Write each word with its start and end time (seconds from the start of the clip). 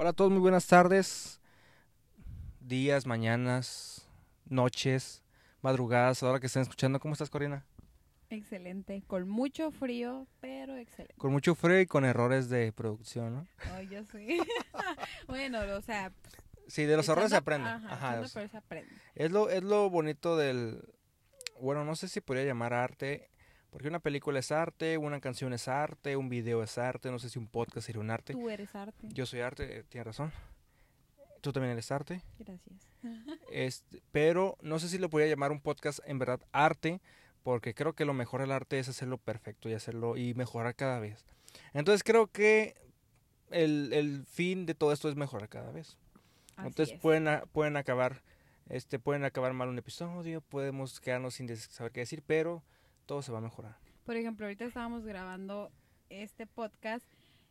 Hola 0.00 0.10
a 0.10 0.12
todos, 0.14 0.30
muy 0.30 0.40
buenas 0.40 0.66
tardes, 0.66 1.42
días, 2.58 3.04
mañanas, 3.04 4.08
noches, 4.46 5.22
madrugadas, 5.60 6.22
a 6.22 6.24
la 6.24 6.30
hora 6.32 6.40
que 6.40 6.46
estén 6.46 6.62
escuchando. 6.62 6.98
¿Cómo 7.00 7.12
estás, 7.12 7.28
Corina? 7.28 7.66
Excelente, 8.30 9.02
con 9.06 9.28
mucho 9.28 9.70
frío, 9.70 10.26
pero 10.40 10.74
excelente. 10.78 11.16
Con 11.18 11.32
mucho 11.32 11.54
frío 11.54 11.82
y 11.82 11.86
con 11.86 12.06
errores 12.06 12.48
de 12.48 12.72
producción, 12.72 13.34
¿no? 13.34 13.46
Oh, 13.76 13.82
yo 13.82 14.02
sí. 14.10 14.38
bueno, 15.28 15.58
o 15.76 15.82
sea... 15.82 16.10
Sí, 16.66 16.86
de 16.86 16.96
los 16.96 17.06
errores 17.10 17.28
se 17.28 17.36
aprende. 17.36 17.68
Ajá, 17.68 17.92
Ajá, 17.92 18.20
es- 18.22 18.32
pero 18.32 18.48
se 18.48 18.56
aprende. 18.56 18.94
Es 19.14 19.30
lo, 19.30 19.50
es 19.50 19.62
lo 19.62 19.90
bonito 19.90 20.34
del... 20.38 20.82
Bueno, 21.60 21.84
no 21.84 21.94
sé 21.94 22.08
si 22.08 22.22
podría 22.22 22.46
llamar 22.46 22.72
arte, 22.72 23.29
porque 23.70 23.88
una 23.88 24.00
película 24.00 24.38
es 24.38 24.50
arte, 24.52 24.98
una 24.98 25.20
canción 25.20 25.52
es 25.52 25.68
arte, 25.68 26.16
un 26.16 26.28
video 26.28 26.62
es 26.62 26.76
arte, 26.78 27.10
no 27.10 27.18
sé 27.18 27.28
si 27.28 27.38
un 27.38 27.46
podcast 27.46 27.86
sería 27.86 28.00
un 28.00 28.10
arte. 28.10 28.32
Tú 28.32 28.50
eres 28.50 28.74
arte. 28.74 29.08
Yo 29.12 29.26
soy 29.26 29.40
arte, 29.40 29.78
eh, 29.78 29.84
tienes 29.88 30.06
razón. 30.06 30.32
Tú 31.40 31.52
también 31.52 31.72
eres 31.72 31.90
arte. 31.90 32.22
Gracias. 32.38 32.88
Este, 33.50 34.02
pero 34.12 34.58
no 34.60 34.78
sé 34.78 34.88
si 34.88 34.98
lo 34.98 35.08
podría 35.08 35.28
llamar 35.28 35.50
un 35.50 35.60
podcast 35.60 36.00
en 36.04 36.18
verdad 36.18 36.40
arte, 36.52 37.00
porque 37.42 37.74
creo 37.74 37.94
que 37.94 38.04
lo 38.04 38.12
mejor 38.12 38.42
del 38.42 38.52
arte 38.52 38.78
es 38.78 38.88
hacerlo 38.88 39.16
perfecto 39.18 39.68
y 39.68 39.72
hacerlo 39.72 40.16
y 40.16 40.34
mejorar 40.34 40.76
cada 40.76 41.00
vez. 41.00 41.24
Entonces 41.72 42.04
creo 42.04 42.26
que 42.26 42.76
el, 43.50 43.92
el 43.92 44.24
fin 44.26 44.66
de 44.66 44.74
todo 44.74 44.92
esto 44.92 45.08
es 45.08 45.16
mejorar 45.16 45.48
cada 45.48 45.72
vez. 45.72 45.96
Así 46.56 46.68
Entonces 46.68 46.94
es. 46.94 47.00
pueden, 47.00 47.26
pueden 47.52 47.76
acabar, 47.76 48.22
este, 48.68 48.98
pueden 48.98 49.24
acabar 49.24 49.52
mal 49.52 49.68
un 49.68 49.78
episodio, 49.78 50.42
podemos 50.42 51.00
quedarnos 51.00 51.34
sin 51.34 51.54
saber 51.56 51.92
qué 51.92 52.00
decir, 52.00 52.22
pero 52.26 52.62
todo 53.10 53.22
se 53.22 53.32
va 53.32 53.38
a 53.38 53.40
mejorar. 53.40 53.76
Por 54.04 54.14
ejemplo, 54.16 54.46
ahorita 54.46 54.64
estábamos 54.66 55.04
grabando 55.04 55.72
este 56.10 56.46
podcast 56.46 57.04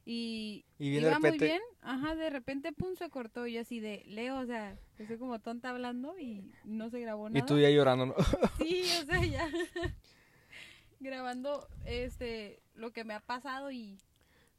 y 0.06 0.64
Y 0.78 0.88
iba 0.98 1.10
muy 1.20 1.32
repente- 1.32 1.46
bien. 1.48 1.62
Ajá, 1.82 2.16
de 2.16 2.30
repente, 2.30 2.72
pum, 2.72 2.96
se 2.96 3.10
cortó. 3.10 3.46
Y 3.46 3.54
yo 3.56 3.62
así 3.62 3.82
de, 3.82 4.04
Leo, 4.08 4.40
o 4.40 4.46
sea, 4.46 4.78
estoy 4.98 5.18
como 5.18 5.40
tonta 5.40 5.72
hablando 5.72 6.18
y 6.18 6.50
no 6.64 6.90
se 6.90 7.02
grabó 7.02 7.28
nada. 7.30 7.40
Y 7.40 7.46
tú 7.46 7.60
ya 7.60 7.70
llorando, 7.70 8.06
¿no? 8.06 8.16
Sí, 8.58 8.84
o 9.04 9.06
sea, 9.06 9.26
ya 9.26 9.50
grabando 11.02 11.68
este 11.86 12.62
lo 12.76 12.92
que 12.92 13.04
me 13.04 13.14
ha 13.14 13.20
pasado 13.20 13.70
y 13.70 14.00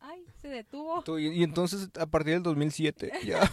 ay, 0.00 0.22
se 0.42 0.48
detuvo. 0.48 1.02
Tú- 1.02 1.18
y, 1.18 1.28
y 1.28 1.42
entonces 1.44 1.88
a 1.98 2.04
partir 2.04 2.34
del 2.34 2.42
2007 2.42 3.10
ya. 3.24 3.50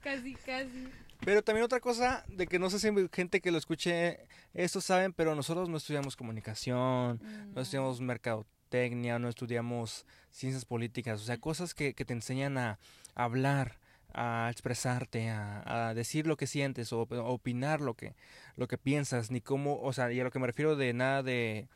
Casi, 0.00 0.34
casi. 0.36 0.88
Pero 1.24 1.42
también 1.42 1.64
otra 1.64 1.80
cosa 1.80 2.24
de 2.28 2.46
que 2.46 2.58
no 2.58 2.70
sé 2.70 2.78
si 2.78 2.88
hay 2.88 3.08
gente 3.12 3.40
que 3.40 3.50
lo 3.50 3.58
escuche 3.58 4.26
esto 4.52 4.80
saben, 4.80 5.12
pero 5.12 5.34
nosotros 5.34 5.68
no 5.68 5.76
estudiamos 5.76 6.16
comunicación, 6.16 7.20
no 7.22 7.54
No. 7.54 7.60
estudiamos 7.60 8.00
mercadotecnia, 8.00 9.18
no 9.18 9.28
estudiamos 9.28 10.06
ciencias 10.30 10.64
políticas, 10.64 11.20
o 11.20 11.24
sea, 11.24 11.38
cosas 11.38 11.74
que, 11.74 11.94
que 11.94 12.04
te 12.04 12.12
enseñan 12.12 12.58
a, 12.58 12.78
hablar, 13.14 13.78
a 14.12 14.48
expresarte, 14.50 15.30
a, 15.30 15.88
a 15.88 15.94
decir 15.94 16.26
lo 16.26 16.36
que 16.36 16.46
sientes 16.46 16.92
o 16.92 17.06
a 17.10 17.22
opinar 17.22 17.80
lo 17.80 17.94
que, 17.94 18.14
lo 18.56 18.66
que 18.68 18.78
piensas, 18.78 19.30
ni 19.30 19.40
cómo, 19.40 19.80
o 19.80 19.92
sea, 19.92 20.12
y 20.12 20.20
a 20.20 20.24
lo 20.24 20.30
que 20.30 20.38
me 20.40 20.46
refiero 20.46 20.76
de 20.76 20.92
nada 20.92 21.22
de, 21.22 21.68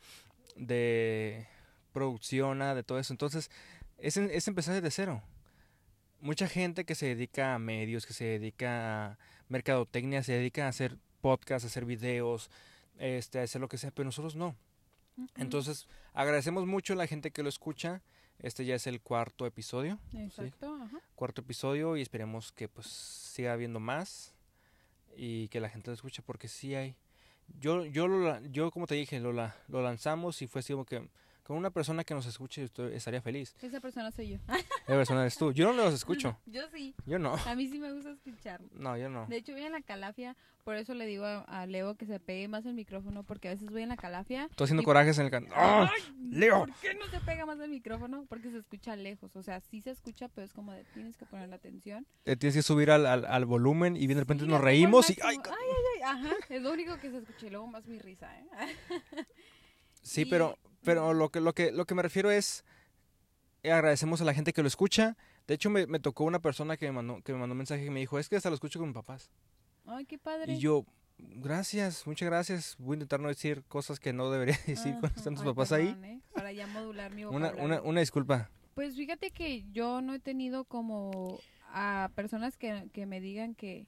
de 0.55 1.47
producción, 1.93 2.57
nada 2.59 2.75
de 2.75 2.83
todo 2.83 2.99
eso. 2.99 3.13
Entonces, 3.13 3.49
es, 3.97 4.17
es 4.17 4.47
empezar 4.47 4.75
desde 4.75 4.91
cero. 4.91 5.21
Mucha 6.21 6.47
gente 6.49 6.83
que 6.83 6.95
se 6.95 7.07
dedica 7.07 7.55
a 7.55 7.59
medios, 7.59 8.05
que 8.05 8.13
se 8.13 8.25
dedica 8.25 9.11
a 9.11 9.17
mercadotecnia, 9.49 10.23
se 10.23 10.33
dedica 10.33 10.65
a 10.65 10.69
hacer 10.69 10.97
podcasts, 11.21 11.65
a 11.65 11.67
hacer 11.67 11.85
videos, 11.85 12.49
este, 12.97 13.39
a 13.39 13.43
hacer 13.43 13.59
lo 13.61 13.67
que 13.67 13.77
sea, 13.77 13.91
pero 13.91 14.05
nosotros 14.05 14.35
no. 14.35 14.55
Entonces, 15.35 15.87
agradecemos 16.13 16.65
mucho 16.65 16.93
a 16.93 16.95
la 16.95 17.07
gente 17.07 17.31
que 17.31 17.43
lo 17.43 17.49
escucha. 17.49 18.01
Este 18.39 18.63
ya 18.63 18.75
es 18.75 18.87
el 18.87 19.01
cuarto 19.01 19.45
episodio, 19.45 19.99
Exacto, 20.13 20.73
ajá. 20.81 20.97
cuarto 21.15 21.41
episodio 21.41 21.97
y 21.97 22.01
esperemos 22.01 22.53
que 22.53 22.69
pues 22.69 22.87
siga 22.87 23.51
habiendo 23.51 23.81
más 23.81 24.33
y 25.17 25.49
que 25.49 25.59
la 25.59 25.67
gente 25.67 25.89
lo 25.89 25.95
escuche 25.95 26.21
porque 26.21 26.47
sí 26.47 26.73
hay. 26.73 26.95
Yo 27.59 27.85
yo 27.85 28.07
lo, 28.07 28.39
yo 28.45 28.71
como 28.71 28.87
te 28.87 28.95
dije, 28.95 29.19
lo, 29.19 29.33
lo 29.33 29.81
lanzamos 29.81 30.41
y 30.41 30.47
fue 30.47 30.59
así 30.59 30.71
como 30.71 30.85
que 30.85 31.09
con 31.49 31.57
una 31.57 31.71
persona 31.71 32.03
que 32.03 32.13
nos 32.13 32.27
escuche 32.27 32.63
estoy- 32.63 32.93
estaría 32.93 33.23
feliz. 33.23 33.55
Esa 33.59 33.79
persona 33.79 34.11
soy 34.11 34.29
yo. 34.29 34.35
Esa 34.85 34.85
persona 34.85 35.21
eres 35.21 35.35
tú. 35.35 35.51
Yo 35.51 35.73
no 35.73 35.83
los 35.85 35.95
escucho. 35.95 36.37
Yo 36.45 36.61
sí. 36.71 36.93
Yo 37.07 37.17
no. 37.17 37.33
A 37.47 37.55
mí 37.55 37.67
sí 37.67 37.79
me 37.79 37.91
gusta 37.91 38.11
escuchar. 38.11 38.61
No, 38.71 38.95
yo 38.95 39.09
no. 39.09 39.25
De 39.25 39.37
hecho, 39.37 39.53
voy 39.53 39.63
en 39.63 39.71
la 39.71 39.81
calafia, 39.81 40.35
por 40.63 40.75
eso 40.75 40.93
le 40.93 41.07
digo 41.07 41.25
a, 41.25 41.39
a 41.41 41.65
Leo 41.65 41.95
que 41.95 42.05
se 42.05 42.19
pegue 42.19 42.47
más 42.47 42.67
el 42.67 42.75
micrófono, 42.75 43.23
porque 43.23 43.47
a 43.47 43.51
veces 43.55 43.67
voy 43.71 43.81
en 43.81 43.89
la 43.89 43.97
calafia. 43.97 44.45
Estoy 44.51 44.65
haciendo 44.65 44.83
y- 44.83 44.85
corajes 44.85 45.17
en 45.17 45.25
el 45.25 45.31
can... 45.31 45.47
¡Ah! 45.55 45.89
¡Ay! 45.91 46.15
Leo! 46.29 46.59
¿Por 46.59 46.73
qué 46.75 46.93
no 46.93 47.07
se 47.07 47.19
pega 47.21 47.47
más 47.47 47.59
el 47.61 47.71
micrófono? 47.71 48.25
Porque 48.29 48.51
se 48.51 48.57
escucha 48.59 48.95
lejos. 48.95 49.35
O 49.35 49.41
sea, 49.41 49.59
sí 49.59 49.81
se 49.81 49.89
escucha, 49.89 50.27
pero 50.27 50.45
es 50.45 50.53
como 50.53 50.71
de 50.71 50.83
tienes 50.93 51.17
que 51.17 51.25
poner 51.25 51.49
la 51.49 51.55
atención. 51.55 52.05
Eh, 52.25 52.35
Tienes 52.35 52.53
que 52.55 52.61
subir 52.61 52.91
al, 52.91 53.07
al, 53.07 53.25
al 53.25 53.45
volumen 53.45 53.95
y 53.95 54.05
bien 54.05 54.17
de 54.17 54.21
repente 54.21 54.43
Sí, 54.43 54.49
nos 54.51 54.61
reímos 54.61 55.09
y... 55.09 55.17
¡ay! 55.23 55.37
ay, 55.43 55.51
ay, 55.51 55.55
ay, 55.95 56.01
Ajá, 56.03 56.35
es 56.49 56.61
lo 56.61 56.71
único 56.71 56.95
que 56.99 57.09
se 57.09 57.17
escucha 57.17 57.47
y 57.47 57.49
luego 57.49 57.65
más 57.65 57.87
mi 57.87 57.97
risa, 57.97 58.29
¿eh? 58.39 58.45
Sí, 60.03 60.21
Y- 60.21 60.25
pero, 60.25 60.57
pero 60.83 61.13
lo 61.13 61.29
que, 61.29 61.41
lo 61.41 61.53
que, 61.53 61.71
lo 61.71 61.85
que 61.85 61.95
me 61.95 62.01
refiero 62.01 62.31
es 62.31 62.63
eh, 63.63 63.71
agradecemos 63.71 64.21
a 64.21 64.25
la 64.25 64.33
gente 64.33 64.53
que 64.53 64.61
lo 64.61 64.67
escucha. 64.67 65.17
De 65.47 65.55
hecho, 65.55 65.69
me, 65.69 65.87
me 65.87 65.99
tocó 65.99 66.23
una 66.23 66.39
persona 66.39 66.77
que 66.77 66.85
me 66.85 66.91
mandó, 66.91 67.21
que 67.21 67.33
me 67.33 67.39
mandó 67.39 67.53
un 67.53 67.57
mensaje 67.57 67.85
y 67.85 67.89
me 67.89 67.99
dijo, 67.99 68.19
es 68.19 68.29
que 68.29 68.35
hasta 68.35 68.49
lo 68.49 68.55
escucho 68.55 68.79
con 68.79 68.89
mis 68.89 68.95
papás. 68.95 69.29
Ay, 69.85 70.05
qué 70.05 70.17
padre. 70.17 70.53
Y 70.53 70.59
yo, 70.59 70.85
gracias, 71.17 72.05
muchas 72.05 72.27
gracias. 72.27 72.75
Voy 72.77 72.93
a 72.93 72.95
intentar 72.97 73.19
no 73.19 73.27
decir 73.27 73.63
cosas 73.67 73.99
que 73.99 74.13
no 74.13 74.29
debería 74.31 74.57
decir 74.67 74.91
cuando 74.93 75.07
Ajá. 75.07 75.17
están 75.17 75.33
tus 75.33 75.43
Ay, 75.43 75.49
papás 75.49 75.71
ahí. 75.71 75.97
¿eh? 76.03 76.19
Para 76.33 76.51
ya 76.51 76.67
modular 76.67 77.11
mi 77.13 77.25
Una, 77.25 77.51
una, 77.53 77.81
una 77.81 77.99
disculpa. 77.99 78.49
Pues 78.75 78.95
fíjate 78.95 79.31
que 79.31 79.65
yo 79.71 80.01
no 80.01 80.13
he 80.13 80.19
tenido 80.19 80.63
como 80.63 81.39
a 81.71 82.09
personas 82.15 82.55
que, 82.55 82.89
que 82.93 83.05
me 83.05 83.19
digan 83.19 83.55
que, 83.55 83.87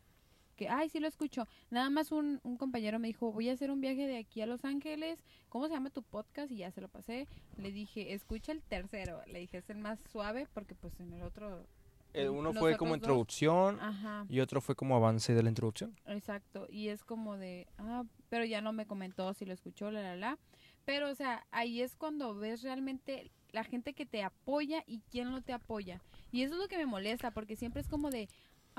que, 0.62 0.70
ay, 0.70 0.90
sí 0.90 1.00
lo 1.00 1.08
escucho. 1.08 1.48
Nada 1.72 1.90
más 1.90 2.12
un, 2.12 2.40
un 2.44 2.56
compañero 2.56 3.00
me 3.00 3.08
dijo, 3.08 3.32
voy 3.32 3.50
a 3.50 3.54
hacer 3.54 3.72
un 3.72 3.82
viaje 3.82 4.06
de 4.06 4.18
aquí 4.18 4.42
a 4.42 4.46
Los 4.46 4.64
Ángeles. 4.64 5.18
¿Cómo 5.50 5.68
se 5.68 5.74
llama 5.74 5.90
tu 5.90 6.04
podcast? 6.04 6.52
Y 6.52 6.58
ya 6.58 6.70
se 6.70 6.82
lo 6.82 6.88
pasé. 6.88 7.28
Le 7.58 7.72
dije, 7.72 8.14
escucha 8.14 8.52
el 8.52 8.62
tercero. 8.62 9.22
Le 9.26 9.40
dije, 9.40 9.58
es 9.58 9.70
el 9.72 9.80
más 9.80 10.00
suave 10.12 10.48
porque 10.54 10.76
pues 10.76 11.00
en 11.00 11.14
el 11.14 11.24
otro... 11.24 11.66
El 12.14 12.30
Mm, 12.30 12.36
uno 12.36 12.54
fue 12.54 12.78
como 12.78 12.94
introducción 12.94 13.80
Ajá, 13.80 14.26
y 14.30 14.42
otro 14.42 14.60
fue 14.62 14.76
como 14.76 14.96
avance 14.98 15.34
de 15.34 15.42
la 15.42 15.50
introducción. 15.50 15.96
exacto. 16.06 16.68
Y 16.70 16.90
es 16.90 17.04
como 17.04 17.38
de, 17.38 17.68
ah, 17.80 18.04
pero 18.30 18.46
ya 18.46 18.62
no 18.62 18.72
me 18.72 18.86
comentó 18.86 19.34
si 19.34 19.46
lo 19.46 19.54
escuchó, 19.54 19.90
la, 19.90 20.04
la, 20.04 20.16
la. 20.16 20.38
Pero, 20.86 21.10
o 21.10 21.16
sea, 21.16 21.48
ahí 21.52 21.82
es 21.82 21.96
cuando 21.96 22.36
ves 22.36 22.62
realmente 22.62 23.32
la 23.52 23.64
gente 23.64 23.94
que 23.94 24.06
te 24.06 24.24
apoya 24.24 24.84
y 24.86 25.00
quién 25.10 25.32
no 25.32 25.42
te 25.42 25.54
apoya. 25.54 26.02
Y 26.32 26.44
eso 26.44 26.54
es 26.54 26.60
lo 26.60 26.68
que 26.68 26.78
me 26.78 26.86
molesta, 26.86 27.32
porque 27.32 27.56
siempre 27.56 27.82
es 27.82 27.88
como 27.88 28.10
de, 28.10 28.28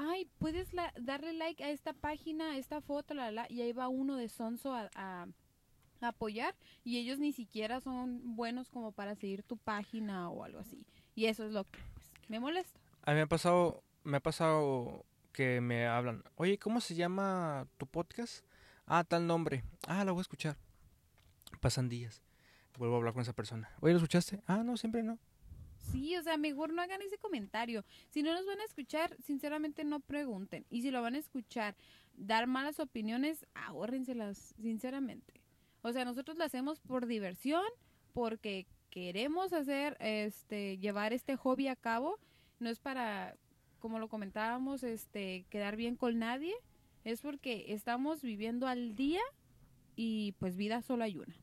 ay, 0.03 0.29
puedes 0.39 0.73
la- 0.73 0.93
darle 1.01 1.33
like 1.33 1.63
a 1.63 1.71
esta 1.71 1.93
página, 1.93 2.53
a 2.53 2.57
esta 2.57 2.81
foto, 2.81 3.15
la, 3.15 3.31
la, 3.31 3.47
y 3.49 3.63
ahí 3.63 3.73
va 3.73 3.89
uno 3.89 4.17
de 4.17 4.29
sonso 4.29 4.75
a, 4.75 5.29
apoyar, 6.01 6.57
y 6.83 6.99
ellos 6.99 7.21
ni 7.21 7.33
siquiera 7.33 7.81
son 7.81 8.35
buenos 8.35 8.69
como 8.71 8.91
para 8.91 9.15
seguir 9.15 9.45
tu 9.45 9.57
página 9.57 10.29
o 10.31 10.43
algo 10.43 10.59
así. 10.59 10.85
Y 11.15 11.27
eso 11.27 11.45
es 11.45 11.53
lo 11.53 11.63
que 11.63 11.79
pues, 11.95 12.11
me 12.29 12.41
molesta. 12.41 12.81
A 13.05 13.13
mí 13.13 13.17
me 13.17 13.23
ha 13.23 13.29
pasado, 13.29 13.85
me 14.03 14.17
ha 14.17 14.21
pasado 14.21 15.05
que 15.33 15.61
me 15.61 15.87
hablan, 15.87 16.25
oye, 16.35 16.59
¿cómo 16.59 16.81
se 16.81 16.97
llama 16.97 17.69
tu 17.79 17.87
podcast? 17.87 18.45
Ah, 18.87 19.05
tal 19.05 19.29
nombre. 19.29 19.63
Ah, 19.87 20.05
la 20.05 20.11
voy 20.11 20.21
a 20.21 20.23
escuchar. 20.23 20.57
Pasan 21.61 21.89
días. 21.89 22.21
Vuelvo 22.77 22.97
a 22.97 22.99
hablar 22.99 23.13
con 23.13 23.23
esa 23.23 23.33
persona. 23.33 23.71
Oye, 23.81 23.93
¿lo 23.93 23.99
escuchaste? 23.99 24.41
Ah, 24.49 24.65
no, 24.65 24.77
siempre 24.77 25.05
no. 25.05 25.21
Sí, 25.91 26.17
o 26.17 26.23
sea, 26.23 26.37
mejor 26.37 26.73
no 26.73 26.83
hagan 26.83 27.03
ese 27.03 27.19
comentario. 27.19 27.85
Si 28.11 28.23
no 28.23 28.33
nos 28.33 28.47
van 28.47 28.61
a 28.61 28.65
escuchar, 28.65 29.17
sinceramente 29.25 29.85
no 29.85 30.01
pregunten. 30.01 30.65
Y 30.71 30.83
si 30.83 30.91
lo 30.91 31.03
van 31.03 31.15
a 31.15 31.19
escuchar, 31.19 31.77
dar 32.17 32.47
malas 32.47 32.81
opiniones, 32.81 33.47
ahórrenselas, 33.55 34.55
sinceramente. 34.61 35.41
O 35.83 35.93
sea, 35.93 36.05
nosotros 36.05 36.37
lo 36.37 36.45
hacemos 36.45 36.81
por 36.81 37.07
diversión, 37.07 37.65
porque 38.13 38.67
queremos 38.91 39.53
hacer, 39.53 39.97
este, 40.01 40.79
llevar 40.79 41.13
este 41.13 41.37
hobby 41.37 41.69
a 41.69 41.77
cabo. 41.77 42.19
No 42.61 42.71
es 42.71 42.79
para, 42.79 43.37
como 43.81 43.99
lo 43.99 44.09
comentábamos, 44.09 44.83
este, 44.85 45.45
quedar 45.51 45.77
bien 45.77 45.97
con 45.97 46.19
nadie. 46.19 46.55
Es 47.05 47.21
porque 47.21 47.67
estamos 47.69 48.23
viviendo 48.23 48.69
al 48.69 48.95
día 48.95 49.23
y 49.97 50.33
pues 50.39 50.57
vida 50.57 50.83
solo 50.83 51.05
hay 51.05 51.19
una. 51.19 51.35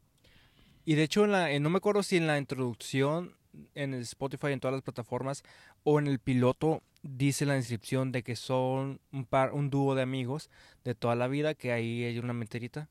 Y 0.85 0.95
de 0.95 1.03
hecho, 1.03 1.25
en 1.25 1.31
la, 1.33 1.59
no 1.59 1.69
me 1.69 1.77
acuerdo 1.77 2.01
si 2.01 2.17
en 2.17 2.27
la 2.27 2.37
introducción, 2.37 3.35
en 3.75 3.93
el 3.93 4.01
Spotify, 4.01 4.47
en 4.47 4.59
todas 4.59 4.73
las 4.73 4.83
plataformas, 4.83 5.43
o 5.83 5.99
en 5.99 6.07
el 6.07 6.19
piloto, 6.19 6.81
dice 7.03 7.45
la 7.45 7.53
descripción 7.53 8.11
de 8.11 8.23
que 8.23 8.35
son 8.35 8.99
un 9.11 9.25
par, 9.25 9.53
un 9.53 9.69
dúo 9.69 9.95
de 9.95 10.01
amigos 10.01 10.49
de 10.83 10.95
toda 10.95 11.15
la 11.15 11.27
vida, 11.27 11.53
que 11.53 11.71
ahí 11.71 12.03
hay 12.03 12.19
una 12.19 12.33
mentirita, 12.33 12.87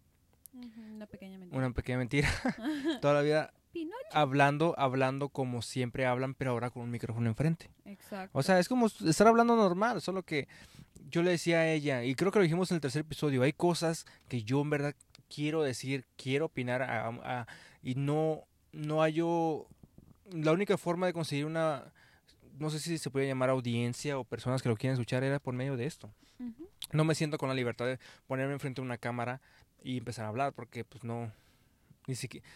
Una 0.95 1.07
pequeña 1.07 1.39
mentira. 1.39 1.59
una 1.59 1.71
pequeña 1.73 1.99
mentira, 1.99 2.29
toda 3.03 3.15
la 3.15 3.23
vida 3.23 3.53
Pinocho. 3.73 3.97
hablando, 4.13 4.75
hablando 4.79 5.29
como 5.29 5.63
siempre 5.63 6.07
hablan, 6.07 6.35
pero 6.35 6.53
ahora 6.53 6.71
con 6.71 6.83
un 6.83 6.91
micrófono 6.91 7.29
enfrente. 7.29 7.71
Exacto. 7.85 8.37
O 8.39 8.43
sea, 8.43 8.59
es 8.59 8.69
como 8.69 8.87
estar 8.87 9.27
hablando 9.27 9.55
normal, 9.57 10.01
solo 10.01 10.23
que 10.23 10.49
yo 11.11 11.23
le 11.23 11.31
decía 11.33 11.59
a 11.61 11.71
ella, 11.71 12.03
y 12.05 12.15
creo 12.15 12.33
que 12.33 12.39
lo 12.39 12.43
dijimos 12.43 12.71
en 12.71 12.77
el 12.77 12.81
tercer 12.81 13.01
episodio, 13.01 13.43
hay 13.43 13.53
cosas 13.53 14.05
que 14.29 14.43
yo 14.43 14.61
en 14.63 14.71
verdad 14.71 14.95
quiero 15.35 15.63
decir, 15.63 16.07
quiero 16.17 16.47
opinar, 16.47 16.83
a- 16.83 17.09
a- 17.09 17.47
y 17.83 17.95
no, 17.95 18.45
no 18.73 19.01
hallo, 19.03 19.67
la 20.33 20.53
única 20.53 20.77
forma 20.79 21.07
de 21.07 21.13
conseguir 21.13 21.45
una, 21.47 21.93
no 22.59 22.71
sé 22.71 22.79
si 22.81 22.99
se 22.99 23.11
puede 23.11 23.27
llamar 23.27 23.51
audiencia 23.51 24.19
o 24.19 24.25
personas 24.25 24.63
que 24.63 24.69
lo 24.69 24.77
quieren 24.77 24.95
escuchar, 24.95 25.25
era 25.25 25.39
por 25.39 25.55
medio 25.55 25.77
de 25.77 25.87
esto. 25.87 26.11
Ujú. 26.39 26.69
No 26.93 27.05
me 27.05 27.15
siento 27.15 27.39
con 27.39 27.49
la 27.49 27.55
libertad 27.55 27.87
de 27.87 27.99
ponerme 28.27 28.53
enfrente 28.55 28.81
de 28.81 28.87
una 28.87 28.99
cámara 28.99 29.41
y 29.83 29.99
empezar 29.99 30.25
a 30.25 30.29
hablar, 30.29 30.53
porque 30.53 30.85
pues 30.85 31.05
no, 31.05 31.31
ni 32.07 32.15
siquiera... 32.15 32.47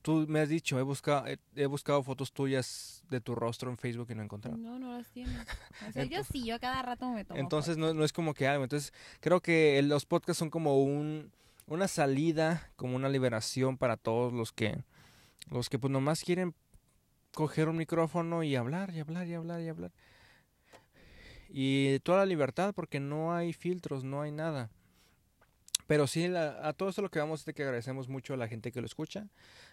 Tú 0.00 0.26
me 0.28 0.38
has 0.40 0.48
dicho, 0.48 0.78
he 0.78 0.82
buscado, 0.82 1.26
he, 1.26 1.38
he 1.56 1.66
buscado 1.66 2.00
fotos 2.04 2.32
tuyas 2.32 3.02
de 3.10 3.20
tu 3.20 3.34
rostro 3.34 3.68
en 3.68 3.76
Facebook 3.76 4.06
y 4.10 4.14
no 4.14 4.20
he 4.22 4.24
encontrado. 4.24 4.56
No, 4.56 4.78
no 4.78 4.96
las 4.96 5.08
tienes. 5.08 5.34
O 5.88 5.92
sea, 5.92 6.04
yo 6.04 6.18
Entonces- 6.18 6.28
sí, 6.32 6.44
yo 6.46 6.60
cada 6.60 6.82
rato 6.82 7.10
me 7.10 7.24
tomo. 7.24 7.40
Entonces 7.40 7.76
no, 7.76 7.92
no 7.92 8.04
es 8.04 8.12
como 8.12 8.32
que 8.32 8.46
algo. 8.46 8.62
Entonces 8.62 8.92
creo 9.20 9.40
que 9.40 9.82
los 9.82 10.06
podcasts 10.06 10.38
son 10.38 10.50
como 10.50 10.80
un, 10.84 11.32
una 11.66 11.88
salida, 11.88 12.70
como 12.76 12.94
una 12.94 13.08
liberación 13.08 13.76
para 13.76 13.96
todos 13.96 14.32
los 14.32 14.52
que, 14.52 14.84
los 15.50 15.68
que 15.68 15.80
pues 15.80 15.90
nomás 15.90 16.22
quieren 16.22 16.54
coger 17.36 17.68
un 17.68 17.76
micrófono 17.76 18.42
y 18.42 18.56
hablar 18.56 18.94
y 18.94 19.00
hablar 19.00 19.26
y 19.28 19.34
hablar 19.34 19.60
y 19.60 19.68
hablar. 19.68 19.92
Y 21.50 21.98
toda 22.00 22.18
la 22.20 22.26
libertad 22.26 22.72
porque 22.74 22.98
no 22.98 23.34
hay 23.34 23.52
filtros, 23.52 24.04
no 24.04 24.22
hay 24.22 24.32
nada. 24.32 24.70
Pero 25.86 26.06
sí, 26.06 26.26
la- 26.28 26.66
a 26.66 26.72
todo 26.72 26.88
esto 26.88 27.02
lo 27.02 27.10
que 27.10 27.18
vamos 27.18 27.40
es 27.40 27.46
de 27.46 27.52
que 27.52 27.62
agradecemos 27.62 28.08
mucho 28.08 28.32
a 28.32 28.38
la 28.38 28.48
gente 28.48 28.72
que 28.72 28.80
lo 28.80 28.86
escucha, 28.86 29.28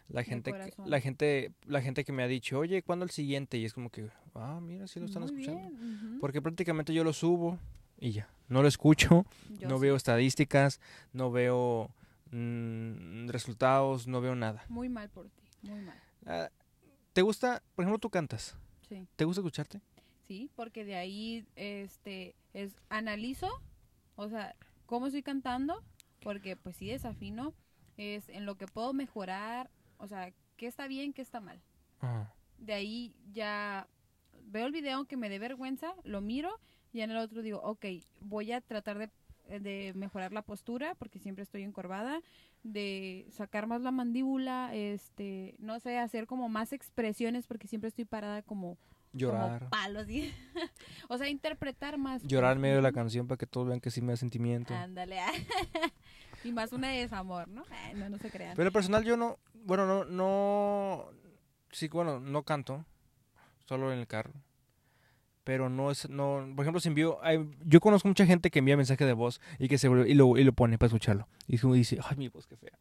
la 0.10 0.24
gente, 0.24 0.52
que, 0.54 0.74
la 0.86 1.00
gente, 1.00 1.54
la 1.66 1.82
gente 1.82 2.04
que 2.04 2.12
me 2.12 2.22
ha 2.22 2.28
dicho, 2.28 2.60
oye, 2.60 2.84
¿cuándo 2.84 3.06
el 3.06 3.12
siguiente? 3.12 3.58
Y 3.58 3.64
es 3.66 3.74
como 3.74 3.90
que, 3.90 4.10
ah, 4.36 4.60
mira, 4.62 4.86
sí 4.88 5.00
lo 5.00 5.06
están 5.06 5.24
Muy 5.24 5.32
escuchando. 5.32 5.70
bien. 5.70 6.18
Porque 6.20 6.42
prácticamente 6.42 6.94
yo 6.94 7.06
lo 7.06 7.14
subo 7.14 7.58
y 7.98 8.12
ya. 8.12 8.28
No 8.50 8.62
lo 8.62 8.68
escucho, 8.68 9.26
Yo 9.58 9.70
no 9.70 9.78
sí. 9.78 9.84
veo 9.84 9.96
estadísticas, 9.96 10.82
no 11.14 11.32
veo 11.32 11.90
mm, 12.32 13.30
resultados, 13.30 14.06
no 14.06 14.20
veo 14.20 14.36
nada. 14.36 14.66
Muy 14.68 14.90
mal 14.90 15.10
por 15.10 15.30
ti, 15.30 15.42
muy 15.64 15.82
mal. 15.82 15.98
Ah, 16.26 16.50
¿Te 17.14 17.22
gusta, 17.22 17.62
por 17.76 17.84
ejemplo, 17.84 18.00
tú 18.00 18.10
cantas? 18.10 18.58
Sí. 18.90 19.08
¿Te 19.16 19.26
gusta 19.26 19.42
escucharte? 19.42 19.80
Sí, 20.28 20.50
porque 20.56 20.84
de 20.84 20.96
ahí 20.96 21.46
este 21.56 22.36
es 22.54 22.76
analizo, 22.90 23.50
o 24.16 24.30
sea, 24.30 24.56
cómo 24.88 25.08
estoy 25.08 25.22
cantando, 25.22 25.84
porque 26.22 26.56
pues 26.56 26.76
sí 26.76 26.88
desafino, 26.88 27.54
es 27.98 28.30
en 28.30 28.46
lo 28.48 28.56
que 28.56 28.66
puedo 28.66 28.94
mejorar, 28.94 29.70
o 29.98 30.08
sea, 30.08 30.34
qué 30.58 30.66
está 30.66 30.88
bien, 30.88 31.14
qué 31.14 31.22
está 31.22 31.40
mal. 31.40 31.62
Ajá. 32.00 32.34
De 32.58 32.74
ahí 32.74 33.16
ya 33.32 33.88
veo 34.46 34.66
el 34.66 34.72
video 34.72 34.98
aunque 34.98 35.18
me 35.18 35.30
dé 35.30 35.38
vergüenza, 35.38 35.94
lo 36.04 36.20
miro 36.20 36.60
y 36.94 37.02
en 37.02 37.12
el 37.12 37.18
otro 37.18 37.44
digo, 37.44 37.60
ok, 37.62 37.86
voy 38.22 38.52
a 38.54 38.62
tratar 38.62 38.98
de, 38.98 39.10
de 39.48 39.94
mejorar 39.96 40.32
la 40.32 40.42
postura 40.42 40.96
porque 40.96 41.20
siempre 41.20 41.44
estoy 41.44 41.64
encorvada, 41.64 42.22
de 42.64 43.28
sacar 43.30 43.68
más 43.68 43.82
la 43.82 43.92
mandíbula, 43.92 44.74
este, 44.74 45.56
no 45.60 45.80
sé, 45.80 45.98
hacer 45.98 46.28
como 46.28 46.50
más 46.50 46.74
expresiones 46.74 47.48
porque 47.48 47.68
siempre 47.68 47.90
estoy 47.90 48.06
parada 48.06 48.42
como 48.42 48.78
Llorar. 49.14 49.60
como 49.60 49.70
palo 49.70 50.00
así. 50.00 50.34
o 51.10 51.18
sea, 51.18 51.30
interpretar 51.30 51.98
más. 51.98 52.24
Llorar 52.24 52.56
en 52.56 52.62
medio 52.62 52.76
de 52.78 52.82
la 52.82 52.92
canción 52.92 53.28
para 53.28 53.38
que 53.38 53.46
todos 53.46 53.68
vean 53.68 53.80
que 53.80 53.92
sí 53.92 54.02
me 54.02 54.14
da 54.14 54.18
sentimiento. 54.18 54.74
Ándale. 54.74 55.20
y 56.44 56.52
más 56.52 56.74
una 56.74 56.90
de 56.90 57.00
desamor, 57.00 57.48
¿no? 57.48 57.64
Ay, 57.70 57.94
no, 57.96 58.10
no 58.10 58.18
se 58.18 58.30
crean. 58.30 58.56
Pero 58.56 58.72
personal 58.72 59.04
yo 59.04 59.16
no, 59.16 59.38
bueno, 59.54 59.86
no, 59.86 60.06
no, 60.06 61.06
sí, 61.72 61.88
bueno, 61.90 62.20
no 62.20 62.44
canto, 62.44 62.86
solo 63.66 63.94
en 63.94 64.00
el 64.00 64.08
carro. 64.08 64.34
Pero 65.44 65.70
no 65.70 65.92
es, 65.92 66.10
no, 66.10 66.46
por 66.56 66.64
ejemplo, 66.64 66.80
si 66.80 66.88
envío, 66.88 67.22
hay- 67.24 67.50
yo 67.66 67.80
conozco 67.82 68.08
mucha 68.08 68.26
gente 68.26 68.50
que 68.50 68.60
envía 68.60 68.78
mensaje 68.78 69.06
de 69.06 69.14
voz 69.14 69.42
y 69.60 69.68
que 69.68 69.78
se 69.78 69.88
y 69.88 70.14
lo, 70.14 70.38
y 70.38 70.44
lo 70.44 70.54
pone 70.54 70.78
para 70.78 70.88
escucharlo. 70.88 71.28
Y 71.48 71.58
dice, 71.74 72.00
ay, 72.04 72.16
mi 72.18 72.30
voz, 72.30 72.48
qué 72.48 72.56
fea. 72.56 72.78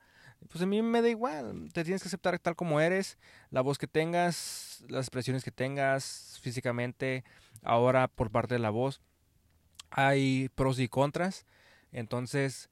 Pues 0.49 0.63
a 0.63 0.67
mí 0.67 0.83
me 0.83 1.03
da 1.03 1.09
igual, 1.09 1.69
te 1.73 1.85
tienes 1.85 2.03
que 2.03 2.09
aceptar 2.09 2.39
tal 2.39 2.57
como 2.57 2.81
eres, 2.81 3.17
la 3.51 3.61
voz 3.61 3.79
que 3.79 3.87
tengas, 3.87 4.85
las 4.89 5.07
expresiones 5.07 5.45
que 5.45 5.53
tengas 5.53 6.39
físicamente, 6.43 7.25
ahora 7.63 8.09
por 8.09 8.31
parte 8.31 8.55
de 8.55 8.59
la 8.61 8.71
voz. 8.71 9.01
Hay 9.91 10.49
pros 10.55 10.79
y 10.81 10.89
contras, 10.89 11.45
entonces 11.93 12.71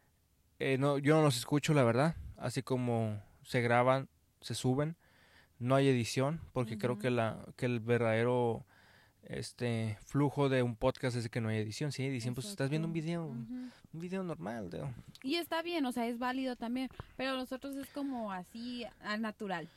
eh, 0.59 0.79
no, 0.79 0.99
yo 0.99 1.17
no 1.17 1.23
los 1.23 1.37
escucho, 1.37 1.75
la 1.75 1.85
verdad. 1.85 2.17
Así 2.37 2.63
como 2.63 3.23
se 3.43 3.61
graban, 3.61 4.09
se 4.41 4.55
suben. 4.55 4.97
No 5.59 5.75
hay 5.75 5.89
edición, 5.89 6.41
porque 6.55 6.79
creo 6.79 6.99
que, 6.99 7.11
la, 7.11 7.39
que 7.57 7.67
el 7.67 7.81
verdadero 7.81 8.65
este 9.25 9.97
flujo 10.05 10.49
de 10.49 10.63
un 10.63 10.75
podcast 10.77 11.17
es 11.17 11.29
que 11.29 11.41
no 11.41 11.49
hay 11.49 11.59
edición. 11.59 11.93
Si 11.93 12.03
hay 12.03 12.09
edición, 12.09 12.35
pues 12.35 12.47
estás 12.49 12.71
viendo 12.71 12.89
un 12.89 12.95
video, 12.95 13.25
un 13.27 13.71
video 13.93 14.23
normal. 14.23 14.71
de- 14.71 14.85
Y 15.23 15.37
está 15.37 15.63
bien, 15.63 15.85
o 15.87 15.93
sea, 15.93 16.07
es 16.07 16.19
válido 16.19 16.57
también. 16.57 16.89
Pero 17.17 17.37
nosotros 17.37 17.77
es 17.77 17.89
como 17.91 18.33
así, 18.33 18.85
al 19.03 19.21
natural. 19.23 19.69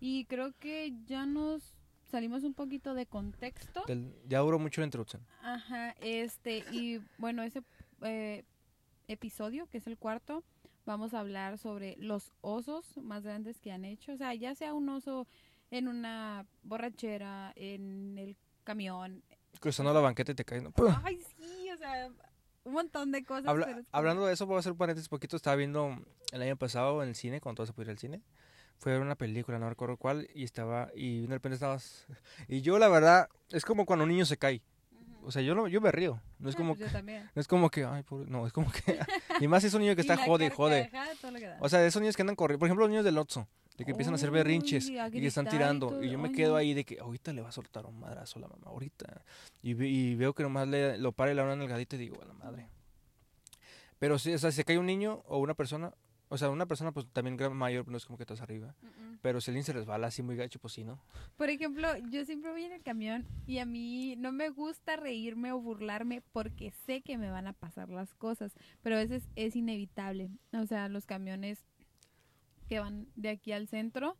Y 0.00 0.24
creo 0.26 0.52
que 0.58 0.94
ya 1.06 1.26
nos 1.26 1.74
salimos 2.10 2.42
un 2.44 2.54
poquito 2.54 2.94
de 2.94 3.06
contexto. 3.06 3.84
del- 3.86 4.12
ya 4.28 4.40
duró 4.40 4.58
mucho 4.58 4.80
la 4.80 4.86
introducción. 4.86 5.22
Ajá, 5.42 5.94
este, 6.00 6.64
y 6.72 7.00
bueno, 7.18 7.42
ese 7.42 7.62
eh, 8.02 8.44
episodio, 9.08 9.66
que 9.66 9.78
es 9.78 9.86
el 9.86 9.96
cuarto, 9.98 10.42
vamos 10.86 11.14
a 11.14 11.20
hablar 11.20 11.58
sobre 11.58 11.96
los 11.98 12.32
osos 12.40 12.96
más 12.96 13.22
grandes 13.22 13.60
que 13.60 13.70
han 13.72 13.84
hecho. 13.84 14.12
O 14.12 14.16
sea, 14.16 14.34
ya 14.34 14.54
sea 14.54 14.74
un 14.74 14.88
oso 14.88 15.26
en 15.70 15.88
una 15.88 16.46
borrachera, 16.62 17.52
en 17.56 18.16
el 18.18 18.36
camión. 18.64 19.22
Cruzando 19.60 19.92
la 19.92 20.00
banqueta 20.00 20.32
y 20.32 20.34
te 20.34 20.44
caes. 20.44 20.62
¿no? 20.62 20.72
Ay, 21.04 21.18
sí, 21.38 21.70
o 21.70 21.76
sea, 21.76 22.08
un 22.64 22.72
montón 22.72 23.10
de 23.12 23.24
cosas. 23.24 23.46
Habla- 23.46 23.66
pero 23.66 23.82
hablando 23.92 24.26
de 24.26 24.34
eso, 24.34 24.46
voy 24.46 24.56
a 24.56 24.60
hacer 24.60 24.72
un 24.72 24.78
paréntesis 24.78 25.08
poquito. 25.08 25.36
Estaba 25.36 25.56
viendo 25.56 25.96
el 26.32 26.42
año 26.42 26.56
pasado 26.56 27.02
en 27.02 27.10
el 27.10 27.14
cine, 27.14 27.40
cuando 27.40 27.56
todo 27.58 27.66
se 27.66 27.72
pudiera 27.72 27.92
ir 27.92 27.96
al 27.96 27.98
cine. 28.00 28.22
Fue 28.78 28.92
a 28.92 28.94
ver 28.94 29.02
una 29.04 29.14
película, 29.16 29.58
no 29.58 29.68
recuerdo 29.68 29.98
cuál, 29.98 30.26
y 30.34 30.44
estaba, 30.44 30.88
y 30.94 31.26
de 31.26 31.34
repente 31.34 31.54
estabas. 31.54 32.06
Y 32.48 32.62
yo, 32.62 32.78
la 32.78 32.88
verdad, 32.88 33.28
es 33.50 33.64
como 33.64 33.84
cuando 33.84 34.04
un 34.04 34.10
niño 34.10 34.24
se 34.24 34.38
cae. 34.38 34.62
O 35.22 35.30
sea, 35.30 35.42
yo, 35.42 35.54
no, 35.54 35.68
yo 35.68 35.82
me 35.82 35.92
río. 35.92 36.18
No 36.38 36.48
es 36.48 36.54
Ah, 36.54 36.58
como 36.58 36.74
pues 36.76 36.90
también. 36.90 37.28
No 37.34 37.40
es 37.40 37.46
como 37.46 37.68
que, 37.70 37.84
ay, 37.84 38.02
pobre- 38.04 38.26
no, 38.30 38.46
es 38.46 38.54
como 38.54 38.72
que, 38.72 38.98
y 39.40 39.48
más 39.48 39.62
si 39.62 39.66
es 39.66 39.74
un 39.74 39.82
niño 39.82 39.94
que 39.94 40.00
está 40.00 40.16
jode 40.16 40.48
jode. 40.48 40.88
que. 40.90 41.50
O 41.60 41.68
sea, 41.68 41.80
de 41.80 41.88
esos 41.88 42.00
niños 42.00 42.16
que 42.16 42.22
andan 42.22 42.36
corriendo, 42.36 42.58
por 42.60 42.68
ejemplo, 42.68 42.86
los 42.86 42.90
niños 42.90 43.04
del 43.04 43.18
Otso, 43.18 43.46
de 43.80 43.84
que 43.86 43.90
empiezan 43.92 44.14
a 44.14 44.16
hacer 44.16 44.30
berrinches 44.30 44.88
y 44.88 44.94
que 44.94 45.26
están 45.26 45.46
y 45.46 45.50
tirando. 45.50 45.88
todo, 45.88 46.04
Y 46.04 46.10
yo 46.10 46.18
me 46.18 46.30
quedo 46.32 46.54
ahí 46.56 46.74
de 46.74 46.84
que 46.84 47.00
ahorita 47.00 47.32
le 47.32 47.40
va 47.42 47.48
a 47.48 47.52
soltar 47.52 47.86
un 47.86 47.98
madrazo 47.98 48.38
a 48.38 48.42
la 48.42 48.48
mamá, 48.48 48.66
ahorita. 48.66 49.22
Y, 49.62 49.74
ve- 49.74 49.88
y 49.88 50.14
veo 50.14 50.34
que 50.34 50.42
nomás 50.42 50.68
le, 50.68 50.98
lo 50.98 51.12
para 51.12 51.32
y 51.32 51.34
le 51.34 51.40
da 51.40 51.46
una 51.46 51.56
nalgadita 51.56 51.96
y 51.96 51.98
digo, 51.98 52.20
a 52.22 52.26
la 52.26 52.34
madre. 52.34 52.68
Pero 53.98 54.18
si, 54.18 54.32
o 54.32 54.38
sea, 54.38 54.50
si 54.50 54.56
se 54.56 54.64
cae 54.64 54.78
un 54.78 54.86
niño 54.86 55.22
o 55.26 55.38
una 55.38 55.54
persona, 55.54 55.92
o 56.28 56.38
sea, 56.38 56.48
una 56.50 56.66
persona 56.66 56.92
pues 56.92 57.06
también 57.12 57.36
mayor, 57.54 57.88
no 57.88 57.96
es 57.96 58.06
como 58.06 58.16
que 58.16 58.22
estás 58.22 58.40
arriba. 58.40 58.74
Pero 59.22 59.40
si 59.42 59.50
alguien 59.50 59.64
se 59.64 59.72
resbala 59.74 60.06
así 60.06 60.22
muy 60.22 60.36
gacho, 60.36 60.58
pues 60.58 60.72
sí, 60.72 60.84
¿no? 60.84 60.98
Por 61.36 61.50
ejemplo, 61.50 61.88
yo 62.10 62.24
siempre 62.24 62.50
voy 62.50 62.64
en 62.64 62.72
el 62.72 62.82
camión 62.82 63.26
y 63.46 63.58
a 63.58 63.66
mí 63.66 64.14
no 64.16 64.32
me 64.32 64.48
gusta 64.48 64.96
reírme 64.96 65.52
o 65.52 65.60
burlarme 65.60 66.22
porque 66.32 66.70
sé 66.86 67.02
que 67.02 67.18
me 67.18 67.30
van 67.30 67.46
a 67.46 67.52
pasar 67.52 67.90
las 67.90 68.14
cosas, 68.14 68.52
pero 68.82 68.96
a 68.96 69.00
veces 69.00 69.28
es 69.36 69.56
inevitable. 69.56 70.30
O 70.54 70.66
sea, 70.66 70.88
los 70.88 71.04
camiones 71.04 71.64
que 72.70 72.78
van 72.78 73.08
de 73.16 73.30
aquí 73.30 73.50
al 73.50 73.66
centro, 73.66 74.16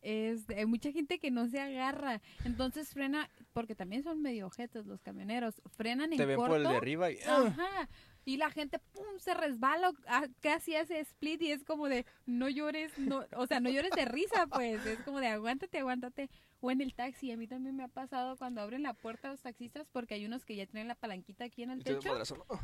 es, 0.00 0.48
hay 0.48 0.64
mucha 0.64 0.90
gente 0.90 1.18
que 1.18 1.30
no 1.30 1.46
se 1.48 1.60
agarra, 1.60 2.22
entonces 2.46 2.88
frena, 2.88 3.28
porque 3.52 3.74
también 3.74 4.02
son 4.02 4.22
medio 4.22 4.46
ojetes 4.46 4.86
los 4.86 5.02
camioneros, 5.02 5.60
frenan 5.76 6.10
en 6.10 6.16
Te 6.16 6.24
ven 6.24 6.36
corto. 6.36 6.52
por 6.52 6.62
el 6.62 6.66
de 6.66 6.76
arriba 6.76 7.10
y... 7.10 7.18
¡ah! 7.26 7.44
Ajá. 7.46 7.88
Y 8.24 8.38
la 8.38 8.50
gente, 8.50 8.78
pum, 8.78 9.04
se 9.18 9.34
resbala, 9.34 9.92
ah, 10.06 10.26
casi 10.40 10.74
hace 10.76 10.98
split 11.00 11.42
y 11.42 11.52
es 11.52 11.62
como 11.62 11.90
de, 11.90 12.06
no 12.24 12.48
llores, 12.48 12.98
no, 12.98 13.26
o 13.36 13.46
sea, 13.46 13.60
no 13.60 13.68
llores 13.68 13.90
de 13.90 14.06
risa, 14.06 14.46
pues, 14.46 14.84
es 14.86 15.00
como 15.00 15.20
de, 15.20 15.26
aguántate, 15.26 15.78
aguántate. 15.78 16.30
O 16.66 16.70
en 16.70 16.80
el 16.80 16.94
taxi, 16.94 17.30
a 17.30 17.36
mí 17.36 17.46
también 17.46 17.76
me 17.76 17.82
ha 17.84 17.88
pasado 17.88 18.38
cuando 18.38 18.62
abren 18.62 18.84
la 18.84 18.94
puerta 18.94 19.28
a 19.28 19.32
los 19.32 19.42
taxistas 19.42 19.86
porque 19.92 20.14
hay 20.14 20.24
unos 20.24 20.46
que 20.46 20.56
ya 20.56 20.64
tienen 20.64 20.88
la 20.88 20.94
palanquita 20.94 21.44
aquí 21.44 21.62
en 21.62 21.70
el 21.72 21.84
techo. 21.84 22.08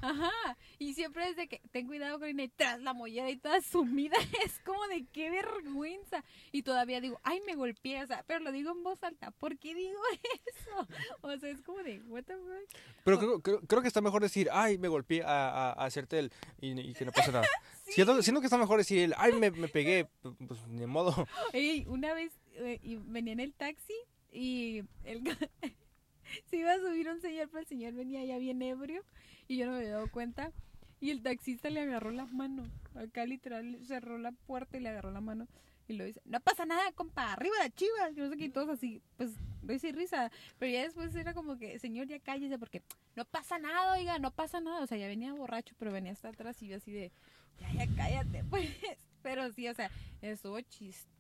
Ajá, 0.01 0.31
y 0.79 0.95
siempre 0.95 1.29
es 1.29 1.37
de 1.37 1.49
que 1.49 1.61
ten 1.71 1.87
cuidado 1.87 2.19
con 2.19 2.41
y 2.41 2.49
tras 2.49 2.81
la 2.81 2.95
mollera 2.95 3.29
y 3.29 3.37
toda 3.37 3.61
sumida, 3.61 4.17
es 4.47 4.59
como 4.65 4.83
de 4.87 5.05
qué 5.13 5.29
vergüenza. 5.29 6.25
Y 6.51 6.63
todavía 6.63 7.03
digo, 7.03 7.21
ay, 7.25 7.41
me 7.47 7.55
golpeé, 7.57 8.03
o 8.03 8.07
sea, 8.07 8.25
pero 8.27 8.41
lo 8.41 8.53
digo 8.53 8.71
en 8.71 8.83
voz 8.83 9.03
alta, 9.03 9.33
¿por 9.33 9.59
qué 9.59 9.75
digo 9.75 10.01
eso? 10.47 10.89
O 11.21 11.37
sea, 11.37 11.51
es 11.51 11.61
como 11.61 11.83
de, 11.83 12.01
what 12.09 12.25
the 12.25 12.37
fuck. 12.37 12.81
Pero 13.05 13.19
creo, 13.19 13.41
creo, 13.41 13.61
creo 13.61 13.83
que 13.83 13.89
está 13.89 14.01
mejor 14.01 14.23
decir, 14.23 14.49
ay, 14.51 14.79
me 14.79 14.89
golpeé 14.89 15.23
a, 15.25 15.51
a- 15.51 15.73
a 15.73 15.85
hacerte 15.85 16.19
el... 16.19 16.33
Y, 16.59 16.71
y 16.81 16.95
que 16.95 17.05
no 17.05 17.13
pasa 17.13 17.33
nada. 17.33 17.47
Siento, 17.91 18.23
siento 18.23 18.41
que 18.41 18.47
está 18.47 18.57
mejor 18.57 18.79
decir, 18.79 19.01
el, 19.03 19.15
ay, 19.19 19.33
me, 19.33 19.51
me 19.51 19.67
pegué, 19.67 20.09
pues, 20.23 20.65
ni 20.69 20.87
modo. 20.87 21.27
Ey, 21.53 21.85
una 21.89 22.15
vez 22.15 22.31
y 22.83 22.97
venía 22.97 23.33
en 23.33 23.41
el 23.41 23.53
taxi 23.55 23.95
y 24.33 24.83
el 25.05 25.23
se 26.51 26.57
iba 26.57 26.73
a 26.73 26.79
subir 26.79 27.09
un 27.09 27.21
señor, 27.21 27.49
pero 27.49 27.61
el 27.61 27.67
señor 27.67 27.95
venía 27.95 28.25
ya 28.25 28.39
bien 28.39 28.63
ebrio 28.63 29.03
y 29.49 29.57
yo 29.57 29.67
no 29.67 29.73
me 29.73 29.79
había 29.79 29.93
dado 29.93 30.11
cuenta. 30.11 30.53
Y 31.01 31.11
el 31.11 31.23
taxista 31.23 31.71
le 31.71 31.81
agarró 31.81 32.11
la 32.11 32.27
mano. 32.27 32.65
Acá 32.95 33.25
literal 33.25 33.79
cerró 33.87 34.19
la 34.19 34.33
puerta 34.33 34.77
y 34.77 34.81
le 34.81 34.91
agarró 34.91 35.11
la 35.11 35.23
mano. 35.23 35.49
Y 35.89 35.95
lo 35.95 36.05
dice, 36.05 36.21
no 36.25 36.39
pasa 36.41 36.67
nada, 36.67 36.93
compa, 36.93 37.33
arriba 37.33 37.57
la 37.59 37.71
chiva. 37.71 38.11
Yo 38.15 38.25
no 38.25 38.31
sé 38.31 38.37
qué, 38.37 38.45
y 38.45 38.51
todos 38.51 38.69
así, 38.69 39.03
pues, 39.17 39.31
risa 39.63 39.89
y 39.89 39.93
risa. 39.93 40.31
Pero 40.59 40.73
ya 40.73 40.83
después 40.83 41.15
era 41.15 41.33
como 41.33 41.59
que, 41.59 41.79
señor, 41.79 42.07
ya 42.07 42.21
cállese, 42.21 42.59
porque 42.59 42.83
no 43.17 43.25
pasa 43.25 43.59
nada, 43.59 43.95
oiga, 43.95 44.19
no 44.19 44.31
pasa 44.31 44.61
nada. 44.61 44.83
O 44.83 44.87
sea, 44.87 44.99
ya 44.99 45.09
venía 45.09 45.33
borracho, 45.33 45.75
pero 45.79 45.91
venía 45.91 46.13
hasta 46.13 46.29
atrás 46.29 46.63
y 46.63 46.69
yo 46.69 46.77
así 46.77 46.93
de, 46.93 47.11
ya, 47.59 47.73
ya 47.73 47.87
cállate, 47.97 48.45
pues. 48.51 48.69
Pero 49.23 49.51
sí, 49.53 49.69
o 49.69 49.75
sea, 49.75 49.91
estuvo 50.23 50.61
chistoso 50.61 51.20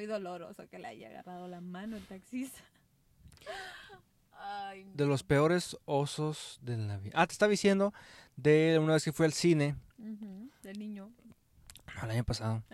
y 0.00 0.06
doloroso 0.06 0.68
que 0.68 0.78
le 0.78 0.88
haya 0.88 1.08
agarrado 1.08 1.46
la 1.48 1.60
mano 1.60 1.96
el 1.96 2.04
taxista. 2.06 2.60
Ay, 4.40 4.84
de 4.94 5.06
los 5.06 5.22
peores 5.22 5.76
osos 5.84 6.58
de 6.62 6.76
la 6.76 6.96
vida. 6.98 7.12
Ah, 7.16 7.26
te 7.26 7.32
estaba 7.32 7.50
diciendo 7.50 7.92
de 8.36 8.78
una 8.80 8.94
vez 8.94 9.04
que 9.04 9.12
fui 9.12 9.26
al 9.26 9.32
cine, 9.32 9.76
Del 10.62 10.78
niño. 10.78 11.10
no, 11.96 12.04
el 12.04 12.10
año 12.10 12.24
pasado. 12.24 12.62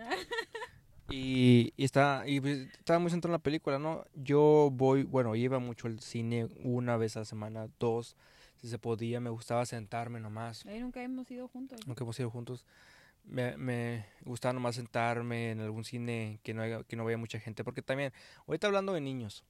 Y, 1.10 1.74
y 1.76 1.84
estaba, 1.84 2.26
y 2.26 2.38
estaba 2.78 2.98
muy 2.98 3.10
centrado 3.10 3.34
en 3.34 3.38
la 3.38 3.42
película, 3.42 3.78
¿no? 3.78 4.06
Yo 4.14 4.70
voy, 4.72 5.02
bueno, 5.02 5.36
iba 5.36 5.58
mucho 5.58 5.86
al 5.86 6.00
cine 6.00 6.48
una 6.64 6.96
vez 6.96 7.14
a 7.16 7.20
la 7.20 7.24
semana, 7.26 7.68
dos, 7.78 8.16
si 8.56 8.68
se 8.68 8.78
podía, 8.78 9.20
me 9.20 9.28
gustaba 9.28 9.66
sentarme 9.66 10.18
nomás, 10.18 10.64
Ahí 10.64 10.80
nunca 10.80 11.02
hemos 11.02 11.30
ido 11.30 11.46
juntos. 11.46 11.78
aunque 11.86 12.02
hemos 12.04 12.18
ido 12.18 12.30
juntos. 12.30 12.64
Me, 13.24 13.56
me 13.56 14.06
gustaba 14.24 14.52
nomás 14.52 14.76
sentarme 14.76 15.52
en 15.52 15.60
algún 15.60 15.84
cine 15.84 16.40
que 16.42 16.52
no, 16.52 16.62
haya, 16.62 16.84
que 16.84 16.94
no 16.96 17.04
vaya 17.04 17.16
mucha 17.16 17.40
gente, 17.40 17.64
porque 17.64 17.82
también, 17.82 18.12
ahorita 18.46 18.66
hablando 18.66 18.92
de 18.92 19.00
niños, 19.00 19.44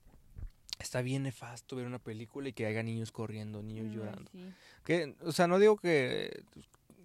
está 0.79 1.01
bien 1.01 1.23
nefasto 1.23 1.75
ver 1.75 1.85
una 1.85 1.99
película 1.99 2.49
y 2.49 2.53
que 2.53 2.65
haya 2.65 2.83
niños 2.83 3.11
corriendo, 3.11 3.61
niños 3.61 3.93
llorando. 3.93 4.31
sí. 4.31 4.53
Que, 4.85 5.15
o 5.21 5.31
sea, 5.31 5.47
no 5.47 5.59
digo 5.59 5.77
que 5.77 6.43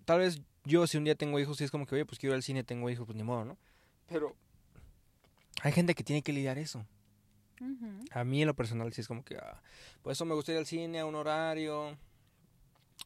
tal 0.05 0.21
vez 0.21 0.41
yo 0.65 0.87
si 0.87 0.99
un 0.99 1.05
día 1.05 1.15
tengo 1.15 1.39
hijos, 1.41 1.57
sí 1.57 1.65
es 1.65 1.71
como 1.71 1.87
que, 1.87 1.95
oye, 1.95 2.05
pues 2.05 2.19
quiero 2.19 2.35
ir 2.35 2.37
al 2.37 2.43
cine, 2.43 2.65
tengo 2.65 2.89
hijos, 2.91 3.07
pues 3.07 3.17
ni 3.17 3.23
modo, 3.23 3.45
¿no? 3.45 3.59
Pero 4.07 4.37
hay 5.63 5.73
gente 5.73 5.95
que 5.95 6.05
tiene 6.05 6.23
que 6.23 6.33
lidiar 6.33 6.59
eso. 6.59 6.87
A 8.13 8.25
mí 8.25 8.41
en 8.41 8.47
lo 8.47 8.55
personal 8.55 8.91
sí 8.93 9.03
es 9.03 9.09
como 9.09 9.23
que, 9.23 9.37
ah, 9.37 9.63
por 10.03 10.13
eso 10.13 10.25
me 10.25 10.35
gusta 10.35 10.53
ir 10.53 10.59
al 10.59 10.67
cine 10.67 11.01
a 11.01 11.07
un 11.07 11.15
horario. 11.15 11.97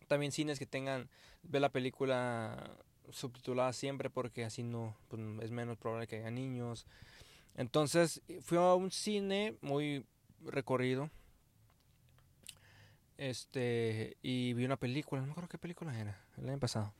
También 0.06 0.32
cines 0.32 0.58
que 0.58 0.66
tengan, 0.66 1.08
ver 1.42 1.60
la 1.60 1.70
película 1.70 2.78
subtitulada 3.10 3.72
siempre 3.72 4.10
porque 4.10 4.44
así 4.44 4.62
no, 4.62 4.96
pues, 5.08 5.20
es 5.42 5.50
menos 5.50 5.78
probable 5.78 6.06
que 6.06 6.16
haya 6.16 6.30
niños. 6.30 6.86
Entonces 7.56 8.22
fui 8.40 8.58
a 8.58 8.74
un 8.74 8.90
cine 8.90 9.56
muy 9.60 10.04
recorrido. 10.44 11.10
Este, 13.16 14.16
y 14.22 14.54
vi 14.54 14.64
una 14.64 14.76
película, 14.76 15.20
no 15.20 15.26
me 15.26 15.32
acuerdo 15.32 15.48
qué 15.48 15.58
película 15.58 15.98
era, 15.98 16.20
el 16.36 16.48
año 16.48 16.58
pasado. 16.58 16.92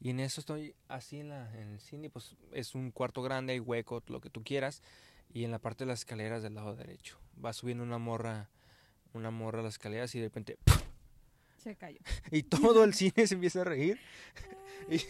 Y 0.00 0.10
en 0.10 0.20
eso 0.20 0.40
estoy 0.40 0.74
así 0.88 1.20
en 1.20 1.32
el 1.32 1.80
cine, 1.80 2.10
pues 2.10 2.36
es 2.52 2.74
un 2.74 2.90
cuarto 2.90 3.22
grande, 3.22 3.54
hay 3.54 3.60
hueco, 3.60 4.02
lo 4.08 4.20
que 4.20 4.28
tú 4.28 4.42
quieras. 4.44 4.82
Y 5.32 5.44
en 5.44 5.50
la 5.50 5.58
parte 5.58 5.84
de 5.84 5.88
las 5.88 6.00
escaleras 6.00 6.42
del 6.42 6.54
lado 6.54 6.76
derecho. 6.76 7.18
Va 7.42 7.52
subiendo 7.52 7.82
una 7.82 7.98
morra, 7.98 8.50
una 9.14 9.30
morra 9.30 9.60
a 9.60 9.62
las 9.62 9.74
escaleras 9.74 10.14
y 10.14 10.20
de 10.20 10.26
repente 10.26 10.58
Se 11.64 11.74
cayó. 11.76 11.98
y 12.30 12.42
todo 12.44 12.84
el 12.84 12.94
cine 12.94 13.26
se 13.26 13.34
empieza 13.34 13.62
a 13.62 13.64
reír. 13.64 13.98
Y, 14.90 15.00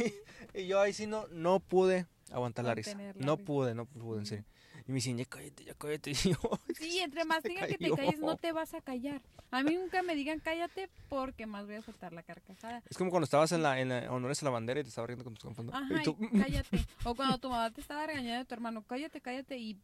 y 0.61 0.67
yo 0.69 0.81
ahí 0.81 0.93
sí 0.93 1.07
no, 1.09 1.27
no 1.33 1.59
pude 1.59 2.07
aguantar 2.31 2.65
la 2.65 2.75
risa. 2.77 2.97
La 2.97 3.13
No 3.15 3.35
risa. 3.35 3.45
pude, 3.45 3.75
no 3.75 3.87
pude, 3.87 4.21
en 4.21 4.27
serio. 4.27 4.45
Y 4.87 4.93
me 4.93 4.97
dicen, 4.97 5.17
ya 5.19 5.25
cállate, 5.25 5.65
ya 5.65 5.75
cállate. 5.75 6.11
Y 6.13 6.15
yo, 6.15 6.37
Sí, 6.79 6.99
entre 7.01 7.25
más 7.25 7.43
digan 7.43 7.69
que 7.69 7.77
te 7.79 7.91
calles, 7.91 8.21
no 8.21 8.37
te 8.37 8.53
vas 8.53 8.73
a 8.75 8.81
callar. 8.81 9.21
A 9.51 9.65
mí 9.65 9.75
nunca 9.75 10.03
me 10.03 10.15
digan 10.15 10.39
cállate 10.39 10.91
porque 11.09 11.47
más 11.47 11.67
voy 11.67 11.75
a 11.77 11.83
soltar 11.83 12.13
la 12.13 12.23
carcajada. 12.23 12.83
es 12.89 12.97
como 12.97 13.11
cuando 13.11 13.25
estabas 13.25 13.51
en 13.51 13.63
la, 13.65 13.81
en 13.81 13.89
la 13.89 14.13
honores 14.13 14.43
a 14.43 14.45
la 14.45 14.51
bandera 14.53 14.79
y 14.79 14.85
te 14.85 14.91
estaba 14.91 15.09
riendo 15.09 15.25
con 15.25 15.35
tus 15.35 15.43
compañeros. 15.45 15.81
Ajá, 15.83 16.01
Y 16.01 16.05
tú, 16.05 16.17
y 16.21 16.39
cállate. 16.39 16.87
O 17.05 17.15
cuando 17.17 17.39
tu 17.39 17.49
mamá 17.51 17.73
te 17.73 17.81
estaba 17.81 18.07
regañando 18.07 18.39
de 18.39 18.45
tu 18.45 18.55
hermano, 18.55 18.85
cállate, 18.87 19.21
cállate. 19.21 19.57
Y 19.59 19.77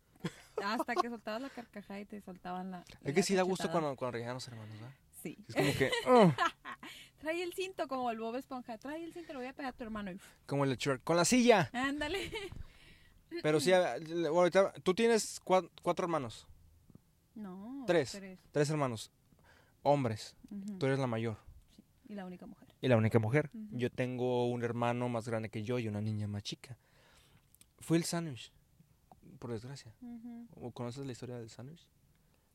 hasta 0.63 0.95
que 0.95 1.09
soltabas 1.09 1.43
la 1.43 1.51
carcajada 1.51 1.99
y 1.99 2.05
te 2.05 2.21
soltaban 2.21 2.71
la. 2.71 2.85
es 3.03 3.13
que 3.15 3.21
la 3.21 3.27
sí 3.27 3.35
da 3.35 3.43
gusto 3.43 3.71
cuando, 3.73 3.97
cuando 3.97 4.13
regañan 4.13 4.35
los 4.35 4.47
hermanos, 4.47 4.71
¿verdad? 4.79 4.95
Sí. 5.23 5.37
Es 5.49 5.55
como 5.55 5.73
que, 5.75 5.91
oh, 6.07 6.33
Trae 7.19 7.43
el 7.43 7.53
cinto 7.53 7.87
como 7.89 8.11
el 8.11 8.19
Bob 8.19 8.37
Esponja. 8.37 8.79
Trae 8.79 9.05
el 9.05 9.13
cinto, 9.13 9.33
lo 9.35 9.41
voy 9.41 9.49
a 9.49 9.53
pegar 9.53 9.73
a 9.75 9.77
tu 9.77 9.85
hermano. 9.85 10.11
Como 10.47 10.65
el 10.65 10.77
Shrek, 10.77 11.05
con 11.05 11.17
la 11.17 11.25
silla. 11.25 11.69
ándale. 11.73 12.31
Pero 13.43 13.61
sí, 13.61 13.73
a- 13.73 13.97
le- 13.99 14.29
ahorita, 14.29 14.73
tú 14.83 14.95
tienes 14.95 15.41
cua- 15.45 15.69
cuatro 15.83 16.05
hermanos, 16.05 16.47
No. 17.35 17.85
Tres. 17.87 18.19
tres 18.53 18.71
hermanos, 18.71 19.11
hombres. 19.83 20.37
Ujú, 20.51 20.79
Tú 20.79 20.87
eres 20.87 20.99
la 20.99 21.07
mayor 21.07 21.37
Y 22.09 22.15
la 22.15 22.25
única 22.27 22.47
mujer. 22.47 22.69
y 22.81 22.89
la 22.89 22.97
única 22.97 23.19
mujer. 23.19 23.51
Yo 23.71 23.91
tengo 23.91 24.47
un 24.49 24.63
hermano 24.65 25.09
más 25.09 25.29
grande 25.29 25.49
que 25.51 25.63
yo 25.63 25.79
y 25.79 25.87
una 25.89 26.01
niña 26.01 26.27
más 26.27 26.43
chica. 26.43 26.77
Fue 27.79 27.97
el 27.97 28.05
sándwich, 28.05 28.53
por 29.39 29.53
desgracia. 29.53 29.95
¿O 30.57 30.71
¿Conoces 30.73 31.07
la 31.07 31.13
historia 31.13 31.37
del 31.37 31.49
sándwich? 31.51 31.87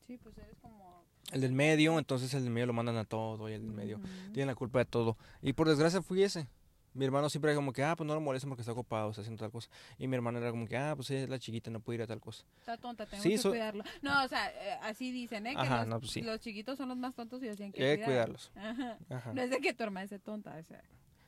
Sí, 0.06 0.18
pues 0.18 0.36
eres 0.38 0.58
como. 0.60 0.95
El 1.32 1.40
del 1.40 1.52
medio, 1.52 1.98
entonces 1.98 2.32
el 2.34 2.42
del 2.44 2.52
medio 2.52 2.66
lo 2.66 2.72
mandan 2.72 2.96
a 2.96 3.04
todo 3.04 3.48
y 3.48 3.52
el 3.54 3.62
del 3.62 3.72
medio 3.72 3.96
Ujú. 3.98 4.06
tiene 4.32 4.46
la 4.46 4.54
culpa 4.54 4.78
de 4.78 4.84
todo. 4.84 5.16
Y 5.42 5.52
por 5.54 5.68
desgracia 5.68 6.00
fui 6.02 6.22
ese. 6.22 6.46
Mi 6.94 7.04
hermano 7.04 7.28
siempre 7.28 7.50
era 7.50 7.56
como 7.56 7.74
que, 7.74 7.84
ah, 7.84 7.94
pues 7.94 8.06
no 8.06 8.14
lo 8.14 8.22
molesten 8.22 8.48
porque 8.48 8.62
está 8.62 8.72
ocupado, 8.72 9.10
está 9.10 9.20
haciendo 9.20 9.38
tal 9.38 9.50
cosa. 9.50 9.68
Y 9.98 10.06
mi 10.08 10.16
hermana 10.16 10.38
era 10.38 10.50
como 10.50 10.66
que, 10.66 10.78
ah, 10.78 10.94
pues 10.96 11.10
ella 11.10 11.24
es 11.24 11.28
la 11.28 11.38
chiquita, 11.38 11.70
no 11.70 11.80
puede 11.80 11.96
ir 11.98 12.02
a 12.02 12.06
tal 12.06 12.20
cosa. 12.20 12.44
Está 12.58 12.78
tonta, 12.78 13.06
Sí, 13.20 13.30
que 13.30 13.38
so- 13.38 13.50
cuidarlo. 13.50 13.84
No, 14.00 14.24
o 14.24 14.28
sea, 14.28 14.48
eh, 14.48 14.78
así 14.82 15.10
dicen, 15.12 15.46
¿eh? 15.46 15.54
Que 15.54 15.60
Ajá, 15.60 15.80
los, 15.80 15.88
no, 15.88 16.00
pues 16.00 16.12
sí. 16.12 16.22
los 16.22 16.40
chiquitos 16.40 16.78
son 16.78 16.88
los 16.88 16.96
más 16.96 17.14
tontos 17.14 17.42
y 17.42 17.46
los 17.48 17.56
tienen 17.56 17.72
que 17.72 17.80
cuidar. 17.80 18.04
cuidarlos. 18.06 18.50
Ajá. 18.54 18.96
Ajá. 19.10 19.34
No 19.34 19.42
es 19.42 19.50
de 19.50 19.60
que 19.60 19.74
tu 19.74 19.82
hermana 19.82 20.06
sea 20.08 20.18
tonta, 20.18 20.56
o 20.58 20.62
sea. 20.64 20.82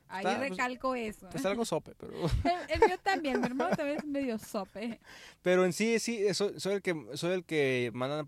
Ahí 0.07 0.25
Está, 0.25 0.37
pues, 0.39 0.49
recalco 0.49 0.95
eso. 0.95 1.29
Está 1.35 1.49
algo 1.51 1.65
sope, 1.65 1.93
pero... 1.99 2.13
El, 2.43 2.81
el 2.81 2.87
mío 2.89 2.97
también, 3.03 3.39
mi 3.39 3.45
hermano 3.45 3.75
también 3.75 3.99
es 3.99 4.05
medio 4.05 4.39
sope. 4.39 4.99
Pero 5.43 5.65
en 5.65 5.73
sí, 5.73 5.99
sí, 5.99 6.33
soy, 6.33 6.59
soy 6.59 6.73
el 6.75 6.81
que, 6.81 6.95
soy 7.13 7.33
el 7.33 7.45
que 7.45 7.91
mandan, 7.93 8.27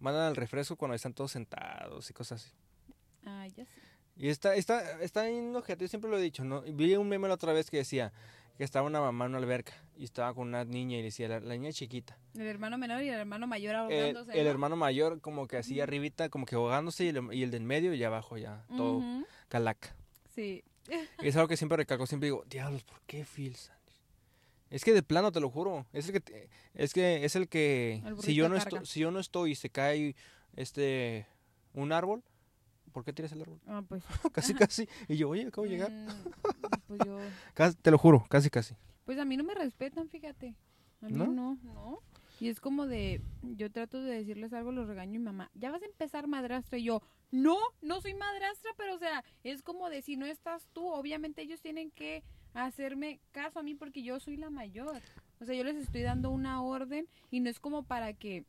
mandan 0.00 0.22
al 0.24 0.36
refresco 0.36 0.76
cuando 0.76 0.94
están 0.94 1.14
todos 1.14 1.32
sentados 1.32 2.10
y 2.10 2.12
cosas 2.12 2.44
así. 2.44 2.54
Ay, 3.24 3.50
ya 3.56 3.64
sé. 3.64 3.70
Y 4.16 4.28
está, 4.28 4.54
está, 4.54 5.00
está 5.00 5.28
en 5.28 5.54
yo 5.54 5.88
siempre 5.88 6.10
lo 6.10 6.18
he 6.18 6.22
dicho, 6.22 6.44
¿no? 6.44 6.62
Vi 6.62 6.94
un 6.96 7.08
meme 7.08 7.28
la 7.28 7.34
otra 7.34 7.52
vez 7.52 7.70
que 7.70 7.78
decía 7.78 8.12
que 8.58 8.64
estaba 8.64 8.86
una 8.86 9.00
mamá 9.00 9.24
en 9.24 9.30
una 9.30 9.38
alberca 9.38 9.72
y 9.96 10.04
estaba 10.04 10.34
con 10.34 10.48
una 10.48 10.64
niña 10.66 10.98
y 10.98 11.02
decía, 11.02 11.26
la, 11.28 11.40
la 11.40 11.54
niña 11.54 11.72
chiquita. 11.72 12.18
El 12.34 12.46
hermano 12.46 12.76
menor 12.76 13.02
y 13.02 13.08
el 13.08 13.14
hermano 13.14 13.46
mayor 13.46 13.74
El, 13.74 13.80
ahogándose. 13.80 14.38
el 14.38 14.44
¿no? 14.44 14.50
hermano 14.50 14.76
mayor 14.76 15.20
como 15.22 15.46
que 15.46 15.56
así 15.56 15.80
arribita, 15.80 16.28
como 16.28 16.44
que 16.44 16.56
ahogándose 16.56 17.04
y 17.04 17.08
el, 17.08 17.32
y 17.32 17.42
el 17.42 17.50
del 17.50 17.62
medio 17.62 17.94
y 17.94 18.04
abajo 18.04 18.36
ya, 18.36 18.64
todo 18.76 18.98
Ujú, 18.98 19.26
calaca. 19.48 19.94
Sí. 20.34 20.62
Y 21.22 21.28
es 21.28 21.36
algo 21.36 21.48
que 21.48 21.56
siempre 21.56 21.76
recalco, 21.78 22.06
siempre 22.06 22.26
digo, 22.26 22.44
diablos, 22.50 22.82
¿por 22.84 23.00
qué 23.06 23.24
Sánchez? 23.24 23.70
Es 24.70 24.84
que 24.84 24.92
de 24.92 25.02
plano 25.02 25.32
te 25.32 25.40
lo 25.40 25.50
juro, 25.50 25.86
es 25.92 26.06
el 26.06 26.12
que 26.12 26.20
te- 26.20 26.48
es 26.74 26.92
que 26.94 27.24
es 27.24 27.34
el 27.36 27.48
que 27.48 28.02
El 28.06 28.16
si 28.22 28.34
yo 28.34 28.48
no 28.48 28.56
estoy 28.56 28.86
si 28.86 29.00
yo 29.00 29.10
no 29.10 29.18
estoy 29.18 29.52
y 29.52 29.54
se 29.56 29.68
cae 29.70 30.14
este 30.54 31.26
un 31.74 31.92
árbol, 31.92 32.22
¿por 32.92 33.04
qué 33.04 33.12
tiras 33.12 33.32
el 33.32 33.42
árbol? 33.42 33.60
Ah, 33.66 33.82
pues. 33.86 34.04
casi 34.32 34.54
casi 34.54 34.88
y 35.08 35.16
yo, 35.16 35.28
"Oye, 35.30 35.46
acabo 35.48 35.64
de 35.66 35.70
llegar." 35.72 35.90
mm, 35.90 36.06
Pues 36.88 37.00
yo. 37.04 37.18
Casi- 37.54 37.76
te 37.76 37.90
lo 37.90 37.98
juro, 37.98 38.24
casi 38.28 38.48
casi. 38.50 38.74
Pues 39.04 39.18
a 39.18 39.24
mí 39.24 39.36
no 39.36 39.44
me 39.44 39.54
respetan, 39.54 40.08
fíjate. 40.08 40.54
A 41.02 41.06
mí 41.06 41.12
¿No? 41.14 41.26
no, 41.26 41.58
no. 41.62 42.00
Y 42.40 42.48
es 42.48 42.58
como 42.60 42.86
de, 42.86 43.20
yo 43.42 43.70
trato 43.70 44.00
de 44.02 44.14
decirles 44.16 44.52
algo, 44.52 44.72
los 44.72 44.86
regaño 44.86 45.16
y 45.16 45.22
mamá, 45.22 45.50
ya 45.54 45.70
vas 45.70 45.82
a 45.82 45.86
empezar 45.86 46.26
madrastra 46.26 46.78
y 46.78 46.84
yo, 46.84 47.02
no, 47.30 47.56
no 47.82 48.00
soy 48.00 48.14
madrastra, 48.14 48.70
pero 48.78 48.94
o 48.94 48.98
sea, 48.98 49.24
es 49.44 49.62
como 49.62 49.90
de 49.90 50.00
si 50.00 50.16
no 50.16 50.24
estás 50.26 50.66
tú, 50.72 50.88
obviamente 50.88 51.42
ellos 51.42 51.60
tienen 51.60 51.90
que 51.90 52.22
hacerme 52.54 53.20
caso 53.32 53.60
a 53.60 53.62
mí 53.62 53.74
porque 53.74 54.02
yo 54.02 54.20
soy 54.20 54.36
la 54.36 54.50
mayor. 54.50 55.00
O 55.40 55.44
sea, 55.44 55.54
yo 55.54 55.64
les 55.64 55.76
estoy 55.76 56.02
dando 56.02 56.30
una 56.30 56.62
orden 56.62 57.06
y 57.30 57.40
no 57.40 57.48
es 57.48 57.60
como 57.60 57.82
para 57.82 58.12
que 58.12 58.44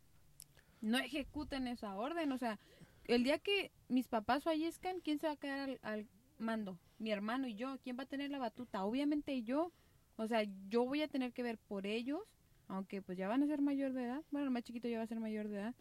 no 0.81 0.97
ejecuten 0.97 1.67
esa 1.67 1.95
orden. 1.95 2.31
O 2.31 2.37
sea, 2.37 2.59
el 3.05 3.23
día 3.23 3.39
que 3.39 3.71
mis 3.87 4.07
papás 4.07 4.43
fallezcan, 4.43 4.99
¿quién 4.99 5.19
se 5.19 5.27
va 5.27 5.33
a 5.33 5.37
quedar 5.37 5.59
al, 5.59 5.79
al 5.83 6.07
mando? 6.37 6.77
Mi 6.97 7.11
hermano 7.11 7.47
y 7.47 7.55
yo. 7.55 7.77
¿Quién 7.83 7.97
va 7.97 8.03
a 8.03 8.07
tener 8.07 8.29
la 8.29 8.39
batuta? 8.39 8.83
Obviamente 8.83 9.41
yo. 9.43 9.71
O 10.17 10.27
sea, 10.27 10.43
yo 10.69 10.85
voy 10.85 11.01
a 11.01 11.07
tener 11.07 11.33
que 11.33 11.43
ver 11.43 11.57
por 11.57 11.87
ellos, 11.87 12.21
aunque 12.67 13.01
pues 13.01 13.17
ya 13.17 13.27
van 13.27 13.43
a 13.43 13.47
ser 13.47 13.61
mayor 13.61 13.93
de 13.93 14.03
edad. 14.03 14.21
Bueno, 14.31 14.45
el 14.45 14.51
más 14.51 14.63
chiquito 14.63 14.87
ya 14.87 14.97
va 14.97 15.03
a 15.03 15.07
ser 15.07 15.19
mayor 15.19 15.47
de 15.47 15.57
edad. 15.57 15.75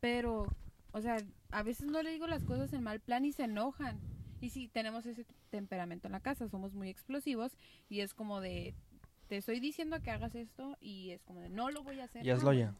Pero, 0.00 0.46
o 0.92 1.00
sea, 1.00 1.16
a 1.50 1.62
veces 1.62 1.90
no 1.90 2.02
le 2.02 2.10
digo 2.10 2.26
las 2.26 2.44
cosas 2.44 2.72
en 2.72 2.82
mal 2.82 3.00
plan 3.00 3.24
y 3.24 3.32
se 3.32 3.44
enojan. 3.44 3.98
Y 4.40 4.50
sí, 4.50 4.68
tenemos 4.68 5.04
ese 5.06 5.26
temperamento 5.50 6.08
en 6.08 6.12
la 6.12 6.20
casa, 6.20 6.48
somos 6.48 6.74
muy 6.74 6.88
explosivos 6.88 7.56
y 7.88 8.00
es 8.00 8.14
como 8.14 8.40
de, 8.40 8.74
te 9.28 9.36
estoy 9.36 9.60
diciendo 9.60 10.00
que 10.00 10.10
hagas 10.10 10.34
esto 10.34 10.76
y 10.80 11.10
es 11.10 11.22
como 11.24 11.40
de, 11.40 11.48
no 11.50 11.70
lo 11.70 11.82
voy 11.82 12.00
a 12.00 12.04
hacer. 12.04 12.24
Y 12.24 12.30
hazlo 12.30 12.52
ya. 12.52 12.74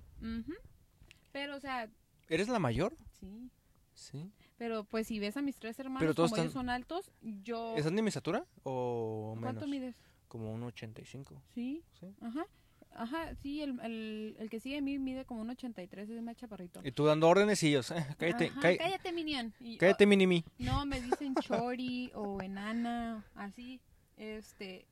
Pero, 1.33 1.57
o 1.57 1.61
sea, 1.61 1.89
¿Eres 2.29 2.49
la 2.49 2.59
mayor? 2.59 2.95
sí. 3.13 3.51
Sí. 3.95 4.31
Pero 4.57 4.85
pues 4.85 5.07
si 5.09 5.19
ves 5.19 5.37
a 5.37 5.43
mis 5.43 5.57
tres 5.57 5.79
hermanos, 5.79 6.01
Pero 6.01 6.15
como 6.15 6.29
todos 6.29 6.39
ellos 6.39 6.47
están- 6.49 6.61
son 6.63 6.71
altos, 6.71 7.11
yo... 7.21 7.77
¿Están 7.77 7.97
de 7.97 8.03
mi 8.03 8.09
estatura 8.09 8.47
o 8.63 9.35
menos? 9.37 9.43
¿Cuánto 9.53 9.67
mides? 9.67 9.95
Como 10.29 10.53
un 10.55 10.63
85. 10.63 11.43
Sí, 11.55 11.83
Sí. 11.99 12.15
ajá. 12.23 12.47
Ajá, 12.95 13.35
sí, 13.37 13.63
el, 13.63 13.79
el, 13.81 14.37
el 14.39 14.51
que 14.51 14.61
sigue 14.61 14.79
a 14.79 14.81
mí 14.83 14.99
mide 14.99 15.25
como 15.25 15.41
un 15.41 15.51
83, 15.51 16.11
es 16.11 16.23
más 16.23 16.37
chaparrito. 16.37 16.81
Y 16.85 16.93
tú 16.93 17.07
dando 17.07 17.29
órdenes 17.29 17.63
y 17.63 17.69
ellos, 17.69 17.91
eh, 17.93 18.05
cállate, 18.19 18.47
Ajá, 18.49 18.61
cállate, 18.61 18.79
cállate, 18.85 19.13
Minion. 19.13 19.55
Y, 19.61 19.77
cállate, 19.79 20.07
mini 20.07 20.27
mí. 20.27 20.45
oh, 20.47 20.53
no, 20.65 20.87
me 20.87 21.01
dicen 21.01 21.35
chori 21.37 22.11
o 22.15 22.43
enana, 22.43 23.25
así, 23.35 23.81
este, 24.17 24.87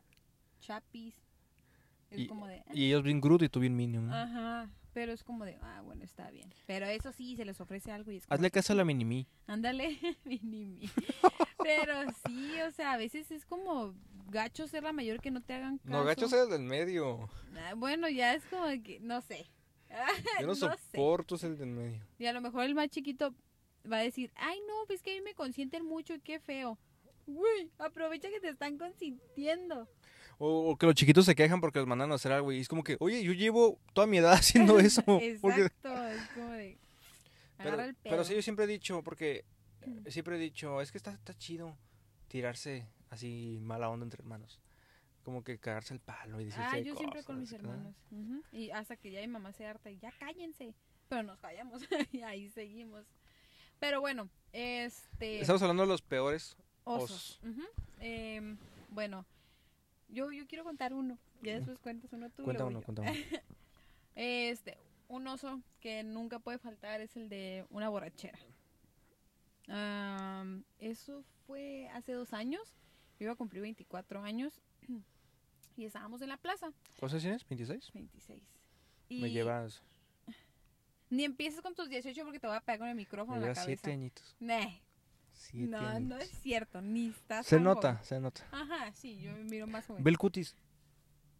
chapis. 0.60 1.14
Es 2.10 2.20
Y- 2.20 2.26
como 2.28 2.46
de... 2.46 2.60
ah, 2.66 2.72
Y 2.72 2.86
ellos 2.86 3.02
bien 3.02 3.20
Groot 3.20 3.42
y 3.42 3.48
tú 3.48 3.60
bien 3.60 3.76
Minion. 3.76 4.06
¿no? 4.06 4.14
Ajá, 4.14 4.70
pero 4.94 5.12
es 5.12 5.22
como 5.22 5.44
de, 5.44 5.58
ah, 5.60 5.82
bueno, 5.84 6.02
está 6.04 6.30
bien. 6.30 6.48
Pero 6.66 6.86
eso 6.86 7.12
sí, 7.12 7.36
se 7.36 7.44
les 7.44 7.60
ofrece 7.60 7.92
algo 7.92 8.10
y 8.12 8.16
es 8.16 8.26
como, 8.26 8.34
Hazle 8.36 8.50
caso 8.50 8.72
a 8.72 8.76
la 8.76 8.84
mini 8.84 9.04
mí. 9.04 9.26
ándale, 9.46 9.98
mini 10.24 10.64
mi. 10.64 10.90
Pero 11.62 11.94
sí, 12.26 12.52
o 12.66 12.70
sea, 12.72 12.92
a 12.92 12.96
veces 12.96 13.30
es 13.30 13.44
como 13.44 13.94
gacho 14.28 14.66
ser 14.68 14.82
la 14.82 14.92
mayor 14.92 15.20
que 15.20 15.30
no 15.30 15.42
te 15.42 15.54
hagan 15.54 15.78
caso. 15.78 15.90
No, 15.90 16.04
gacho 16.04 16.26
es 16.26 16.32
el 16.32 16.48
del 16.50 16.62
medio. 16.62 17.28
Ah, 17.56 17.74
Bueno, 17.76 18.08
ya 18.08 18.34
es 18.34 18.44
como 18.46 18.66
que, 18.82 18.98
no 19.00 19.20
sé. 19.20 19.46
Yo 20.40 20.46
no, 20.46 20.48
No 20.48 20.54
sé. 20.54 20.60
soporto 20.92 21.34
es 21.36 21.44
el 21.44 21.56
del 21.58 21.70
medio. 21.70 22.02
Y 22.18 22.26
a 22.26 22.32
lo 22.32 22.40
mejor 22.40 22.64
el 22.64 22.74
más 22.74 22.88
chiquito 22.88 23.34
va 23.90 23.98
a 23.98 24.02
decir, 24.02 24.30
ay 24.36 24.58
no, 24.68 24.74
pues 24.86 25.02
que 25.02 25.12
a 25.12 25.14
mí 25.14 25.22
me 25.22 25.34
consienten 25.34 25.84
mucho 25.84 26.14
y 26.14 26.20
qué 26.20 26.40
feo. 26.40 26.78
Uy, 27.26 27.70
aprovecha 27.78 28.28
que 28.30 28.40
te 28.40 28.48
están 28.50 28.78
consintiendo. 28.78 29.88
O, 30.38 30.70
o 30.70 30.76
que 30.76 30.86
los 30.86 30.94
chiquitos 30.94 31.24
se 31.26 31.34
quejan 31.34 31.60
porque 31.60 31.78
los 31.80 31.88
mandan 31.88 32.12
a 32.12 32.14
hacer 32.14 32.32
algo 32.32 32.52
y 32.52 32.60
es 32.60 32.68
como 32.68 32.84
que, 32.84 32.96
oye, 33.00 33.22
yo 33.24 33.32
llevo 33.32 33.78
toda 33.92 34.06
mi 34.06 34.18
edad 34.18 34.32
haciendo 34.38 34.78
eso. 34.78 35.02
porque- 35.40 35.62
Exacto, 35.64 36.06
es 36.08 36.28
como 36.34 36.50
de... 36.52 36.78
Pero, 37.56 37.80
el 37.82 37.94
pero 37.96 38.22
sí, 38.24 38.34
yo 38.36 38.42
siempre 38.42 38.66
he 38.66 38.68
dicho, 38.68 39.02
porque 39.02 39.44
eh, 40.04 40.10
siempre 40.12 40.36
he 40.36 40.38
dicho, 40.38 40.80
es 40.80 40.92
que 40.92 40.98
está, 40.98 41.10
está 41.10 41.34
chido 41.34 41.76
tirarse 42.28 42.86
así 43.10 43.58
mala 43.62 43.88
onda 43.88 44.04
entre 44.04 44.22
hermanos. 44.22 44.60
Como 45.22 45.44
que 45.44 45.58
cagarse 45.58 45.92
el 45.92 46.00
palo 46.00 46.40
y 46.40 46.46
decirse 46.46 46.68
Ah, 46.70 46.78
yo 46.78 46.96
siempre 46.96 47.22
con 47.22 47.38
mis 47.38 47.52
hermanos. 47.52 47.94
Y 48.52 48.70
hasta 48.70 48.96
que 48.96 49.10
ya 49.10 49.20
mi 49.20 49.28
mamá 49.28 49.52
se 49.52 49.66
harta 49.66 49.90
y 49.90 49.98
ya 49.98 50.10
cállense. 50.12 50.74
Pero 51.08 51.22
nos 51.22 51.38
callamos 51.38 51.82
y 52.12 52.22
ahí 52.22 52.48
seguimos. 52.50 53.04
Pero 53.78 54.00
bueno, 54.00 54.28
este... 54.52 55.40
Estamos 55.40 55.62
hablando 55.62 55.82
de 55.84 55.88
los 55.88 56.02
peores 56.02 56.56
Osos. 56.88 57.40
Em, 58.00 58.56
bueno, 58.90 59.26
yo, 60.08 60.32
yo 60.32 60.46
quiero 60.46 60.64
contar 60.64 60.94
uno. 60.94 61.18
Ya 61.42 61.54
después 61.54 61.78
cuentas 61.78 62.12
uno 62.12 62.30
tú. 62.30 62.44
Cuenta 62.44 62.64
uno, 62.64 62.80
cuenta 62.82 63.02
uno. 63.02 63.12
Este, 64.14 64.78
un 65.08 65.26
oso 65.28 65.60
que 65.80 66.02
nunca 66.02 66.38
puede 66.38 66.58
faltar 66.58 67.00
es 67.00 67.14
el 67.16 67.28
de 67.28 67.66
una 67.70 67.88
borrachera. 67.88 68.38
Eso 70.78 71.24
fue 71.46 71.88
hace 71.92 72.12
dos 72.12 72.32
años. 72.32 72.74
Yo 73.18 73.24
iba 73.24 73.32
a 73.32 73.36
cumplir 73.36 73.62
24 73.62 74.22
años 74.22 74.60
y 75.76 75.84
estábamos 75.84 76.22
en 76.22 76.28
la 76.28 76.36
plaza. 76.36 76.72
¿Cuántos 76.98 77.22
tienes? 77.22 77.46
¿26? 77.48 77.92
26. 77.92 78.42
Me 79.10 79.30
llevas, 79.30 79.82
Ni 81.10 81.24
empieces 81.24 81.60
con 81.62 81.74
tus 81.74 81.88
18 81.88 82.22
porque 82.24 82.38
te 82.38 82.46
voy 82.46 82.56
a 82.56 82.60
pegar 82.60 82.80
con 82.80 82.88
el 82.88 82.94
micrófono 82.94 83.32
me 83.32 83.36
en 83.36 83.40
la 83.42 83.46
llevas 83.54 83.58
cabeza. 83.64 83.80
siete 83.82 83.92
añitos. 83.92 84.36
Nah, 84.40 84.66
Siete 85.32 85.68
no, 85.70 86.00
no 86.00 86.18
es 86.18 86.28
cierto, 86.42 86.82
ni 86.82 87.08
estás 87.08 87.46
Se 87.46 87.58
nota, 87.60 87.92
joven. 87.94 88.04
se 88.04 88.20
nota. 88.20 88.46
Ajá, 88.50 88.92
sí, 88.92 89.18
yo 89.20 89.32
me 89.32 89.44
miro 89.44 89.66
más 89.66 89.86
joven. 89.86 90.02
Ve 90.04 90.10
el 90.10 90.18
cutis. 90.18 90.54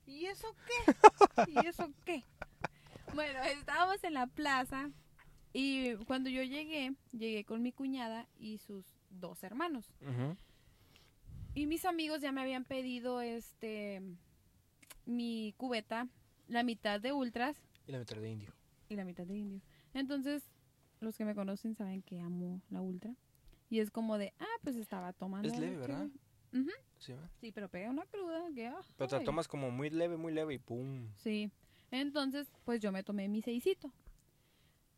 ¿Y 0.07 0.25
eso 0.27 0.55
qué? 0.67 1.53
¿Y 1.53 1.67
eso 1.67 1.93
qué? 2.07 2.25
Bueno, 3.15 3.43
estábamos 3.43 4.03
en 4.05 4.15
la 4.15 4.27
plaza 4.27 4.91
y 5.53 5.97
cuando 6.07 6.31
yo 6.31 6.43
llegué, 6.43 6.95
llegué 7.13 7.45
con 7.45 7.61
mi 7.63 7.73
cuñada 7.73 8.27
y 8.39 8.59
sus 8.59 8.87
dos 9.11 9.43
hermanos. 9.43 9.91
Ujú. 10.01 10.37
Y 11.55 11.67
mis 11.67 11.85
amigos 11.85 12.21
ya 12.21 12.33
me 12.33 12.41
habían 12.41 12.65
pedido 12.65 13.21
este 13.21 14.03
mi 15.07 15.55
cubeta, 15.57 16.07
la 16.49 16.63
mitad 16.63 17.01
de 17.01 17.13
ultras 17.13 17.57
Y 17.87 17.93
la 17.93 17.99
mitad 17.99 18.17
de 18.17 18.31
indio. 18.31 18.53
y 18.89 18.97
la 18.97 19.05
mitad 19.05 19.25
de 19.27 19.37
indio. 19.37 19.61
Entonces, 19.95 20.43
los 21.01 21.17
que 21.17 21.25
me 21.25 21.35
conocen 21.35 21.75
saben 21.75 22.03
que 22.03 22.21
amo 22.21 22.61
la 22.71 22.81
ultra. 22.83 23.15
Y 23.71 23.81
es 23.81 23.91
como 23.91 24.19
de, 24.19 24.33
ah, 24.39 24.47
pues 24.63 24.77
estaba 24.77 25.13
tomando. 25.13 25.49
Es 25.49 25.59
leve, 25.59 25.77
¿verdad? 25.77 26.09
Sí, 26.99 27.13
¿verdad? 27.13 27.31
Sí, 27.41 27.53
pero 27.53 27.69
pega 27.69 27.91
una 27.91 28.07
cruda 28.07 28.43
que... 28.55 28.67
ah, 28.67 28.81
Pero 28.97 29.09
te 29.09 29.19
la 29.19 29.25
tomas 29.25 29.47
como 29.49 29.71
muy 29.71 29.91
leve, 29.91 30.17
muy 30.17 30.33
leve 30.33 30.55
y 30.55 30.59
pum. 30.59 31.09
Sí. 31.17 31.51
Entonces, 31.91 32.51
pues 32.65 32.81
yo 32.81 32.93
me 32.93 33.03
tomé 33.03 33.29
mi 33.29 33.43
seisito. 33.43 33.93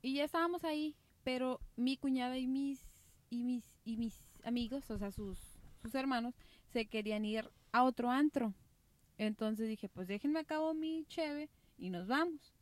Y 0.03 0.15
ya 0.15 0.25
estábamos 0.25 0.65
ahí, 0.65 0.97
pero 1.25 1.61
mi 1.77 1.97
cuñada 1.97 2.39
y 2.39 2.47
mis 2.47 2.87
y 3.29 3.45
mis 3.45 3.77
y 3.85 3.97
mis 3.97 4.21
amigos, 4.45 4.91
o 4.91 4.99
sea, 4.99 5.11
sus 5.13 5.39
sus 5.83 5.95
hermanos 5.95 6.35
se 6.73 6.87
querían 6.87 7.25
ir 7.25 7.51
a 7.73 7.85
otro 7.85 8.11
antro. 8.11 8.55
Entonces 9.19 9.69
dije, 9.69 9.89
pues 9.89 10.09
déjenme 10.09 10.41
acabo 10.41 10.75
mi 10.75 11.05
cheve 11.07 11.49
y 11.77 11.91
nos 11.91 12.07
vamos. 12.07 12.55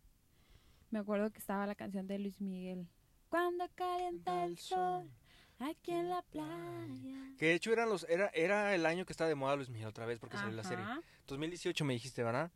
Me 0.90 0.98
acuerdo 0.98 1.30
que 1.30 1.38
estaba 1.38 1.66
la 1.66 1.74
canción 1.74 2.06
de 2.06 2.18
Luis 2.18 2.40
Miguel. 2.40 2.88
Cuando 3.28 3.68
calienta 3.74 4.44
el 4.44 4.58
sol 4.58 5.10
aquí 5.58 5.92
en 5.92 6.08
la 6.08 6.22
playa. 6.22 7.34
Que 7.36 7.46
de 7.46 7.54
hecho 7.54 7.72
eran 7.72 7.88
los, 7.88 8.04
era, 8.08 8.28
era 8.28 8.74
el 8.74 8.86
año 8.86 9.04
que 9.04 9.12
estaba 9.12 9.28
de 9.28 9.34
moda 9.34 9.56
Luis 9.56 9.68
Miguel 9.68 9.88
otra 9.88 10.06
vez 10.06 10.18
porque 10.18 10.36
salió 10.36 10.54
la 10.54 10.64
serie. 10.64 10.84
Ajá, 10.84 11.00
2018 11.26 11.84
me 11.84 11.94
dijiste, 11.94 12.22
¿verdad? 12.22 12.50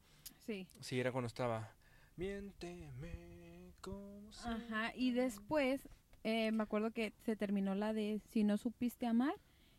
Sí. 0.46 0.66
Sí, 0.81 0.98
era 0.98 1.12
cuando 1.12 1.27
estaba. 1.27 1.70
Miénteme 2.16 3.72
como 3.81 4.31
Ajá, 4.44 4.92
y 4.94 5.12
después 5.12 5.88
eh, 6.25 6.53
me 6.53 6.62
acuerdo 6.62 6.92
que 6.92 7.12
se 7.25 7.37
terminó 7.37 7.75
la 7.75 7.92
de 7.92 8.20
si 8.31 8.44
no 8.44 8.57
supiste 8.57 9.07
amar, 9.07 9.35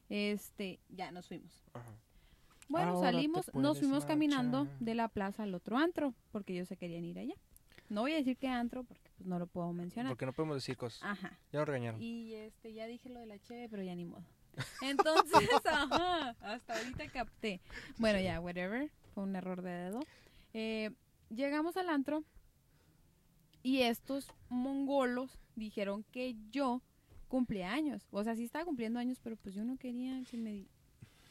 este, 0.10 0.80
ya 0.90 1.12
nos 1.12 1.28
fuimos. 1.28 1.64
Ajá. 1.74 1.96
Bueno, 2.70 2.92
Ahora 2.92 3.12
salimos, 3.12 3.54
nos 3.54 3.80
fuimos 3.80 4.06
caminando 4.06 4.68
de 4.80 4.96
la 4.96 5.08
plaza 5.08 5.44
al 5.44 5.54
otro 5.54 5.78
antro, 5.78 6.14
porque 6.32 6.54
ellos 6.54 6.68
se 6.68 6.78
querían 6.78 7.04
ir 7.04 7.20
allá. 7.20 7.36
No 7.90 8.02
voy 8.02 8.14
a 8.14 8.16
decir 8.16 8.38
qué 8.38 8.48
antro, 8.48 8.84
porque 8.84 9.12
pues, 9.18 9.28
no 9.28 9.38
lo 9.38 9.48
puedo 9.48 9.72
mencionar. 9.74 10.12
Porque 10.12 10.26
no 10.26 10.34
podemos 10.34 10.58
decir 10.58 10.78
cosas. 10.78 11.04
Ajá. 11.04 11.38
Ya 11.52 11.60
nos 11.60 11.68
regañaron. 11.68 12.02
Y 12.02 12.34
este, 12.34 12.74
ya 12.74 12.88
dije 12.88 13.10
lo 13.10 13.20
de 13.20 13.28
la 13.28 13.40
cheve, 13.40 13.68
pero 13.70 13.84
ya 13.84 13.94
ni 13.96 14.06
modo. 14.06 14.24
Entonces, 14.82 15.50
ajá, 15.66 16.30
hasta 16.42 16.78
ahorita 16.78 17.08
capté. 17.10 17.62
Bueno, 17.98 18.20
ya, 18.20 18.40
whatever, 18.40 18.90
fue 19.14 19.24
un 19.24 19.36
error 19.36 19.62
de 19.62 19.72
dedo. 19.72 20.00
Eh, 20.54 20.92
llegamos 21.30 21.78
al 21.78 21.90
antro 21.90 22.24
y 23.62 23.82
estos 23.82 24.32
mongolos 24.50 25.38
dijeron 25.56 26.04
que 26.12 26.36
yo 26.52 26.82
cumplía 27.34 27.74
años. 27.74 28.04
O 28.12 28.24
sea, 28.24 28.36
sí 28.36 28.44
estaba 28.44 28.64
cumpliendo 28.64 29.00
años, 29.00 29.18
pero 29.24 29.36
pues 29.38 29.56
yo 29.56 29.64
no 29.66 29.76
quería 29.78 30.22
que 30.30 30.38
me 30.38 30.66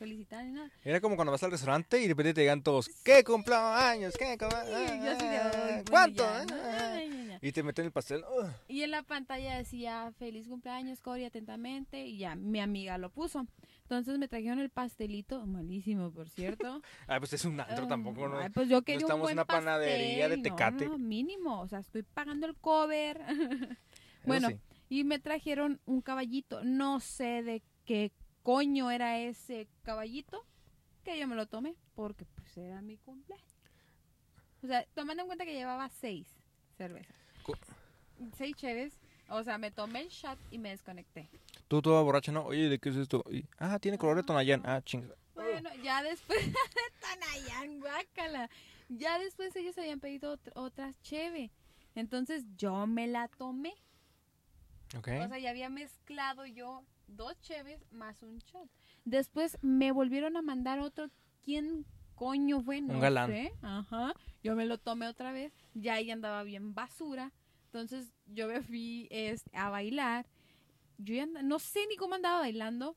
felicitaran 0.00 0.48
ni 0.48 0.52
nada. 0.54 0.68
Era 0.84 1.00
como 1.00 1.14
cuando 1.14 1.30
vas 1.30 1.44
al 1.44 1.52
restaurante 1.52 1.98
y 2.00 2.02
de 2.02 2.08
repente 2.08 2.34
te 2.34 2.40
llegan 2.40 2.60
todos. 2.64 2.88
¿Qué 3.04 3.22
cumpleaños? 3.22 4.14
¿Qué? 4.18 4.36
cum- 4.36 4.48
Y 4.50 5.04
yo 5.04 5.10
así 5.12 5.24
de, 5.28 5.38
"Ay, 5.38 5.50
bueno, 5.52 5.84
¿Cuánto? 5.88 6.24
ya, 6.24 6.44
¿no? 6.46 6.54
Ah. 6.56 6.92
Ay, 6.94 7.08
ya, 7.10 7.24
ya. 7.34 7.38
Y 7.40 7.52
te 7.52 7.62
meten 7.62 7.84
el 7.84 7.92
pastel. 7.92 8.24
Y 8.66 8.82
en 8.82 8.90
la 8.90 9.04
pantalla 9.04 9.56
decía 9.56 10.12
feliz 10.18 10.48
cumpleaños, 10.48 11.00
Cory, 11.00 11.24
atentamente. 11.24 12.04
Y 12.04 12.18
ya, 12.18 12.34
mi 12.34 12.58
amiga 12.58 12.98
lo 12.98 13.10
puso. 13.10 13.46
Entonces 13.82 14.18
me 14.18 14.26
trajeron 14.26 14.58
el 14.58 14.70
pastelito, 14.70 15.46
malísimo, 15.46 16.10
por 16.10 16.28
cierto. 16.28 16.82
Ah, 17.06 17.20
pues 17.20 17.32
es 17.34 17.44
un 17.44 17.60
antro 17.60 17.84
Ah, 17.84 17.88
tampoco, 17.88 18.26
¿no? 18.28 18.38
ay, 18.38 18.48
pues 18.50 18.68
yo 18.68 18.82
quería 18.82 18.98
un 18.98 19.02
estamos 19.04 19.20
en 19.20 19.22
buen 19.22 19.34
una 19.36 19.44
panadería 19.44 20.28
de 20.28 20.36
pastel. 20.36 20.50
No, 20.50 20.56
Tecate. 20.56 20.84
No, 20.86 20.98
mínimo, 20.98 21.60
o 21.60 21.68
sea, 21.68 21.78
estoy 21.78 22.02
pagando 22.02 22.46
el 22.48 22.56
cover. 22.56 23.20
Bueno, 24.24 24.48
sí. 24.50 24.56
Y 24.92 25.04
me 25.04 25.18
trajeron 25.18 25.80
un 25.86 26.02
caballito. 26.02 26.62
No 26.64 27.00
sé 27.00 27.42
de 27.42 27.62
qué 27.86 28.12
coño 28.42 28.90
era 28.90 29.18
ese 29.18 29.66
caballito 29.84 30.44
que 31.02 31.18
yo 31.18 31.26
me 31.26 31.34
lo 31.34 31.46
tomé 31.46 31.74
porque 31.94 32.26
pues 32.26 32.54
era 32.58 32.82
mi 32.82 32.98
cumpleaños. 32.98 33.48
O 34.62 34.66
sea, 34.66 34.84
tomando 34.94 35.22
en 35.22 35.28
cuenta 35.28 35.44
que 35.46 35.54
llevaba 35.54 35.88
seis 35.88 36.28
cervezas. 36.76 37.16
Co- 37.42 37.54
Seis 38.36 38.54
cheves. 38.56 38.92
O 39.30 39.42
sea, 39.42 39.56
me 39.56 39.70
tomé 39.70 40.02
el 40.02 40.08
shot 40.08 40.38
y 40.50 40.58
me 40.58 40.68
desconecté. 40.70 41.30
Tú 41.68 41.80
toda 41.80 42.02
borracha, 42.02 42.30
¿no? 42.32 42.44
Oye, 42.44 42.68
¿de 42.68 42.78
qué 42.78 42.90
es 42.90 42.96
esto? 42.96 43.24
Y, 43.30 43.46
ah, 43.58 43.78
tiene 43.78 43.96
color 43.96 44.16
de 44.16 44.22
Tonayán. 44.24 44.60
Ah, 44.66 44.82
chingada. 44.84 45.16
Bueno, 45.34 45.70
ya 45.82 46.02
después, 46.02 46.38
Tonayán, 47.00 47.80
guácala. 47.80 48.50
Ya 48.90 49.18
después 49.18 49.56
ellos 49.56 49.76
habían 49.78 50.00
pedido 50.00 50.36
ot- 50.36 50.52
otras 50.54 51.00
cheve. 51.00 51.50
Entonces 51.94 52.44
yo 52.58 52.86
me 52.86 53.06
la 53.06 53.28
tomé. 53.28 53.72
O 54.98 55.28
sea, 55.28 55.38
ya 55.38 55.50
había 55.50 55.70
mezclado 55.70 56.46
yo 56.46 56.84
dos 57.06 57.38
cheves 57.40 57.84
más 57.90 58.22
un 58.22 58.38
shot. 58.38 58.68
Después 59.04 59.58
me 59.62 59.92
volvieron 59.92 60.36
a 60.36 60.42
mandar 60.42 60.80
otro. 60.80 61.10
¿Quién 61.42 61.86
coño 62.14 62.60
fue? 62.62 62.80
No 62.80 63.00
galán. 63.00 63.30
sé. 63.30 63.52
Ajá. 63.62 64.14
Yo 64.42 64.54
me 64.54 64.66
lo 64.66 64.78
tomé 64.78 65.08
otra 65.08 65.32
vez. 65.32 65.52
Ya 65.74 65.94
ahí 65.94 66.10
andaba 66.10 66.42
bien 66.42 66.74
basura. 66.74 67.32
Entonces 67.66 68.12
yo 68.26 68.48
me 68.48 68.60
fui 68.62 69.08
este, 69.10 69.56
a 69.56 69.70
bailar. 69.70 70.26
Yo 70.98 71.14
ya 71.14 71.26
no 71.26 71.58
sé 71.58 71.86
ni 71.88 71.96
cómo 71.96 72.14
andaba 72.14 72.40
bailando. 72.40 72.96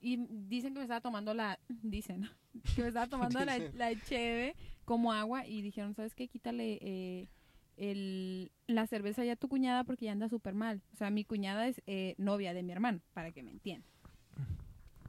Y 0.00 0.16
dicen 0.28 0.72
que 0.72 0.80
me 0.80 0.84
estaba 0.84 1.00
tomando 1.00 1.34
la... 1.34 1.58
Dicen, 1.68 2.28
que 2.74 2.82
me 2.82 2.88
estaba 2.88 3.06
tomando 3.06 3.44
la, 3.44 3.58
la 3.74 3.94
cheve 4.02 4.56
como 4.84 5.12
agua. 5.12 5.46
Y 5.46 5.62
dijeron, 5.62 5.94
¿sabes 5.94 6.14
qué? 6.14 6.28
Quítale 6.28 6.78
eh, 6.80 7.28
el, 7.76 8.52
la 8.66 8.86
cerveza 8.86 9.24
ya 9.24 9.34
a 9.34 9.36
tu 9.36 9.48
cuñada 9.48 9.84
porque 9.84 10.06
ya 10.06 10.12
anda 10.12 10.28
súper 10.28 10.54
mal. 10.54 10.82
O 10.92 10.96
sea, 10.96 11.10
mi 11.10 11.24
cuñada 11.24 11.68
es 11.68 11.82
eh, 11.86 12.14
novia 12.18 12.54
de 12.54 12.62
mi 12.62 12.72
hermano, 12.72 13.00
para 13.12 13.32
que 13.32 13.42
me 13.42 13.50
entiendan. 13.50 13.90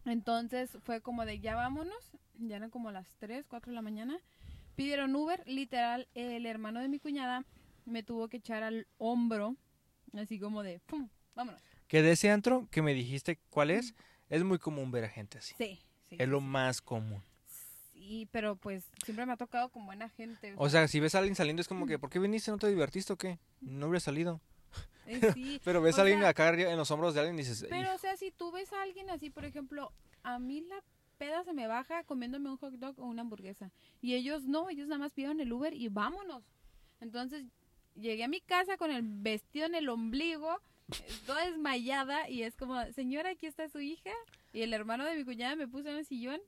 Entonces 0.06 0.78
fue 0.84 1.02
como 1.02 1.26
de 1.26 1.40
ya 1.40 1.56
vámonos, 1.56 2.12
ya 2.40 2.56
eran 2.56 2.70
como 2.70 2.92
las 2.92 3.08
3, 3.18 3.46
4 3.48 3.72
de 3.72 3.76
la 3.76 3.82
mañana. 3.82 4.20
Pidieron 4.76 5.16
Uber, 5.16 5.44
literal, 5.48 6.08
el 6.14 6.46
hermano 6.46 6.80
de 6.80 6.88
mi 6.88 7.00
cuñada 7.00 7.46
me 7.86 8.04
tuvo 8.04 8.28
que 8.28 8.38
echar 8.38 8.64
al 8.64 8.88
hombro, 8.98 9.56
así 10.14 10.40
como 10.40 10.64
de, 10.64 10.80
¡pum! 10.80 11.10
Vámonos. 11.36 11.62
Que 11.88 12.02
de 12.02 12.12
ese 12.12 12.32
antro 12.32 12.68
que 12.70 12.82
me 12.82 12.94
dijiste 12.94 13.40
cuál 13.50 13.72
es, 13.72 13.96
es 14.30 14.44
muy 14.44 14.60
común 14.60 14.92
ver 14.92 15.06
a 15.06 15.10
gente 15.10 15.38
así. 15.38 15.56
Sí, 15.58 15.80
sí. 16.10 16.16
Es 16.20 16.28
lo 16.28 16.42
más 16.42 16.82
común. 16.82 17.22
Sí, 18.08 18.26
pero 18.32 18.56
pues 18.56 18.90
siempre 19.04 19.26
me 19.26 19.34
ha 19.34 19.38
tocado 19.38 19.68
con 19.68 19.86
buena 19.86 20.08
gente. 20.08 20.54
O 20.56 20.70
sea, 20.70 20.88
si 20.88 21.02
ves 21.02 21.14
a 21.14 21.18
alguien 21.18 21.36
saliendo 21.36 21.62
es 21.62 21.68
como 21.68 21.86
que, 21.86 22.00
¿por 22.00 22.10
qué 22.10 22.20
viniste? 22.20 22.52
¿No 22.52 22.58
te 22.58 22.70
divertiste 22.70 23.12
o 23.12 23.18
qué? 23.18 23.38
No 23.60 23.88
hubiera 23.88 24.00
salido. 24.00 24.40
eh, 25.08 25.20
sí. 25.34 25.60
Pero 25.66 25.82
ves 25.82 26.00
a 26.00 26.04
alguien 26.04 26.20
sea, 26.20 26.30
acá 26.30 26.50
en 26.54 26.78
los 26.78 26.90
hombros 26.90 27.14
de 27.14 27.20
alguien 27.20 27.36
y 27.36 27.40
dices, 27.40 27.66
Pero, 27.70 27.94
o 27.94 27.98
sea, 27.98 28.16
si 28.16 28.32
tú 28.32 28.50
ves 28.54 28.72
a 28.72 28.82
alguien 28.82 29.10
así, 29.10 29.30
por 29.30 29.44
ejemplo, 29.44 29.92
a 30.24 30.40
mí 30.40 30.62
la 30.62 30.82
peda 31.18 31.44
se 31.44 31.52
me 31.52 31.68
baja 31.68 32.06
comiéndome 32.06 32.50
un 32.50 32.56
hot 32.56 32.76
dog 32.76 32.98
o 32.98 33.08
una 33.08 33.24
hamburguesa. 33.24 33.72
Y 34.02 34.14
ellos 34.14 34.46
no, 34.46 34.70
ellos 34.70 34.88
nada 34.88 35.00
más 35.00 35.12
pidieron 35.12 35.42
el 35.42 35.52
Uber 35.52 35.74
y 35.74 35.90
vámonos. 35.90 36.46
Entonces, 37.02 37.44
llegué 37.94 38.24
a 38.24 38.30
mi 38.30 38.40
casa 38.40 38.78
con 38.78 38.90
el 38.90 39.02
vestido 39.04 39.66
en 39.66 39.76
el 39.76 39.90
ombligo 39.90 40.62
toda 41.26 41.46
desmayada 41.46 42.30
y 42.30 42.44
es 42.44 42.56
como, 42.56 42.82
señora, 42.94 43.32
aquí 43.32 43.48
está 43.48 43.68
su 43.68 43.82
hija. 43.82 44.12
Y 44.54 44.62
el 44.62 44.74
hermano 44.74 45.04
de 45.04 45.18
mi 45.18 45.26
cuñada 45.26 45.58
me 45.58 45.68
puso 45.68 45.90
en 45.90 45.98
el 45.98 46.06
sillón. 46.06 46.40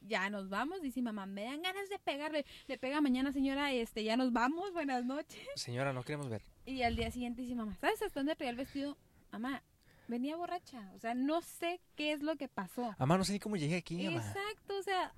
Ya 0.00 0.30
nos 0.30 0.48
vamos, 0.48 0.80
dice 0.82 1.02
mamá, 1.02 1.26
me 1.26 1.44
dan 1.44 1.62
ganas 1.62 1.88
de 1.88 1.98
pegarle. 1.98 2.44
Le 2.66 2.78
pega 2.78 3.00
mañana, 3.00 3.32
señora, 3.32 3.72
este, 3.72 4.02
ya 4.02 4.16
nos 4.16 4.32
vamos, 4.32 4.72
buenas 4.72 5.04
noches. 5.04 5.40
Señora, 5.56 5.92
no 5.92 6.02
queremos 6.02 6.28
ver. 6.28 6.42
Y 6.64 6.82
al 6.82 6.96
día 6.96 7.10
siguiente 7.10 7.42
dice 7.42 7.54
mamá, 7.54 7.76
¿sabes 7.80 8.02
hasta 8.02 8.20
dónde 8.20 8.34
traía 8.34 8.50
el 8.50 8.56
vestido? 8.56 8.96
Mamá, 9.30 9.62
venía 10.08 10.36
borracha. 10.36 10.90
O 10.94 10.98
sea, 10.98 11.14
no 11.14 11.42
sé 11.42 11.80
qué 11.96 12.12
es 12.12 12.22
lo 12.22 12.36
que 12.36 12.48
pasó. 12.48 12.94
Mamá, 12.98 13.18
no 13.18 13.24
sé 13.24 13.32
ni 13.32 13.40
cómo 13.40 13.56
llegué 13.56 13.76
aquí, 13.76 14.04
mamá. 14.04 14.16
Exacto, 14.26 14.78
o 14.78 14.82
sea, 14.82 15.12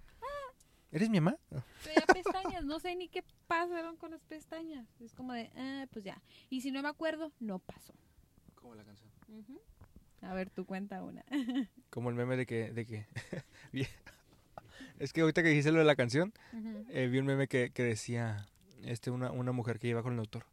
¿Eres 0.93 1.09
mi 1.09 1.21
mamá? 1.21 1.39
traía 1.83 2.05
pestañas, 2.15 2.65
no 2.65 2.79
sé 2.79 2.95
ni 2.95 3.09
qué 3.09 3.25
pasaron 3.47 3.97
con 3.97 4.11
las 4.11 4.23
pestañas. 4.25 4.87
Es 5.01 5.15
como 5.15 5.33
de, 5.33 5.51
ah, 5.57 5.87
pues 5.91 6.05
ya. 6.05 6.21
Y 6.51 6.61
si 6.61 6.71
no 6.71 6.83
me 6.83 6.89
acuerdo, 6.89 7.33
no 7.41 7.59
pasó. 7.59 7.95
Como 8.55 8.75
la 8.75 8.85
canción. 8.85 9.11
A 10.21 10.35
ver, 10.35 10.51
tú 10.51 10.67
cuenta 10.67 11.03
una. 11.03 11.25
Como 11.91 12.11
el 12.11 12.15
meme 12.15 12.37
de 12.37 12.45
que... 12.47 12.71
De 12.73 12.85
que 12.85 13.07
Bien. 13.73 13.89
Es 15.03 15.13
que 15.13 15.23
ahorita 15.23 15.43
que 15.43 15.49
dijiste 15.49 15.73
lo 15.73 15.81
de 15.81 15.85
la 15.85 15.97
canción, 15.97 16.33
eh, 16.89 17.09
vi 17.11 17.19
un 17.19 17.27
meme 17.27 17.49
que, 17.49 17.71
que 17.71 17.83
decía 17.83 18.47
este, 18.85 19.11
una, 19.11 19.33
una 19.33 19.51
mujer 19.51 19.81
que 19.81 19.89
iba 19.89 20.01
con 20.01 20.13
el 20.13 20.19
doctor. 20.19 20.47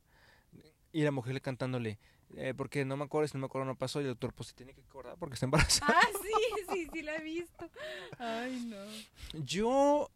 Y 0.92 1.04
la 1.04 1.12
mujer 1.12 1.36
le 1.36 1.42
cantándole, 1.42 2.00
eh, 2.36 2.56
porque 2.58 2.84
no 2.84 2.98
me 2.98 3.04
acuerdo, 3.04 3.28
si 3.28 3.36
no 3.36 3.42
me 3.42 3.46
acuerdo 3.46 3.68
no 3.68 3.76
pasó. 3.76 4.02
Y 4.02 4.06
el 4.06 4.10
doctor, 4.10 4.34
pues 4.34 4.50
se 4.50 4.56
tiene 4.56 4.74
que 4.74 4.82
acordar 4.82 5.18
porque 5.20 5.36
está 5.36 5.46
embarazada. 5.46 5.94
Ah, 5.96 6.08
sí, 6.24 6.64
sí, 6.74 6.90
sí 6.92 7.02
la 7.04 7.18
he 7.18 7.24
visto. 7.24 7.70
Ay, 8.18 8.66
no. 8.66 9.40
Yo, 9.40 10.10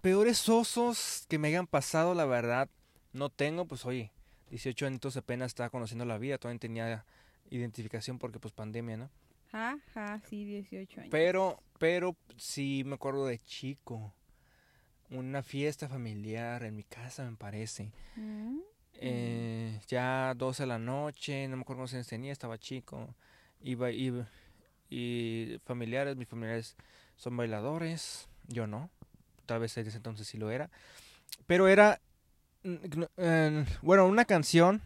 peores 0.00 0.48
osos 0.48 1.26
que 1.28 1.40
me 1.40 1.48
hayan 1.48 1.66
pasado, 1.66 2.14
la 2.14 2.24
verdad, 2.24 2.68
no 3.12 3.30
tengo. 3.30 3.64
Pues 3.64 3.84
oye, 3.84 4.12
18 4.50 4.86
años 4.86 5.16
apenas 5.16 5.46
estaba 5.46 5.70
conociendo 5.70 6.04
la 6.04 6.18
vida, 6.18 6.38
todavía 6.38 6.60
tenía 6.60 7.04
identificación 7.50 8.20
porque 8.20 8.38
pues 8.38 8.54
pandemia, 8.54 8.96
¿no? 8.96 9.10
Ajá, 9.52 10.20
sí, 10.28 10.44
18 10.44 11.00
años. 11.00 11.10
Pero, 11.10 11.62
pero 11.78 12.16
sí 12.36 12.82
me 12.84 12.94
acuerdo 12.94 13.26
de 13.26 13.38
chico. 13.44 14.12
Una 15.10 15.42
fiesta 15.42 15.88
familiar 15.88 16.64
en 16.64 16.74
mi 16.74 16.84
casa, 16.84 17.28
me 17.28 17.36
parece. 17.36 17.92
Mm. 18.16 18.58
Eh, 18.94 19.80
ya 19.88 20.32
12 20.36 20.62
de 20.62 20.66
la 20.66 20.78
noche, 20.78 21.48
no 21.48 21.56
me 21.56 21.62
acuerdo 21.62 21.80
cuántos 21.80 21.94
años 21.94 22.06
tenía, 22.06 22.32
estaba 22.32 22.58
chico. 22.58 23.14
Iba, 23.60 23.90
iba, 23.90 24.26
y 24.94 25.58
familiares, 25.64 26.16
mis 26.16 26.28
familiares 26.28 26.76
son 27.16 27.34
bailadores, 27.36 28.28
yo 28.46 28.66
no. 28.66 28.90
Tal 29.46 29.60
vez 29.60 29.74
desde 29.74 29.88
ese 29.88 29.96
entonces 29.96 30.26
sí 30.26 30.36
lo 30.36 30.50
era. 30.50 30.70
Pero 31.46 31.66
era, 31.66 32.00
eh, 32.64 33.64
bueno, 33.80 34.06
una 34.06 34.26
canción 34.26 34.82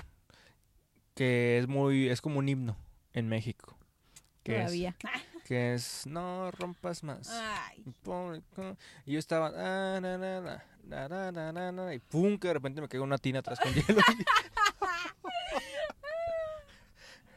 que 1.14 1.58
es 1.58 1.66
muy, 1.66 2.08
es 2.08 2.20
como 2.20 2.38
un 2.38 2.48
himno 2.48 2.76
en 3.14 3.28
México 3.28 3.75
que 4.46 4.54
todavía. 4.54 4.96
Es, 4.98 5.42
que 5.44 5.74
es, 5.74 6.06
no 6.06 6.50
rompas 6.52 7.02
más. 7.02 7.30
Y 9.04 9.12
yo 9.12 9.18
estaba, 9.18 9.52
ah, 9.54 10.00
y 11.92 11.98
pum, 11.98 12.38
que 12.38 12.48
de 12.48 12.54
repente 12.54 12.80
me 12.80 12.88
cayó 12.88 13.02
una 13.02 13.18
tina 13.18 13.40
atrás 13.40 13.58
con 13.60 13.72
hielo. 13.74 14.00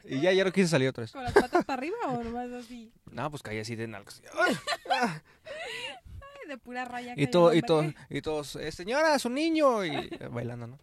Y, 0.04 0.14
y 0.16 0.20
ya, 0.20 0.32
ya 0.32 0.44
no 0.44 0.52
quise 0.52 0.68
salir 0.68 0.88
otra 0.88 1.02
vez. 1.02 1.12
¿Con 1.12 1.24
las 1.24 1.32
patas 1.32 1.64
para 1.64 1.78
arriba 1.78 1.96
o 2.08 2.22
nomás 2.22 2.50
así? 2.52 2.92
No, 3.10 3.30
pues 3.30 3.42
caí 3.42 3.58
así 3.58 3.74
de 3.76 3.88
nalgas. 3.88 4.22
Ah". 4.90 5.20
de 6.46 6.58
pura 6.58 6.84
raya. 6.84 7.14
Y, 7.16 7.28
todo, 7.28 7.54
y, 7.54 7.62
todo, 7.62 7.84
y 8.08 8.22
todos, 8.22 8.56
eh, 8.56 8.72
señora, 8.72 9.18
su 9.20 9.30
niño, 9.30 9.84
y 9.84 9.90
eh, 9.90 10.28
bailando, 10.30 10.66
¿no? 10.66 10.78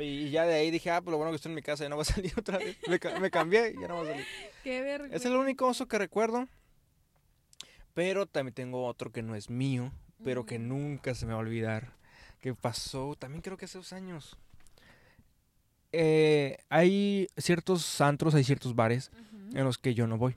Y 0.00 0.30
ya 0.30 0.44
de 0.46 0.54
ahí 0.54 0.70
dije, 0.70 0.90
ah, 0.90 1.00
pues 1.00 1.10
lo 1.12 1.16
bueno 1.18 1.30
que 1.32 1.36
estoy 1.36 1.50
en 1.50 1.56
mi 1.56 1.62
casa, 1.62 1.84
ya 1.84 1.88
no 1.90 1.96
voy 1.96 2.02
a 2.02 2.04
salir 2.06 2.32
otra 2.38 2.58
vez. 2.58 2.76
Me, 2.88 2.98
ca- 2.98 3.18
me 3.20 3.30
cambié 3.30 3.74
y 3.76 3.80
ya 3.80 3.88
no 3.88 3.96
voy 3.96 4.08
a 4.08 4.10
salir. 4.12 4.26
Qué 4.64 4.80
vergüenza. 4.82 5.16
Es 5.16 5.24
el 5.24 5.36
único 5.36 5.66
oso 5.66 5.86
que 5.88 5.98
recuerdo. 5.98 6.46
Pero 7.94 8.26
también 8.26 8.54
tengo 8.54 8.86
otro 8.86 9.10
que 9.12 9.22
no 9.22 9.34
es 9.34 9.50
mío, 9.50 9.92
pero 10.24 10.46
que 10.46 10.58
nunca 10.58 11.14
se 11.14 11.26
me 11.26 11.32
va 11.32 11.38
a 11.38 11.42
olvidar. 11.42 11.92
Que 12.40 12.54
pasó, 12.54 13.14
también 13.18 13.42
creo 13.42 13.56
que 13.56 13.64
hace 13.66 13.78
dos 13.78 13.92
años. 13.92 14.36
Eh, 15.92 16.56
hay 16.68 17.26
ciertos 17.36 18.00
antros, 18.00 18.34
hay 18.34 18.44
ciertos 18.44 18.74
bares 18.76 19.10
Ujú. 19.12 19.58
en 19.58 19.64
los 19.64 19.76
que 19.78 19.92
yo 19.94 20.06
no 20.06 20.16
voy. 20.18 20.36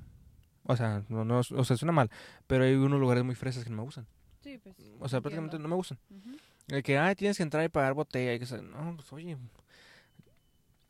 O 0.63 0.75
sea, 0.75 1.03
no, 1.09 1.23
no, 1.25 1.39
o 1.39 1.63
sea, 1.65 1.77
suena 1.77 1.91
mal, 1.91 2.09
pero 2.47 2.63
hay 2.63 2.73
unos 2.73 2.99
lugares 2.99 3.23
muy 3.23 3.35
fresas 3.35 3.63
que 3.63 3.69
no 3.69 3.77
me 3.77 3.83
gustan. 3.83 4.07
Sí, 4.41 4.57
pues. 4.57 4.75
O 4.99 5.07
sea, 5.07 5.21
prácticamente 5.21 5.59
no 5.59 5.67
me 5.67 5.75
gustan. 5.75 5.99
Ujú. 6.09 6.37
El 6.67 6.81
que, 6.83 6.97
ay, 6.97 7.15
tienes 7.15 7.37
que 7.37 7.43
entrar 7.43 7.63
y 7.65 7.69
pagar 7.69 7.93
botella. 7.93 8.33
Y 8.33 8.39
que, 8.39 8.45
no, 8.61 8.95
pues 8.95 9.11
oye. 9.13 9.37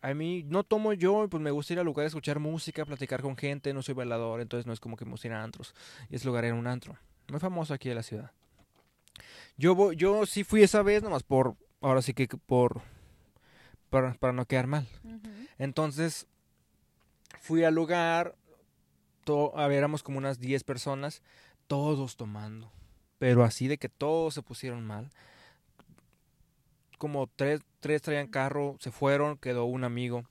A 0.02 0.14
mí 0.14 0.44
no 0.44 0.64
tomo 0.64 0.92
yo, 0.94 1.28
pues 1.30 1.42
me 1.42 1.52
gusta 1.52 1.74
ir 1.74 1.80
a 1.80 1.84
lugares 1.84 2.10
escuchar 2.12 2.40
música, 2.40 2.86
platicar 2.86 3.22
con 3.22 3.38
gente. 3.38 3.74
No 3.74 3.82
soy 3.82 3.94
bailador, 3.96 4.42
entonces 4.42 4.66
no 4.66 4.74
es 4.74 4.80
como 4.80 4.98
que 4.98 5.06
me 5.06 5.12
gusta 5.12 5.28
ir 5.28 5.34
a 5.34 5.44
antros. 5.44 5.74
Y 6.10 6.16
ese 6.16 6.26
lugar 6.26 6.44
era 6.46 6.56
un 6.56 6.68
antro. 6.68 6.98
Muy 7.30 7.40
famoso 7.40 7.74
aquí 7.74 7.90
de 7.90 7.96
la 7.96 8.04
ciudad. 8.04 8.32
Yo, 9.58 9.76
voy- 9.76 9.96
yo 9.96 10.26
sí 10.26 10.44
fui 10.44 10.62
esa 10.64 10.82
vez, 10.82 11.04
nomás 11.04 11.24
por. 11.24 11.56
Ahora 11.82 12.02
sí 12.02 12.14
que 12.14 12.28
por. 12.28 12.82
Para, 13.90 14.14
para 14.16 14.34
no 14.34 14.46
quedar 14.46 14.68
mal. 14.68 14.88
Entonces, 15.58 16.28
fui 17.40 17.64
al 17.64 17.76
lugar, 17.76 18.36
to- 19.24 19.58
a 19.58 19.68
ver, 19.68 19.78
éramos 19.78 20.04
como 20.04 20.18
unas 20.18 20.40
10 20.40 20.64
personas, 20.64 21.22
todos 21.68 22.18
tomando, 22.18 22.72
pero 23.20 23.44
así 23.44 23.68
de 23.68 23.78
que 23.78 23.88
todos 23.90 24.34
se 24.34 24.42
pusieron 24.42 24.86
mal. 24.86 25.10
Como 27.04 27.28
tres, 27.28 27.60
tres 27.82 28.02
traían 28.02 28.28
carro, 28.28 28.78
se 28.80 28.90
fueron, 28.90 29.38
quedó 29.38 29.66
un 29.66 29.84
amigo, 29.84 30.24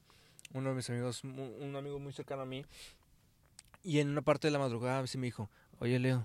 uno 0.55 0.71
de 0.71 0.75
mis 0.75 0.89
amigos, 0.89 1.23
un 1.23 1.77
amigo 1.77 1.99
muy 1.99 2.15
cercano 2.15 2.41
a 2.41 2.47
mí, 2.47 2.65
y 3.83 3.99
en 3.99 4.09
una 4.09 4.23
parte 4.23 4.47
de 4.47 4.53
la 4.53 4.59
madrugada 4.59 5.07
se 5.07 5.19
me 5.19 5.27
dijo, 5.27 5.51
oye 5.81 5.99
Leo, 5.99 6.25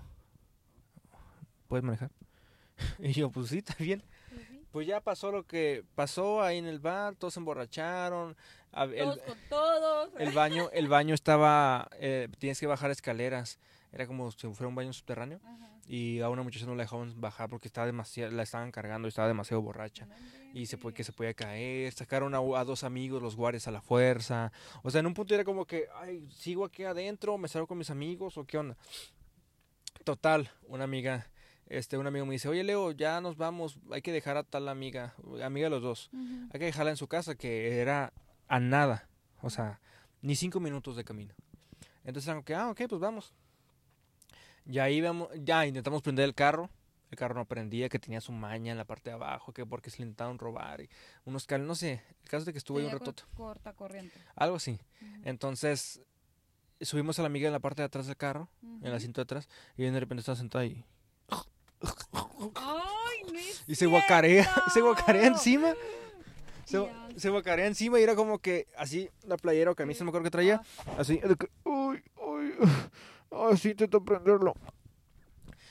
¿puedes 1.68 1.84
manejar? 1.84 2.10
Y 2.98 3.12
yo, 3.12 3.28
pues 3.30 3.48
sí, 3.50 3.58
está 3.58 3.74
bien. 3.78 4.02
Pues 4.30 4.46
sí. 4.48 4.64
Pues 4.72 4.86
ya 4.86 5.02
pasó 5.02 5.30
lo 5.30 5.42
que 5.44 5.84
pasó 5.94 6.40
ahí 6.42 6.56
en 6.56 6.64
el 6.66 6.78
bar, 6.78 7.14
todos 7.16 7.34
se 7.34 7.40
emborracharon. 7.40 8.34
el- 8.94 9.20
con 9.20 9.38
todos. 9.50 10.10
el 10.18 10.32
baño, 10.32 10.70
el 10.72 10.88
baño 10.88 11.14
estaba, 11.14 11.90
eh, 12.00 12.28
tienes 12.38 12.58
que 12.58 12.66
bajar 12.66 12.90
escaleras. 12.90 13.58
Era 13.92 14.06
como 14.06 14.30
si 14.30 14.46
fuera 14.48 14.68
un 14.68 14.74
baño 14.74 14.92
subterráneo. 14.92 15.40
Ajá. 15.44 15.70
Y 15.86 16.20
a 16.20 16.28
una 16.28 16.42
muchacha 16.42 16.66
no 16.66 16.74
la 16.74 16.82
dejaban 16.82 17.18
bajar 17.18 17.48
porque 17.48 17.66
estaba 17.66 17.86
demasiado, 17.86 18.30
la 18.32 18.42
estaban 18.42 18.70
cargando 18.70 19.08
y 19.08 19.10
estaba 19.10 19.26
demasiado 19.26 19.62
borracha. 19.62 20.04
No 20.06 20.14
Y 20.52 20.66
se 20.66 20.76
puede, 20.76 20.94
que 20.94 21.02
se 21.02 21.12
podía 21.12 21.32
caer. 21.32 21.92
Sacaron 21.92 22.34
a, 22.34 22.38
a 22.38 22.64
dos 22.64 22.84
amigos, 22.84 23.22
los 23.22 23.36
guardias 23.36 23.66
a 23.68 23.70
la 23.70 23.80
fuerza. 23.80 24.52
O 24.82 24.90
sea, 24.90 25.00
en 25.00 25.06
un 25.06 25.14
punto 25.14 25.34
era 25.34 25.44
como 25.44 25.64
que, 25.64 25.86
ay, 25.96 26.28
sigo 26.30 26.64
aquí 26.66 26.84
adentro, 26.84 27.38
me 27.38 27.48
salgo 27.48 27.66
con 27.66 27.78
mis 27.78 27.88
amigos 27.88 28.36
o 28.36 28.44
qué 28.44 28.58
onda. 28.58 28.76
Total, 30.04 30.50
una 30.66 30.84
amiga, 30.84 31.26
este, 31.66 31.98
un 31.98 32.06
amigo 32.06 32.24
me 32.24 32.32
dice, 32.32 32.48
oye 32.48 32.62
Leo, 32.64 32.92
ya 32.92 33.20
nos 33.20 33.36
vamos, 33.36 33.78
hay 33.90 34.00
que 34.00 34.12
dejar 34.12 34.36
a 34.36 34.42
tal 34.42 34.68
amiga, 34.68 35.14
amiga 35.42 35.66
de 35.66 35.70
los 35.70 35.82
dos 35.82 36.10
Ujú. 36.12 36.48
hay 36.52 36.58
que 36.60 36.66
dejarla 36.66 36.90
en 36.92 36.96
su 36.96 37.08
casa, 37.08 37.34
que 37.34 37.78
era 37.80 38.12
a 38.46 38.60
nada, 38.60 39.08
o 39.42 39.50
sea, 39.50 39.80
ni 40.22 40.34
cinco 40.34 40.60
minutos 40.60 40.96
de 40.96 41.04
camino. 41.04 41.34
Entonces 42.04 42.28
eran 42.28 42.42
que, 42.42 42.54
ah, 42.54 42.70
ok, 42.70 42.82
pues 42.88 43.00
vamos. 43.00 43.34
Ya 44.68 44.88
íbamos, 44.90 45.28
ya 45.34 45.66
intentamos 45.66 46.02
prender 46.02 46.24
el 46.26 46.34
carro, 46.34 46.68
el 47.10 47.16
carro 47.18 47.34
no 47.34 47.46
prendía, 47.46 47.88
que 47.88 47.98
tenía 47.98 48.20
su 48.20 48.32
maña 48.32 48.70
en 48.70 48.78
la 48.78 48.84
parte 48.84 49.10
de 49.10 49.14
abajo, 49.14 49.52
que 49.52 49.64
porque 49.66 49.88
se 49.90 49.96
le 49.98 50.02
intentaron 50.04 50.38
robar, 50.38 50.82
y 50.82 50.88
unos 51.24 51.46
cal, 51.46 51.66
no 51.66 51.74
sé, 51.74 52.02
el 52.22 52.28
caso 52.28 52.40
es 52.40 52.44
de 52.46 52.52
que 52.52 52.58
estuvo 52.58 52.78
ahí 52.78 52.84
un 52.84 52.92
ratoto, 52.92 53.24
cor- 53.34 53.46
Corta 53.56 53.72
corriente. 53.72 54.14
algo 54.36 54.56
así. 54.56 54.78
Entonces, 55.24 56.02
subimos 56.82 57.18
a 57.18 57.22
la 57.22 57.26
amiga 57.26 57.46
en 57.46 57.52
la 57.54 57.60
parte 57.60 57.80
de 57.82 57.86
atrás 57.86 58.06
del 58.06 58.16
carro, 58.16 58.48
en 58.62 58.86
el 58.86 58.94
asiento 58.94 59.20
de 59.20 59.24
atrás, 59.24 59.48
y 59.76 59.84
de 59.84 59.98
repente 60.00 60.20
estaba 60.20 60.36
sentada 60.36 60.62
ahí. 60.64 60.84
Ay, 62.54 63.32
no 63.32 63.38
es 63.38 63.64
Y 63.66 63.74
se 63.74 63.86
guacarea, 63.86 64.46
se 64.72 64.80
guacarea 64.80 65.26
encima. 65.26 65.72
Se, 67.16 67.30
guacarea 67.30 67.66
encima 67.66 67.98
y 67.98 68.02
era 68.02 68.14
como 68.14 68.38
que 68.38 68.68
así 68.76 69.08
la 69.22 69.38
playera 69.38 69.70
o 69.70 69.74
camisa, 69.74 70.00
no 70.00 70.06
me 70.06 70.10
acuerdo 70.10 70.24
que 70.24 70.30
traía. 70.30 70.60
Así, 70.98 71.18
uy, 71.64 72.02
uy, 72.16 72.52
así 73.30 73.70
intento 73.70 74.02
prenderlo. 74.04 74.54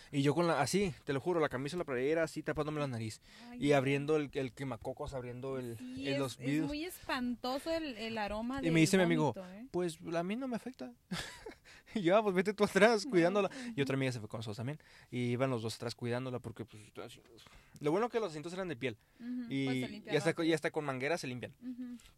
Y 0.10 0.22
yo 0.22 0.34
con 0.34 0.48
la, 0.48 0.62
así, 0.62 0.94
te 1.04 1.12
lo 1.12 1.20
juro, 1.20 1.42
la 1.42 1.50
camisa, 1.50 1.76
la 1.76 1.84
playera, 1.84 2.24
así 2.24 2.42
tapándome 2.42 2.80
la 2.80 2.88
nariz. 2.88 3.20
Ay, 3.50 3.66
Y 3.68 3.72
abriendo 3.74 4.16
el, 4.16 4.30
el 4.34 4.54
quemacocos, 4.54 5.14
abriendo 5.14 5.60
el, 5.60 5.78
Sí, 5.78 6.08
el- 6.08 6.14
es, 6.14 6.20
los 6.20 6.32
es 6.34 6.38
vidrios. 6.46 6.68
muy 6.68 6.86
espantoso 6.86 7.72
el, 7.72 7.98
el 7.98 8.18
aroma 8.18 8.62
Y 8.64 8.72
me 8.72 8.80
dice 8.80 8.96
mi 8.96 9.04
amigo, 9.04 9.34
¿eh? 9.36 9.68
Pues 9.70 9.98
a 10.16 10.24
mí 10.24 10.36
no 10.38 10.48
me 10.48 10.56
afecta. 10.56 10.94
y 11.98 12.02
yo, 12.04 12.18
ah, 12.18 12.24
pues 12.24 12.36
vete 12.36 12.54
tú 12.54 12.64
atrás 12.64 13.06
cuidándola. 13.06 13.50
Y 13.68 13.72
Ujú. 13.72 13.82
otra 13.84 13.96
amiga 13.96 14.12
se 14.12 14.20
fue 14.20 14.30
con 14.30 14.40
nosotros 14.40 14.58
también. 14.58 14.80
Y 15.12 15.32
iban 15.32 15.50
los 15.50 15.62
dos 15.62 15.76
atrás 15.76 15.96
cuidándola 15.96 16.40
porque, 16.40 16.66
pues, 16.66 16.84
lo 17.80 17.92
bueno 17.92 18.10
que 18.10 18.20
los 18.20 18.30
asientos 18.30 18.54
eran 18.54 18.68
de 18.68 18.76
piel. 18.76 18.98
Ujú, 19.20 19.44
pues 19.48 19.50
Y 19.50 20.72
con 20.72 20.86
manguera 20.86 21.18
se 21.18 21.28
limpian. 21.28 21.54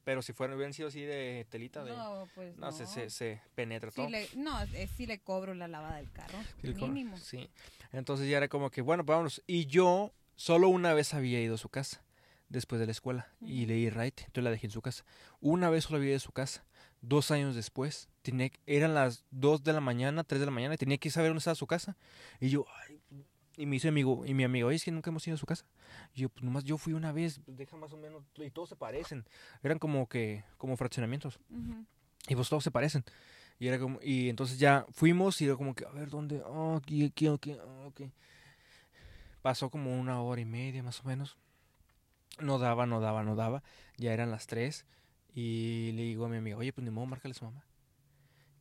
Pero 0.03 0.21
si 0.21 0.33
fueran, 0.33 0.55
hubieran 0.55 0.73
sido 0.73 0.87
así 0.87 1.01
de 1.01 1.45
telita, 1.49 1.83
de, 1.83 1.91
no, 1.91 2.27
pues 2.35 2.57
no. 2.57 2.71
Se, 2.71 2.85
se, 2.85 3.09
se 3.09 3.41
penetra 3.55 3.91
todo. 3.91 4.09
le, 4.09 4.27
no, 4.35 4.61
es 4.61 4.89
si 4.91 5.05
le 5.05 5.19
cobro 5.19 5.53
la 5.53 5.67
lavada 5.67 5.97
del 5.97 6.11
carro. 6.11 6.39
Mínimo. 6.63 7.17
Sí. 7.17 7.49
Entonces 7.91 8.29
ya 8.29 8.37
era 8.37 8.47
como 8.47 8.69
que, 8.69 8.81
bueno, 8.81 9.05
pues 9.05 9.13
vámonos. 9.15 9.43
Y 9.47 9.65
yo 9.65 10.13
solo 10.35 10.69
una 10.69 10.93
vez 10.93 11.13
había 11.13 11.41
ido 11.41 11.55
a 11.55 11.57
su 11.57 11.69
casa 11.69 12.03
después 12.49 12.79
de 12.79 12.85
la 12.87 12.91
escuela 12.91 13.27
y 13.41 13.65
leí 13.65 13.89
right, 13.89 14.19
entonces 14.21 14.43
la 14.43 14.51
dejé 14.51 14.67
en 14.67 14.71
su 14.71 14.81
casa. 14.81 15.05
Una 15.39 15.69
vez 15.69 15.83
solo 15.85 15.97
había 15.97 16.09
ido 16.09 16.17
a 16.17 16.21
su 16.21 16.31
casa. 16.31 16.63
Dos 17.01 17.31
años 17.31 17.55
después. 17.55 18.09
Tenía, 18.21 18.51
eran 18.65 18.93
las 18.93 19.25
dos 19.31 19.63
de 19.63 19.73
la 19.73 19.81
mañana, 19.81 20.23
tres 20.23 20.39
de 20.39 20.45
la 20.45 20.51
mañana, 20.51 20.75
y 20.75 20.77
tenía 20.77 20.97
que 20.97 21.09
saber 21.09 21.29
dónde 21.29 21.39
estaba 21.39 21.55
su 21.55 21.67
casa. 21.67 21.97
Y 22.39 22.49
yo, 22.49 22.65
ay, 22.85 23.01
y 23.57 23.65
me 23.65 23.75
dice 23.75 23.89
amigo, 23.89 24.25
y 24.25 24.33
mi 24.33 24.45
amigo, 24.45 24.69
oye, 24.69 24.77
es 24.77 24.85
que 24.85 24.91
nunca 24.91 25.09
hemos 25.09 25.27
ido 25.27 25.35
a 25.35 25.37
su 25.37 25.45
casa. 25.45 25.65
Y 26.13 26.21
yo, 26.21 26.29
pues 26.29 26.43
nomás 26.43 26.63
yo 26.63 26.77
fui 26.77 26.93
una 26.93 27.11
vez, 27.11 27.41
deja 27.45 27.75
más 27.75 27.91
o 27.91 27.97
menos, 27.97 28.23
y 28.37 28.49
todos 28.51 28.69
se 28.69 28.77
parecen. 28.77 29.25
Eran 29.63 29.79
como 29.79 30.07
que, 30.07 30.45
como 30.57 30.77
fraccionamientos. 30.77 31.39
Y 32.27 32.35
pues 32.35 32.47
todos 32.47 32.63
se 32.63 32.71
parecen. 32.71 33.03
Y 33.59 33.67
era 33.67 33.77
como, 33.77 33.99
y 34.01 34.29
entonces 34.29 34.59
ya 34.59 34.85
fuimos 34.93 35.41
y 35.41 35.45
era 35.45 35.57
como 35.57 35.75
que, 35.75 35.85
a 35.85 35.89
ver, 35.89 36.09
¿dónde? 36.09 36.41
Oh, 36.45 36.77
aquí, 36.77 37.05
aquí, 37.05 37.27
aquí, 37.27 37.57
ok. 37.85 38.01
Pasó 39.41 39.69
como 39.69 39.99
una 39.99 40.21
hora 40.21 40.39
y 40.39 40.45
media 40.45 40.81
más 40.81 41.01
o 41.01 41.03
menos. 41.03 41.37
No 42.39 42.59
daba, 42.59 42.85
no 42.85 43.01
daba, 43.01 43.23
no 43.23 43.35
daba. 43.35 43.61
Ya 43.97 44.13
eran 44.13 44.31
las 44.31 44.47
tres. 44.47 44.85
Y 45.33 45.91
le 45.93 46.01
digo 46.03 46.25
a 46.25 46.29
mi 46.29 46.37
amigo, 46.37 46.59
oye, 46.59 46.73
pues 46.73 46.83
ni 46.83 46.91
modo, 46.91 47.05
márcale 47.05 47.31
a 47.31 47.35
su 47.35 47.45
mamá. 47.45 47.63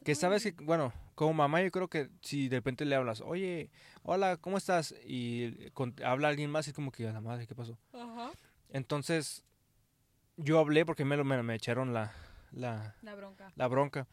Que 0.04 0.14
sabes 0.14 0.42
que, 0.44 0.52
bueno, 0.64 0.92
como 1.14 1.32
mamá 1.34 1.60
yo 1.62 1.70
creo 1.70 1.88
que 1.88 2.08
si 2.22 2.48
de 2.48 2.56
repente 2.58 2.84
le 2.84 2.94
hablas, 2.94 3.20
oye, 3.20 3.70
hola, 4.02 4.36
¿cómo 4.36 4.56
estás? 4.56 4.94
Y 5.04 5.70
con- 5.70 5.94
habla 6.04 6.28
alguien 6.28 6.50
más 6.50 6.66
y 6.66 6.70
es 6.70 6.74
como 6.74 6.92
que, 6.92 7.06
a 7.08 7.12
la 7.12 7.20
madre, 7.20 7.46
¿qué 7.46 7.54
pasó? 7.54 7.76
Ajá. 7.92 8.30
Entonces, 8.70 9.42
yo 10.36 10.58
hablé 10.60 10.86
porque 10.86 11.04
me, 11.04 11.22
me, 11.24 11.42
me 11.42 11.54
echaron 11.54 11.92
la, 11.92 12.12
la, 12.52 12.94
La 13.02 13.14
bronca. 13.14 13.52
la 13.56 13.66
bronca. 13.68 14.06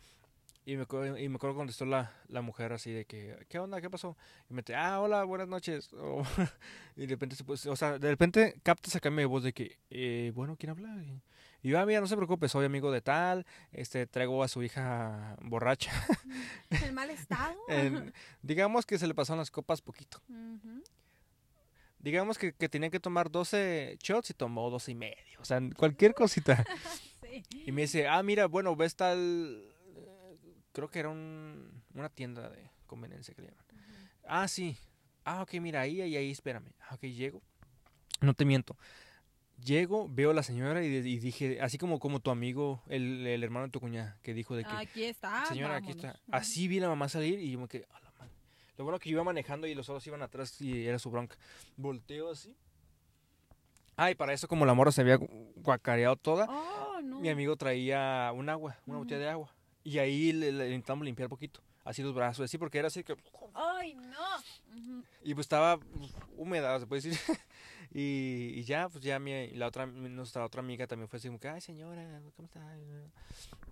Y 0.68 0.76
me, 0.78 0.84
acuerdo- 0.84 1.20
y 1.20 1.30
me 1.30 1.36
acuerdo 1.36 1.54
que 1.56 1.60
contestó 1.60 1.86
la, 1.86 2.12
la 2.28 2.42
mujer 2.42 2.74
así 2.74 2.92
de 2.92 3.06
que, 3.06 3.46
¿qué 3.48 3.60
onda? 3.60 3.80
¿Qué 3.82 3.90
pasó? 3.90 4.18
Y 4.50 4.54
me 4.56 4.64
dice, 4.64 4.74
ah, 4.76 5.00
hola, 5.00 5.24
buenas 5.24 5.48
noches. 5.48 5.94
O- 5.94 6.24
y 6.96 7.02
de 7.02 7.08
repente 7.08 7.36
se 7.36 7.44
puso, 7.44 7.72
o 7.72 7.76
sea, 7.76 8.00
de 8.00 8.10
repente 8.10 8.60
captas 8.64 8.96
acá 8.96 9.12
mi 9.12 9.24
voz 9.26 9.44
de 9.44 9.54
que, 9.54 9.78
eh, 9.92 10.32
bueno, 10.34 10.56
¿quién 10.58 10.72
habla? 10.72 10.90
Y, 11.04 11.22
y 11.66 11.70
yo, 11.70 11.80
ah, 11.80 11.86
mira, 11.86 12.00
no 12.00 12.06
se 12.08 12.16
preocupe, 12.16 12.48
soy 12.48 12.66
amigo 12.66 12.92
de 12.92 13.02
tal, 13.02 13.46
este, 13.72 14.06
traigo 14.06 14.44
a 14.44 14.48
su 14.48 14.62
hija 14.62 15.36
borracha. 15.42 15.92
El 16.70 16.94
mal 16.94 17.10
estado. 17.10 17.56
En- 17.68 18.14
digamos 18.44 18.86
que 18.86 19.00
se 19.00 19.08
le 19.08 19.16
pasaron 19.16 19.40
las 19.40 19.50
copas 19.50 19.82
poquito. 19.82 20.22
Digamos 22.00 22.38
que, 22.38 22.54
que 22.54 22.70
tenía 22.70 22.92
que 22.92 23.00
tomar 23.00 23.32
12 23.32 23.98
shots 24.00 24.30
y 24.30 24.34
tomó 24.36 24.70
12 24.70 24.92
y 24.92 24.96
medio. 24.96 25.40
O 25.40 25.46
sea, 25.46 25.60
cualquier 25.76 26.14
cosita. 26.14 26.64
Sí. 27.26 27.44
Y 27.66 27.72
me 27.74 27.82
dice, 27.82 28.08
ah, 28.08 28.22
mira, 28.24 28.46
bueno, 28.46 28.76
ves 28.78 28.96
tal... 28.96 29.62
Creo 30.72 30.90
que 30.90 31.00
era 31.00 31.10
un, 31.10 31.84
una 31.94 32.08
tienda 32.08 32.50
de 32.50 32.70
conveniencia 32.88 33.34
que 33.34 33.42
le 33.42 33.48
llaman. 33.50 33.66
Ah, 34.26 34.48
sí. 34.48 34.78
Ah, 35.26 35.42
ok, 35.42 35.56
mira, 35.56 35.82
ahí, 35.82 36.00
ahí, 36.02 36.16
ahí, 36.16 36.32
espérame. 36.32 36.72
Ah, 36.82 36.94
ok, 36.96 37.02
llego. 37.06 37.42
No 38.22 38.34
te 38.36 38.46
miento. 38.46 38.78
Llego, 39.64 40.08
veo 40.10 40.32
a 40.32 40.34
la 40.34 40.44
señora 40.44 40.84
y, 40.84 40.88
y 40.88 41.20
dije, 41.20 41.60
así 41.62 41.78
como, 41.78 42.00
como 42.00 42.20
tu 42.20 42.30
amigo, 42.30 42.84
el, 42.88 43.26
el 43.26 43.44
hermano 43.44 43.66
de 43.68 43.72
tu 43.72 43.80
cuñada, 43.80 44.18
que 44.22 44.34
dijo 44.34 44.56
de 44.56 44.64
que, 44.64 44.72
Aquí 44.72 45.04
está. 45.06 45.46
señora, 45.46 45.78
aquí 45.78 45.94
vámonos. 45.94 46.06
está. 46.16 46.20
Así 46.38 46.68
vi 46.68 46.80
a 46.80 46.82
la 46.82 46.90
mamá 46.90 47.08
salir 47.10 47.40
y 47.40 47.52
yo 47.52 47.60
me 47.60 47.68
quedé, 47.68 47.86
a 47.92 48.00
la 48.02 48.12
madre. 48.12 48.32
Lo 48.78 48.84
bueno 48.84 49.00
que 49.00 49.10
yo 49.10 49.16
iba 49.16 49.24
manejando 49.24 49.66
y 49.66 49.74
los 49.74 49.88
otros 49.90 50.06
iban 50.08 50.22
atrás 50.22 50.60
y 50.62 50.86
era 50.86 51.00
su 51.00 51.10
bronca. 51.10 51.38
Volteo 51.78 52.32
así. 52.32 52.56
Ah, 53.98 54.12
y 54.12 54.16
para 54.16 54.34
eso 54.34 54.48
como 54.50 54.66
la 54.66 54.74
morra 54.74 54.92
se 54.92 55.02
había 55.02 55.18
gu- 55.18 55.54
guacareado 55.56 56.18
toda, 56.18 56.48
Oh, 56.50 57.00
no. 57.02 57.22
mi 57.22 57.30
amigo 57.30 57.56
traía 57.56 58.30
un 58.36 58.50
agua, 58.50 58.78
una 58.86 58.98
botella 58.98 59.20
de 59.22 59.30
agua. 59.30 59.56
Y 59.86 60.00
ahí 60.00 60.34
le, 60.34 60.52
le 60.52 60.66
intentamos 60.68 61.06
limpiar 61.06 61.30
poquito. 61.30 61.62
Así 61.86 62.02
los 62.02 62.14
brazos, 62.14 62.44
así 62.44 62.58
porque 62.58 62.80
era 62.80 62.88
así 62.88 63.04
que... 63.04 63.16
Ay, 63.54 63.94
no. 63.94 64.76
Ujú. 64.78 65.04
Y 65.24 65.34
pues 65.34 65.46
estaba 65.46 65.80
húmeda, 66.36 66.78
se 66.80 66.88
puede 66.88 67.04
decir. 67.04 67.18
y, 67.98 68.52
y 68.60 68.64
ya, 68.66 68.90
pues 68.90 69.04
ya 69.04 69.20
mi, 69.20 69.48
la 69.52 69.68
otra, 69.68 69.86
nuestra 69.86 70.44
otra 70.44 70.60
amiga 70.60 70.86
también 70.86 71.08
fue 71.08 71.18
así 71.18 71.30
como 71.30 71.40
que, 71.40 71.48
ay 71.48 71.62
señora, 71.62 72.22
¿cómo 72.36 72.46
está? 72.48 72.60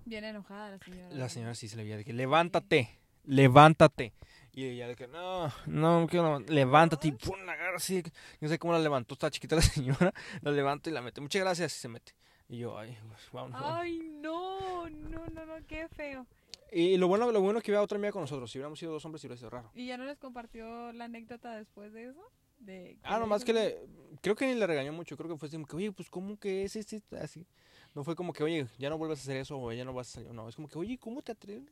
Bien 0.05 0.23
enojada 0.23 0.69
la 0.71 0.77
señora. 0.79 1.09
La 1.15 1.27
señora 1.29 1.55
sí 1.55 1.67
se 1.67 1.75
le 1.75 1.83
veía 1.83 1.97
de 1.97 2.05
que, 2.05 2.13
levántate, 2.13 2.97
levántate. 3.25 4.13
Y 4.55 4.65
ella 4.65 4.87
de 4.87 4.95
que, 4.95 5.07
no, 5.07 5.47
no, 5.65 6.01
no 6.01 6.07
quiero, 6.07 6.39
lev- 6.39 6.47
levántate. 6.49 7.07
Y 7.07 7.11
pum, 7.13 7.39
la 7.45 7.53
agarra 7.53 7.77
así. 7.77 8.03
No 8.39 8.47
sé 8.47 8.59
cómo 8.59 8.71
la 8.73 8.79
levantó, 8.79 9.15
está 9.15 9.29
chiquita 9.31 9.55
la 9.57 9.61
señora. 9.61 10.13
La 10.41 10.51
levanta 10.51 10.89
y 10.89 10.93
la 10.93 11.01
mete. 11.01 11.19
Muchas 11.21 11.41
gracias 11.41 11.75
y 11.75 11.79
se 11.79 11.87
mete. 11.89 12.13
Y 12.49 12.59
yo, 12.59 12.77
ay, 12.77 12.95
vámonos. 13.31 13.59
Ay, 13.63 13.99
no, 14.21 14.87
no, 14.89 15.25
no, 15.33 15.45
no, 15.45 15.67
qué 15.67 15.87
feo. 15.89 16.25
Y 16.71 16.97
lo 16.97 17.07
bueno, 17.07 17.31
lo 17.31 17.41
bueno 17.41 17.59
es 17.59 17.63
que 17.65 17.71
iba 17.71 17.81
otra 17.81 17.97
amiga 17.97 18.11
con 18.11 18.21
nosotros. 18.21 18.51
Si 18.51 18.57
hubiéramos 18.57 18.77
sido 18.79 18.91
dos 18.93 19.03
hombres, 19.05 19.23
hubiera 19.23 19.37
sido 19.37 19.49
raro. 19.49 19.71
¿Y 19.75 19.87
ya 19.87 19.97
no 19.97 20.05
les 20.05 20.17
compartió 20.17 20.91
la 20.93 21.05
anécdota 21.05 21.55
después 21.55 21.91
de 21.93 22.09
eso? 22.09 22.21
De 22.65 22.97
Ah, 23.03 23.19
nomás 23.19 23.43
que 23.43 23.53
le, 23.53 23.77
creo 24.21 24.35
que 24.35 24.45
ni 24.47 24.55
le 24.55 24.65
regañó 24.67 24.93
mucho. 24.93 25.17
Creo 25.17 25.29
que 25.29 25.37
fue 25.37 25.47
así 25.47 25.57
como 25.57 25.67
que, 25.67 25.75
oye, 25.75 25.91
pues, 25.91 26.09
¿cómo 26.09 26.37
que 26.39 26.63
es 26.63 26.75
este? 26.75 27.01
Así. 27.21 27.45
No 27.93 28.03
fue 28.03 28.15
como 28.15 28.33
que, 28.33 28.43
oye, 28.43 28.67
ya 28.79 28.89
no 28.89 28.97
vuelvas 28.97 29.19
a 29.19 29.21
hacer 29.23 29.37
eso 29.37 29.59
o 29.59 29.71
ya 29.71 29.85
no 29.85 29.93
vas 29.93 30.09
a 30.09 30.11
salir. 30.13 30.31
No, 30.33 30.47
es 30.49 30.55
como 30.55 30.67
que, 30.67 30.79
oye, 30.79 30.97
¿cómo 30.97 31.21
te 31.21 31.31
atreves? 31.33 31.69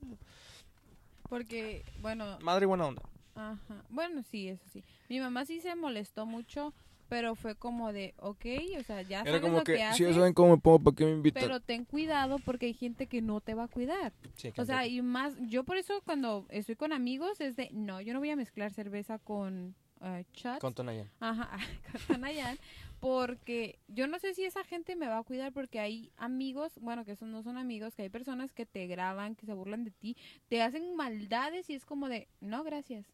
Porque, 1.30 1.84
bueno, 2.02 2.38
Madre 2.42 2.66
buena 2.66 2.88
onda. 2.88 3.02
ajá. 3.36 3.84
Bueno, 3.90 4.22
sí, 4.24 4.50
eso 4.50 4.64
sí. 4.72 4.84
Mi 5.10 5.20
mamá 5.20 5.46
sí 5.46 5.62
se 5.62 5.74
molestó 5.76 6.26
mucho, 6.26 6.74
pero 7.08 7.36
fue 7.36 7.56
como 7.56 7.94
de, 7.94 8.14
ok, 8.18 8.46
o 8.80 8.84
sea, 8.84 9.02
ya 9.02 9.22
Era 9.22 9.32
sabes 9.32 9.42
como 9.42 9.58
lo 9.60 9.64
que, 9.64 9.74
que, 9.78 9.94
si 9.94 10.04
ya 10.04 10.14
saben 10.14 10.34
cómo 10.34 10.56
me 10.56 10.62
pongo, 10.62 10.80
¿para 10.80 10.96
qué 10.96 11.06
me 11.06 11.12
invitan? 11.12 11.42
pero 11.44 11.60
ten 11.60 11.86
cuidado 11.86 12.40
porque 12.40 12.68
hay 12.68 12.74
gente 12.74 13.08
que 13.08 13.22
no 13.22 13.40
te 13.42 13.54
va 13.54 13.64
a 13.64 13.68
cuidar. 13.68 14.14
Sí, 14.36 14.52
O 14.58 14.66
sea, 14.66 14.86
y 14.88 15.02
más, 15.02 15.36
yo 15.48 15.64
por 15.64 15.78
eso 15.78 16.02
cuando 16.06 16.46
estoy 16.50 16.76
con 16.76 16.92
amigos 16.94 17.40
es 17.42 17.56
de, 17.56 17.70
no, 17.72 18.02
yo 18.02 18.14
no 18.14 18.20
voy 18.20 18.30
a 18.30 18.36
mezclar 18.36 18.72
cerveza 18.74 19.18
con 19.20 19.76
uh. 20.02 20.60
Con 20.60 20.74
Tonayan. 20.74 21.10
Ajá, 21.20 21.58
con 21.92 22.02
Tonayán, 22.08 22.58
porque 23.00 23.80
yo 23.88 24.08
no 24.08 24.20
sé 24.20 24.34
si 24.34 24.44
esa 24.46 24.64
gente 24.64 24.96
me 24.96 25.08
va 25.08 25.18
a 25.18 25.24
cuidar 25.24 25.54
porque 25.54 25.80
hay 25.80 26.12
amigos, 26.18 26.74
bueno, 26.80 27.06
que 27.06 27.16
son, 27.16 27.32
no 27.32 27.44
son 27.44 27.58
amigos, 27.58 27.96
que 27.96 28.04
hay 28.04 28.10
personas 28.10 28.54
que 28.54 28.66
te 28.66 28.88
graban, 28.88 29.36
que 29.36 29.46
se 29.46 29.54
burlan 29.54 29.84
de 29.84 29.92
ti, 29.92 30.18
te 30.50 30.62
hacen 30.62 30.96
maldades 30.96 31.70
y 31.70 31.74
es 31.74 31.86
como 31.86 32.10
de, 32.10 32.28
no, 32.40 32.64
gracias. 32.64 33.08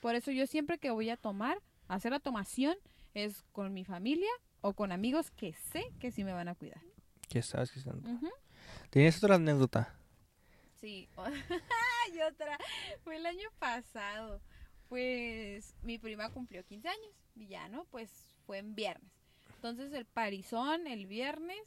Por 0.00 0.14
eso 0.14 0.30
yo 0.30 0.46
siempre 0.46 0.78
que 0.78 0.90
voy 0.90 1.10
a 1.10 1.16
tomar, 1.16 1.60
hacer 1.88 2.12
la 2.12 2.20
tomación, 2.20 2.76
es 3.14 3.42
con 3.52 3.72
mi 3.72 3.84
familia 3.84 4.30
o 4.60 4.74
con 4.74 4.92
amigos 4.92 5.30
que 5.30 5.54
sé 5.54 5.92
que 5.98 6.10
sí 6.10 6.22
me 6.22 6.32
van 6.32 6.48
a 6.48 6.54
cuidar. 6.54 6.80
¿Qué 7.28 7.42
sabes 7.42 7.72
que 7.72 7.78
están? 7.78 8.02
¿Tenías 8.90 9.22
otra 9.22 9.36
anécdota? 9.36 9.94
Sí, 10.80 11.08
y 12.14 12.20
otra, 12.20 12.58
fue 13.02 13.16
el 13.16 13.26
año 13.26 13.48
pasado, 13.58 14.40
pues 14.88 15.74
mi 15.82 15.98
prima 15.98 16.30
cumplió 16.30 16.64
15 16.64 16.88
años 16.88 17.12
y 17.34 17.46
ya, 17.46 17.68
¿no? 17.68 17.84
Pues 17.86 18.10
fue 18.46 18.58
en 18.58 18.74
viernes. 18.74 19.10
Entonces 19.56 19.92
el 19.92 20.04
parizón 20.04 20.86
el 20.86 21.06
viernes 21.06 21.60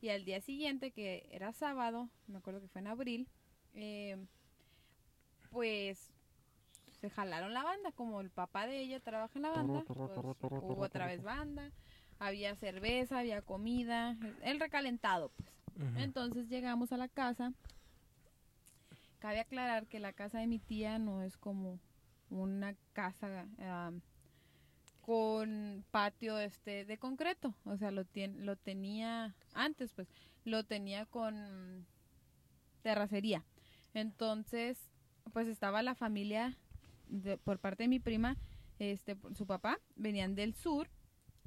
y 0.00 0.08
al 0.10 0.24
día 0.24 0.40
siguiente, 0.40 0.92
que 0.92 1.28
era 1.30 1.52
sábado, 1.52 2.08
me 2.26 2.38
acuerdo 2.38 2.60
que 2.60 2.68
fue 2.68 2.80
en 2.80 2.86
abril, 2.86 3.28
eh, 3.74 4.16
pues 5.50 6.10
se 7.00 7.10
jalaron 7.10 7.54
la 7.54 7.62
banda, 7.62 7.92
como 7.92 8.20
el 8.20 8.30
papá 8.30 8.66
de 8.66 8.80
ella 8.80 9.00
trabaja 9.00 9.32
en 9.36 9.42
la 9.42 9.50
banda, 9.50 9.82
pues, 9.86 9.98
hubo 9.98 10.82
otra 10.82 11.06
vez 11.06 11.22
banda, 11.22 11.70
había 12.18 12.54
cerveza, 12.56 13.18
había 13.18 13.42
comida, 13.42 14.16
el 14.42 14.60
recalentado, 14.60 15.30
pues. 15.30 15.48
Entonces 15.96 16.48
llegamos 16.50 16.92
a 16.92 16.98
la 16.98 17.08
casa. 17.08 17.54
Cabe 19.18 19.40
aclarar 19.40 19.86
que 19.86 19.98
la 19.98 20.12
casa 20.12 20.38
de 20.38 20.46
mi 20.46 20.58
tía 20.58 20.98
no 20.98 21.22
es 21.22 21.38
como 21.38 21.78
una 22.30 22.74
casa 22.92 23.46
am, 23.58 24.00
con 25.00 25.84
patio 25.90 26.38
este 26.38 26.84
de 26.84 26.98
concreto, 26.98 27.54
o 27.64 27.76
sea, 27.76 27.90
lo 27.90 28.04
tien- 28.04 28.38
lo 28.44 28.56
tenía 28.56 29.34
antes 29.54 29.92
pues, 29.92 30.08
lo 30.44 30.64
tenía 30.64 31.06
con 31.06 31.86
terracería. 32.82 33.44
Entonces, 33.94 34.78
pues 35.32 35.48
estaba 35.48 35.82
la 35.82 35.94
familia 35.94 36.56
por 37.44 37.58
parte 37.58 37.84
de 37.84 37.88
mi 37.88 37.98
prima, 37.98 38.36
este 38.78 39.16
su 39.36 39.46
papá 39.46 39.78
venían 39.96 40.34
del 40.34 40.54
sur 40.54 40.88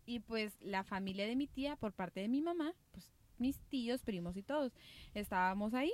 y 0.05 0.19
pues 0.19 0.53
la 0.61 0.83
familia 0.83 1.25
de 1.25 1.35
mi 1.35 1.47
tía 1.47 1.75
por 1.77 1.93
parte 1.93 2.19
de 2.19 2.27
mi 2.27 2.41
mamá, 2.41 2.73
pues 2.91 3.09
mis 3.37 3.59
tíos, 3.69 4.03
primos 4.03 4.35
y 4.35 4.43
todos. 4.43 4.73
Estábamos 5.13 5.73
ahí. 5.73 5.91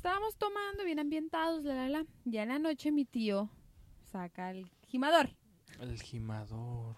Estábamos 0.00 0.34
tomando, 0.36 0.82
bien 0.82 0.98
ambientados, 0.98 1.62
la, 1.62 1.74
la, 1.74 1.88
la. 1.90 2.06
Ya 2.24 2.44
en 2.44 2.48
la 2.48 2.58
noche 2.58 2.90
mi 2.90 3.04
tío 3.04 3.50
saca 4.10 4.50
el 4.50 4.66
gimador. 4.88 5.28
El 5.78 6.00
gimador. 6.00 6.96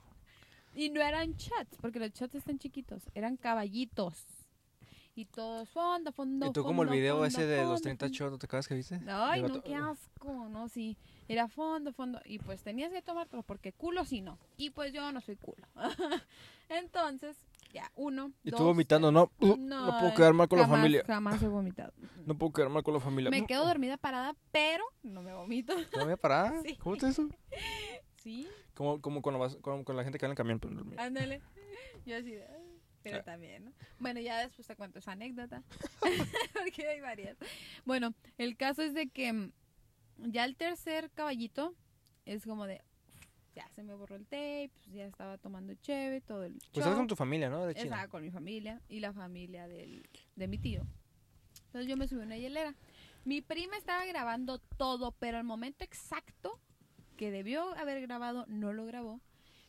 Y 0.76 0.88
no 0.88 1.00
eran 1.02 1.32
shots, 1.32 1.76
porque 1.80 1.98
los 1.98 2.12
shots 2.12 2.36
están 2.36 2.60
chiquitos, 2.60 3.02
eran 3.16 3.36
caballitos. 3.36 4.24
Y 5.16 5.24
todos 5.24 5.68
fondo, 5.70 6.12
fondo, 6.12 6.46
¿Y 6.46 6.52
tú 6.52 6.62
como 6.62 6.84
el 6.84 6.90
video 6.90 7.14
fondo, 7.14 7.26
ese 7.26 7.44
de 7.44 7.56
los 7.62 7.70
fondo, 7.70 7.82
30 7.82 8.06
fondo. 8.06 8.16
shots, 8.16 8.30
¿no 8.30 8.38
te 8.38 8.46
acuerdas 8.46 8.68
que 8.68 8.74
viste? 8.76 9.00
Ay, 9.08 9.42
no, 9.42 9.62
qué 9.64 9.74
asco, 9.74 10.48
no, 10.48 10.68
sí. 10.68 10.96
Era 11.26 11.48
fondo, 11.48 11.92
fondo. 11.92 12.20
Y 12.24 12.38
pues 12.38 12.62
tenías 12.62 12.92
que 12.92 13.02
tomártelo 13.02 13.42
porque 13.42 13.72
culo 13.72 14.04
sí 14.04 14.20
no. 14.20 14.38
Y 14.56 14.70
pues 14.70 14.92
yo 14.92 15.10
no 15.10 15.20
soy 15.20 15.34
culo. 15.34 15.66
Entonces, 16.68 17.36
ya, 17.72 17.90
uno. 17.94 18.32
Y 18.44 18.50
dos, 18.50 18.58
tú 18.60 18.66
vomitando, 18.66 19.10
no, 19.10 19.32
uh, 19.40 19.56
No, 19.56 19.86
no 19.86 19.98
puedo 19.98 20.14
quedar 20.14 20.32
mal 20.34 20.48
con 20.48 20.58
la 20.58 20.68
familia. 20.68 21.02
Jamás 21.06 21.42
he 21.42 21.48
vomitado. 21.48 21.92
No 22.26 22.36
puedo 22.36 22.52
quedar 22.52 22.68
mal 22.70 22.82
con 22.82 22.94
la 22.94 23.00
familia. 23.00 23.30
Me 23.30 23.46
quedo 23.46 23.64
dormida 23.66 23.96
parada, 23.96 24.34
pero 24.50 24.84
no 25.02 25.22
me 25.22 25.32
vomito. 25.32 25.74
¿No 25.96 26.04
voy 26.04 26.12
a 26.12 26.16
parar? 26.16 26.52
Sí. 26.66 26.76
¿Cómo 26.76 26.96
es 26.96 27.02
eso? 27.02 27.28
Sí, 28.16 28.46
Como, 28.74 29.00
como 29.00 29.20
cuando 29.22 29.38
vas 29.40 29.56
con, 29.56 29.82
con 29.84 29.96
la 29.96 30.04
gente 30.04 30.18
que 30.18 30.26
va 30.26 30.28
en 30.28 30.32
el 30.32 30.36
camión. 30.36 30.60
Pues, 30.60 30.74
dormir. 30.74 31.00
ándale. 31.00 31.40
Yo 32.06 32.16
así. 32.16 32.36
"Ah". 32.36 32.58
Pero 33.02 33.18
Ah. 33.18 33.22
también, 33.24 33.64
¿no? 33.64 33.72
Bueno, 33.98 34.20
ya 34.20 34.38
después 34.38 34.64
te 34.66 34.76
cuento 34.76 35.00
esa 35.00 35.12
anécdota. 35.12 35.64
Porque 36.52 36.86
hay 36.86 37.00
varias. 37.00 37.36
Bueno, 37.84 38.14
el 38.38 38.56
caso 38.56 38.82
es 38.82 38.94
de 38.94 39.08
que 39.08 39.50
ya 40.18 40.44
el 40.44 40.54
tercer 40.56 41.10
caballito 41.10 41.74
es 42.26 42.44
como 42.44 42.66
de. 42.66 42.80
"Uf, 43.52 43.56
Ya 43.56 43.68
se 43.74 43.82
me 43.82 43.94
borró 43.94 44.16
el 44.16 44.24
tape, 44.24 44.70
pues 44.82 44.92
ya 44.94 45.04
estaba 45.06 45.38
tomando 45.38 45.74
cheve, 45.74 46.20
todo 46.20 46.44
el 46.44 46.54
Pues 46.54 46.64
estás 46.68 46.86
show. 46.86 46.96
con 46.96 47.06
tu 47.08 47.16
familia, 47.16 47.50
¿no? 47.50 47.64
De 47.66 47.74
China. 47.74 47.84
Estaba 47.84 48.08
con 48.08 48.22
mi 48.22 48.30
familia 48.30 48.80
y 48.88 49.00
la 49.00 49.12
familia 49.12 49.68
del, 49.68 50.08
de 50.36 50.48
mi 50.48 50.58
tío. 50.58 50.86
Entonces 51.66 51.88
yo 51.88 51.96
me 51.96 52.06
subí 52.08 52.20
a 52.22 52.24
una 52.24 52.36
hielera. 52.38 52.74
Mi 53.24 53.40
prima 53.40 53.76
estaba 53.76 54.04
grabando 54.04 54.58
todo, 54.58 55.12
pero 55.12 55.38
el 55.38 55.44
momento 55.44 55.84
exacto 55.84 56.58
que 57.16 57.30
debió 57.30 57.76
haber 57.76 58.00
grabado 58.02 58.44
no 58.48 58.72
lo 58.72 58.84
grabó. 58.84 59.20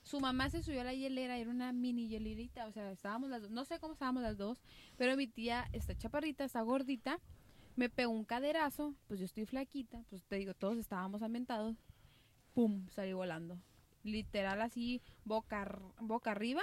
Su 0.02 0.20
mamá 0.20 0.50
se 0.50 0.62
subió 0.64 0.82
a 0.82 0.86
la 0.86 0.94
hielera, 0.94 1.38
era 1.38 1.50
una 1.50 1.72
mini 1.72 2.10
hielerita, 2.10 2.66
o 2.68 2.72
sea, 2.74 2.92
estábamos 2.92 3.30
las 3.30 3.42
dos, 3.44 3.52
no 3.52 3.64
sé 3.64 3.80
cómo 3.80 3.94
estábamos 3.94 4.22
las 4.22 4.38
dos, 4.38 4.62
pero 4.98 5.16
mi 5.16 5.28
tía 5.28 5.70
está 5.72 5.96
chaparrita, 5.96 6.44
está 6.44 6.62
gordita, 6.62 7.20
me 7.78 7.90
pegó 7.90 8.12
un 8.12 8.26
caderazo, 8.26 8.96
pues 9.08 9.20
yo 9.22 9.26
estoy 9.26 9.46
flaquita, 9.46 10.04
pues 10.10 10.26
te 10.26 10.36
digo, 10.36 10.54
todos 10.56 10.78
estábamos 10.78 11.22
ambientados, 11.22 11.78
pum, 12.54 12.86
salí 12.90 13.14
volando. 13.14 13.58
Literal 14.04 14.62
así, 14.62 15.02
boca, 15.26 15.80
boca 16.00 16.32
arriba, 16.32 16.62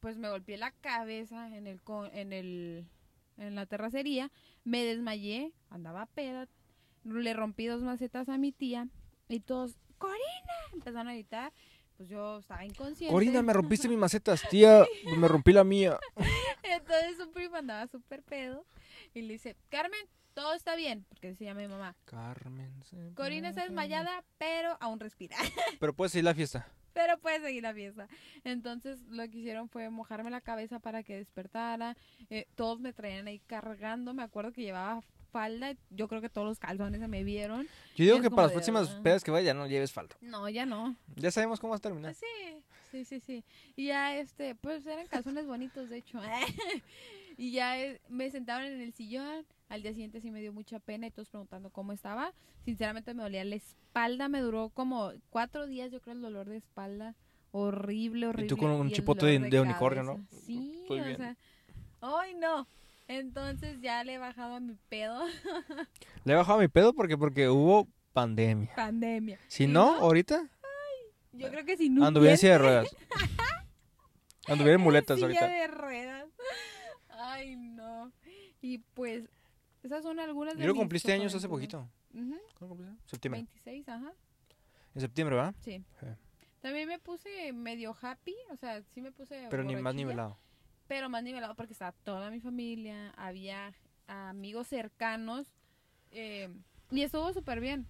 pues 0.00 0.18
me 0.18 0.28
golpeé 0.28 0.56
la 0.56 0.70
cabeza 0.70 1.48
en 1.56 1.66
el 1.66 1.80
en 2.12 2.32
el 2.32 2.86
en 3.38 3.54
la 3.54 3.66
terracería, 3.66 4.30
me 4.64 4.84
desmayé, 4.84 5.52
andaba 5.70 6.06
peda, 6.06 6.48
le 7.04 7.34
rompí 7.34 7.66
dos 7.66 7.82
macetas 7.82 8.28
a 8.28 8.38
mi 8.38 8.52
tía 8.52 8.88
y 9.28 9.40
todos, 9.40 9.76
Corina, 9.98 10.18
empezaron 10.72 11.08
a 11.08 11.14
gritar, 11.14 11.52
pues 11.96 12.08
yo 12.08 12.38
estaba 12.38 12.64
inconsciente. 12.64 13.12
Corina, 13.12 13.42
me 13.42 13.52
rompiste 13.52 13.88
mis 13.88 13.98
macetas, 13.98 14.42
tía, 14.48 14.84
me 15.16 15.28
rompí 15.28 15.52
la 15.52 15.64
mía. 15.64 15.98
Entonces 16.62 17.16
su 17.16 17.30
primo 17.30 17.56
andaba 17.56 17.86
súper 17.86 18.22
pedo 18.22 18.64
y 19.14 19.22
le 19.22 19.34
dice, 19.34 19.56
Carmen, 19.68 20.00
todo 20.34 20.54
está 20.54 20.76
bien, 20.76 21.04
porque 21.08 21.34
se 21.34 21.44
llama 21.44 21.60
mi 21.60 21.68
mamá. 21.68 21.96
Carmen. 22.04 22.82
se 22.84 23.14
Corina 23.14 23.50
está 23.50 23.62
desmayada, 23.62 24.24
pero 24.38 24.76
aún 24.80 25.00
respira. 25.00 25.36
Pero 25.80 25.94
puedes 25.94 26.14
ir 26.14 26.20
a 26.20 26.30
la 26.30 26.34
fiesta. 26.34 26.68
pero 26.92 27.18
puede 27.18 27.40
seguir 27.40 27.62
la 27.62 27.74
fiesta. 27.74 28.08
Entonces 28.44 29.00
lo 29.08 29.22
que 29.28 29.38
hicieron 29.38 29.68
fue 29.68 29.88
mojarme 29.90 30.30
la 30.30 30.40
cabeza 30.40 30.78
para 30.78 31.02
que 31.02 31.16
despertara. 31.16 31.96
Eh, 32.30 32.46
todos 32.54 32.80
me 32.80 32.92
traían 32.92 33.26
ahí 33.26 33.40
cargando. 33.40 34.14
Me 34.14 34.22
acuerdo 34.22 34.52
que 34.52 34.62
llevaba 34.62 35.02
falda. 35.32 35.74
Yo 35.90 36.06
creo 36.06 36.20
que 36.20 36.28
todos 36.28 36.46
los 36.46 36.58
calzones 36.58 37.00
se 37.00 37.08
me 37.08 37.24
vieron. 37.24 37.66
Yo 37.96 38.04
digo 38.04 38.20
que 38.20 38.30
para 38.30 38.44
las 38.44 38.52
próximas 38.52 38.90
ah. 38.90 39.00
pedas 39.02 39.24
que 39.24 39.30
vayas 39.30 39.46
ya 39.46 39.54
no 39.54 39.66
lleves 39.66 39.92
falta. 39.92 40.16
No, 40.20 40.48
ya 40.48 40.66
no. 40.66 40.94
Ya 41.16 41.30
sabemos 41.30 41.58
cómo 41.58 41.72
vas 41.72 41.80
a 41.80 41.82
terminar. 41.82 42.14
Sí, 42.14 42.62
sí, 42.90 43.04
sí, 43.04 43.20
sí. 43.20 43.44
Y 43.74 43.86
ya, 43.86 44.16
este, 44.16 44.54
pues 44.54 44.86
eran 44.86 45.06
calzones 45.08 45.46
bonitos, 45.46 45.88
de 45.88 45.96
hecho. 45.96 46.20
y 47.36 47.52
ya 47.52 47.80
eh, 47.80 48.00
me 48.08 48.30
sentaban 48.30 48.66
en 48.66 48.80
el 48.80 48.92
sillón. 48.92 49.46
Al 49.72 49.80
día 49.82 49.92
siguiente 49.92 50.20
sí 50.20 50.30
me 50.30 50.40
dio 50.42 50.52
mucha 50.52 50.78
pena 50.80 51.06
y 51.06 51.10
todos 51.10 51.30
preguntando 51.30 51.70
cómo 51.70 51.92
estaba. 51.92 52.34
Sinceramente 52.62 53.14
me 53.14 53.22
dolía 53.22 53.42
la 53.42 53.54
espalda. 53.56 54.28
Me 54.28 54.40
duró 54.40 54.68
como 54.68 55.12
cuatro 55.30 55.66
días, 55.66 55.90
yo 55.90 56.02
creo, 56.02 56.14
el 56.14 56.20
dolor 56.20 56.46
de 56.46 56.58
espalda. 56.58 57.14
Horrible, 57.52 58.26
horrible. 58.26 58.54
con 58.56 58.70
un 58.70 58.90
chipote 58.92 59.24
de- 59.24 59.38
de 59.38 59.60
unicornio, 59.62 60.02
¿no? 60.02 60.20
Sí, 60.44 60.80
Estoy 60.82 61.00
o 61.00 61.04
bien. 61.04 61.16
sea. 61.16 61.36
¡Ay, 62.02 62.34
no! 62.34 62.66
Entonces 63.08 63.80
ya 63.80 64.04
le 64.04 64.14
he 64.14 64.18
bajado 64.18 64.56
a 64.56 64.60
mi 64.60 64.76
pedo. 64.90 65.22
Le 66.24 66.32
he 66.34 66.36
bajado 66.36 66.58
mi 66.60 66.68
pedo 66.68 66.92
porque 66.92 67.16
porque 67.16 67.48
hubo 67.48 67.88
pandemia. 68.12 68.74
Pandemia. 68.76 69.38
Si 69.48 69.64
¿Y 69.64 69.66
no, 69.68 69.94
ahorita 69.96 70.48
Yo 71.32 71.48
creo 71.50 71.64
que 71.64 71.78
si 71.78 71.88
no. 71.88 72.04
anduviera 72.04 72.32
en 72.34 72.38
silla 72.38 72.52
de 72.52 72.58
ruedas. 72.58 72.96
Anduviera 74.46 74.74
en 74.76 74.80
muletas 74.82 75.16
silla 75.16 75.26
ahorita. 75.28 75.46
de 75.46 75.66
ruedas. 75.68 76.26
Ay, 77.10 77.56
no. 77.56 78.12
Y 78.60 78.78
pues, 78.94 79.24
esas 79.82 80.02
son 80.02 80.20
algunas 80.20 80.56
de 80.56 80.64
Yo 80.64 80.74
cumpliste 80.74 81.12
años 81.12 81.34
hace 81.34 81.48
poquito. 81.48 81.88
¿Cuándo 82.12 82.76
cumpliste? 82.76 82.96
Septiembre. 83.06 83.40
26, 83.42 83.88
ajá. 83.88 84.12
En 84.94 85.00
septiembre, 85.00 85.36
¿verdad? 85.36 85.54
Sí. 85.60 85.84
Sí. 86.00 86.06
También 86.60 86.88
me 86.88 86.98
puse 86.98 87.52
medio 87.52 87.96
happy, 88.00 88.36
o 88.50 88.56
sea, 88.56 88.82
sí 88.94 89.00
me 89.00 89.10
puse 89.10 89.48
Pero 89.50 89.64
ni 89.64 89.74
más 89.76 89.94
nivelado. 89.94 90.38
Pero 90.86 91.08
más 91.08 91.22
nivelado 91.24 91.54
porque 91.56 91.72
estaba 91.72 91.92
toda 92.04 92.30
mi 92.30 92.40
familia, 92.40 93.10
había 93.16 93.72
amigos 94.06 94.68
cercanos 94.68 95.46
eh, 96.10 96.48
y 96.90 97.02
estuvo 97.02 97.32
súper 97.32 97.60
bien. 97.60 97.86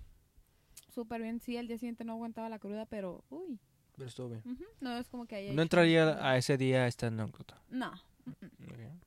Súper 0.89 1.21
bien, 1.23 1.41
sí, 1.41 1.57
al 1.57 1.67
día 1.69 1.79
siguiente 1.79 2.05
no 2.05 2.13
aguantaba 2.13 2.49
la 2.49 2.59
cruda, 2.59 2.87
pero, 2.87 3.25
uy, 3.31 3.59
Pero 3.97 4.09
estuvo 4.09 4.29
bien. 4.29 4.43
no 4.81 4.97
es 4.97 5.09
como 5.09 5.27
que 5.27 5.37
haya 5.37 5.53
No 5.53 5.63
entraría 5.63 6.27
a 6.27 6.37
ese 6.37 6.57
día 6.57 6.87
esta 6.87 7.09
anécdota. 7.09 7.61
No, 7.69 7.93
mm, 8.25 8.31
mm, 8.31 8.71
Ok. 8.71 9.05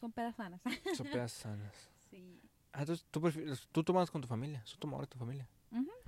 Son 0.00 0.12
pedas 0.12 0.36
sanas. 0.36 0.60
Son 0.96 1.06
pedas 1.12 1.32
sanas. 1.32 1.90
sí. 2.10 2.40
Ah, 2.72 2.80
entonces 2.82 3.06
tú, 3.10 3.20
tú 3.72 3.82
tomas 3.82 4.10
con 4.10 4.20
tu 4.20 4.28
familia. 4.28 4.62
Tú 4.70 4.76
tomas 4.78 4.94
ahora 4.96 5.06
tu 5.06 5.18
familia. 5.18 5.48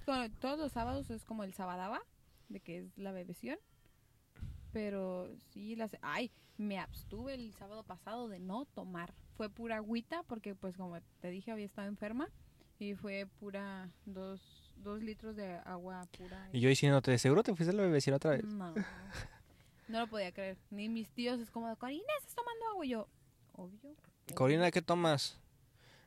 Con- 0.04 0.30
Todos 0.40 0.58
los 0.58 0.70
sábados 0.72 1.08
es 1.10 1.24
como 1.24 1.42
el 1.42 1.54
sabadaba, 1.54 2.00
de 2.48 2.60
que 2.60 2.78
es 2.78 2.98
la 2.98 3.12
bebeción. 3.12 3.58
Pero 4.72 5.28
sí, 5.52 5.74
las... 5.74 5.96
Ay, 6.02 6.30
me 6.58 6.78
abstuve 6.78 7.34
el 7.34 7.52
sábado 7.54 7.82
pasado 7.82 8.28
de 8.28 8.38
no 8.38 8.66
tomar. 8.66 9.14
Fue 9.36 9.48
pura 9.48 9.76
agüita 9.76 10.22
porque, 10.24 10.54
pues, 10.54 10.76
como 10.76 11.00
te 11.20 11.30
dije, 11.30 11.50
había 11.50 11.64
estado 11.66 11.88
enferma. 11.88 12.28
Y 12.78 12.94
fue 12.94 13.26
pura 13.40 13.90
dos, 14.06 14.40
dos 14.76 15.02
litros 15.02 15.36
de 15.36 15.54
agua 15.64 16.06
pura. 16.16 16.48
Y 16.52 16.60
yo 16.60 16.68
diciéndote, 16.68 17.18
¿seguro 17.18 17.42
te 17.42 17.54
fuiste 17.54 17.74
a 17.74 17.76
la 17.76 17.82
bebecita 17.82 18.16
otra 18.16 18.30
vez? 18.32 18.44
No, 18.44 18.74
no 19.88 19.98
lo 20.00 20.06
podía 20.06 20.30
creer. 20.32 20.56
Ni 20.70 20.88
mis 20.88 21.10
tíos 21.10 21.40
es 21.40 21.50
como, 21.50 21.74
Corina, 21.76 22.04
¿estás 22.18 22.34
tomando 22.34 22.66
agua? 22.68 22.86
Y 22.86 22.90
yo, 22.90 23.08
obvio. 23.54 23.94
Corina, 24.34 24.70
¿qué 24.70 24.82
tomas? 24.82 25.38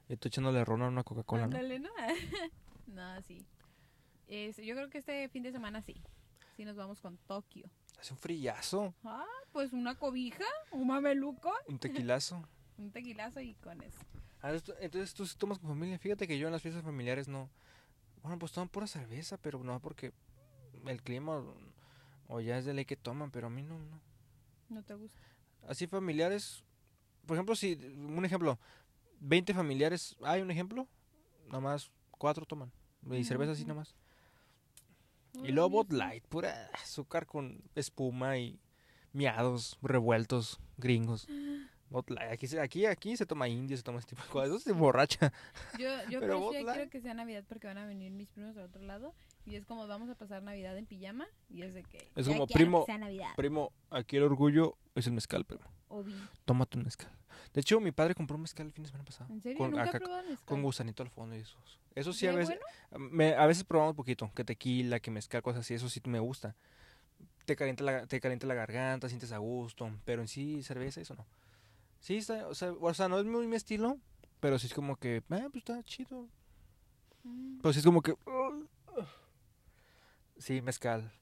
Y 0.09 0.17
tú 0.17 0.27
echándole 0.27 0.63
ron 0.65 0.81
a 0.81 0.87
una 0.87 1.03
Coca-Cola, 1.03 1.47
¿no? 1.47 1.55
Ándale, 1.57 1.79
¿no? 1.79 1.89
no, 2.87 3.21
sí. 3.23 3.45
Es- 4.27 4.57
yo 4.57 4.75
creo 4.75 4.89
que 4.89 4.99
este 4.99 5.27
fin 5.29 5.43
de 5.43 5.51
semana 5.51 5.81
sí. 5.81 6.01
Sí 6.55 6.65
nos 6.65 6.75
vamos 6.75 6.99
con 7.01 7.17
Tokio. 7.27 7.69
Hace 7.99 8.13
un 8.13 8.19
frillazo, 8.19 8.93
Ah, 9.03 9.25
pues 9.51 9.71
una 9.73 9.95
cobija, 9.95 10.43
un 10.71 10.87
mameluco, 10.87 11.51
un 11.67 11.79
tequilazo. 11.79 12.43
un 12.77 12.91
tequilazo 12.91 13.39
y 13.39 13.53
con 13.55 13.81
eso. 13.81 13.97
Ah, 14.41 14.51
entonces 14.79 15.13
tú- 15.13 15.25
sí 15.25 15.37
tomas 15.37 15.57
con 15.59 15.69
familia. 15.69 15.97
Fíjate 15.97 16.27
que 16.27 16.37
yo 16.37 16.47
en 16.47 16.53
las 16.53 16.61
fiestas 16.61 16.83
familiares 16.83 17.27
no. 17.27 17.49
Bueno, 18.21 18.37
pues 18.39 18.51
toman 18.51 18.69
pura 18.69 18.87
cerveza, 18.87 19.37
pero 19.37 19.63
no 19.63 19.79
porque 19.79 20.13
el 20.85 21.01
clima 21.01 21.37
o, 21.37 21.55
o 22.27 22.39
ya 22.41 22.57
es 22.57 22.65
de 22.65 22.73
ley 22.73 22.85
que 22.85 22.95
toman, 22.97 23.31
pero 23.31 23.47
a 23.47 23.49
mí 23.49 23.61
no, 23.63 23.79
no. 23.79 23.99
¿No 24.69 24.83
te 24.83 24.93
gusta? 24.95 25.21
Así 25.67 25.87
familiares, 25.87 26.63
por 27.25 27.35
ejemplo, 27.37 27.55
si, 27.55 27.73
un 27.73 28.25
ejemplo, 28.25 28.59
20 29.19 29.53
familiares, 29.53 30.15
hay 30.23 30.41
un 30.41 30.51
ejemplo, 30.51 30.87
nada 31.47 31.59
más 31.61 31.91
cuatro 32.11 32.45
toman. 32.45 32.71
Y 33.11 33.23
cerveza 33.23 33.51
así 33.51 33.63
Ujú. 33.63 33.69
nada 33.69 33.79
más. 33.81 33.95
Y 35.35 35.47
Ay, 35.47 35.51
luego 35.51 35.69
Bud. 35.69 35.91
Light, 35.91 36.23
pura 36.27 36.69
azúcar 36.73 37.25
con 37.25 37.61
espuma 37.75 38.37
y 38.37 38.59
miados 39.11 39.77
revueltos 39.81 40.59
gringos. 40.77 41.27
Aquí, 42.29 42.47
se- 42.47 42.59
aquí, 42.59 42.85
aquí 42.85 43.15
se 43.17 43.25
toma 43.25 43.47
indio, 43.47 43.77
se 43.77 43.83
toma 43.83 43.99
este 43.99 44.15
tipo 44.15 44.23
de 44.23 44.29
cosas, 44.29 44.49
eso 44.49 44.59
se 44.59 44.71
borracha. 44.71 45.31
Yo, 45.79 45.89
yo 46.09 46.19
Pero 46.19 46.49
quiero 46.49 46.89
que 46.89 47.01
sea 47.01 47.13
Navidad 47.13 47.43
porque 47.47 47.67
van 47.67 47.77
a 47.77 47.85
venir 47.85 48.11
mis 48.11 48.29
primos 48.29 48.55
del 48.55 48.65
otro 48.65 48.81
lado. 48.83 49.13
Y 49.45 49.55
es 49.55 49.65
como 49.65 49.85
vamos 49.87 50.09
a 50.09 50.15
pasar 50.15 50.41
Navidad 50.41 50.77
en 50.77 50.85
pijama. 50.85 51.27
Y 51.49 51.61
es 51.63 51.73
de 51.73 51.83
que. 51.83 52.07
Es 52.15 52.27
como, 52.27 52.47
primo, 52.47 52.81
Que 52.85 52.91
sea 52.93 52.97
Navidad. 52.97 53.27
Primo, 53.35 53.71
aquí 53.89 54.17
el 54.17 54.23
orgullo 54.23 54.75
es 54.95 55.05
el 55.07 55.13
mezcal, 55.13 55.45
pero 55.45 55.59
Obi. 55.89 56.15
tómate 56.45 56.77
un 56.77 56.85
mezcal. 56.85 57.11
De 57.53 57.61
hecho, 57.61 57.79
mi 57.79 57.91
padre 57.91 58.15
compró 58.15 58.35
un 58.35 58.41
mezcal 58.43 58.65
el 58.67 58.71
fin 58.71 58.83
de 58.83 58.89
semana 58.89 59.03
pasado. 59.05 59.31
¿En 59.31 59.41
serio? 59.41 59.57
Con, 59.57 59.71
Nunca 59.71 59.83
acá- 59.83 59.99
mezcal. 59.99 60.37
con 60.45 60.61
gusanito 60.63 61.03
al 61.03 61.09
fondo 61.09 61.35
y 61.35 61.39
eso. 61.39 61.57
Eso 61.93 62.11
sí, 62.13 62.25
a 62.25 62.31
¿Sabe 62.31 62.39
veces, 62.45 62.59
bueno? 62.91 63.09
me- 63.11 63.35
a 63.35 63.45
veces 63.45 63.63
probamos 63.63 63.95
poquito, 63.95 64.31
que 64.33 64.43
tequila, 64.43 64.99
que 64.99 65.11
mezcal, 65.11 65.43
cosas 65.43 65.61
así, 65.61 65.73
eso 65.75 65.89
sí 65.89 66.01
me 66.05 66.19
gusta. 66.19 66.55
Te 67.45 67.55
calienta 67.55 67.83
la, 67.83 68.07
te 68.07 68.19
calienta 68.21 68.47
la 68.47 68.53
garganta, 68.55 69.09
sientes 69.09 69.31
a 69.33 69.37
gusto, 69.37 69.91
pero 70.05 70.21
en 70.21 70.27
sí 70.29 70.63
cerveza 70.63 71.01
eso 71.01 71.13
no. 71.15 71.25
Sí, 72.03 72.17
está, 72.17 72.47
o 72.49 72.53
sea, 72.53 72.73
o 72.73 72.93
sea, 72.93 73.07
no 73.07 73.17
es 73.17 73.23
muy 73.25 73.47
mi 73.47 73.55
estilo, 73.55 73.97
pero 74.41 74.59
sí 74.59 74.67
es 74.67 74.73
como 74.73 74.97
que, 74.97 75.15
eh, 75.17 75.21
pues 75.27 75.55
está 75.55 75.81
chido. 75.83 76.27
Mm. 77.23 77.59
Pero 77.61 77.71
sí 77.71 77.79
es 77.79 77.85
como 77.85 78.01
que... 78.01 78.13
Sí, 80.37 80.61
mezcal. 80.61 81.13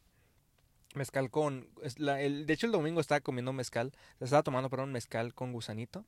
Mezcal 0.96 1.30
con... 1.30 1.68
es 1.84 2.00
la- 2.00 2.20
el, 2.22 2.48
de 2.48 2.54
hecho, 2.54 2.66
el 2.66 2.72
domingo 2.72 3.00
estaba 3.00 3.22
comiendo 3.22 3.54
mezcal. 3.54 3.92
Estaba 4.20 4.42
tomando, 4.42 4.70
perdón, 4.72 4.92
mezcal 4.92 5.34
con 5.36 5.54
gusanito 5.54 6.04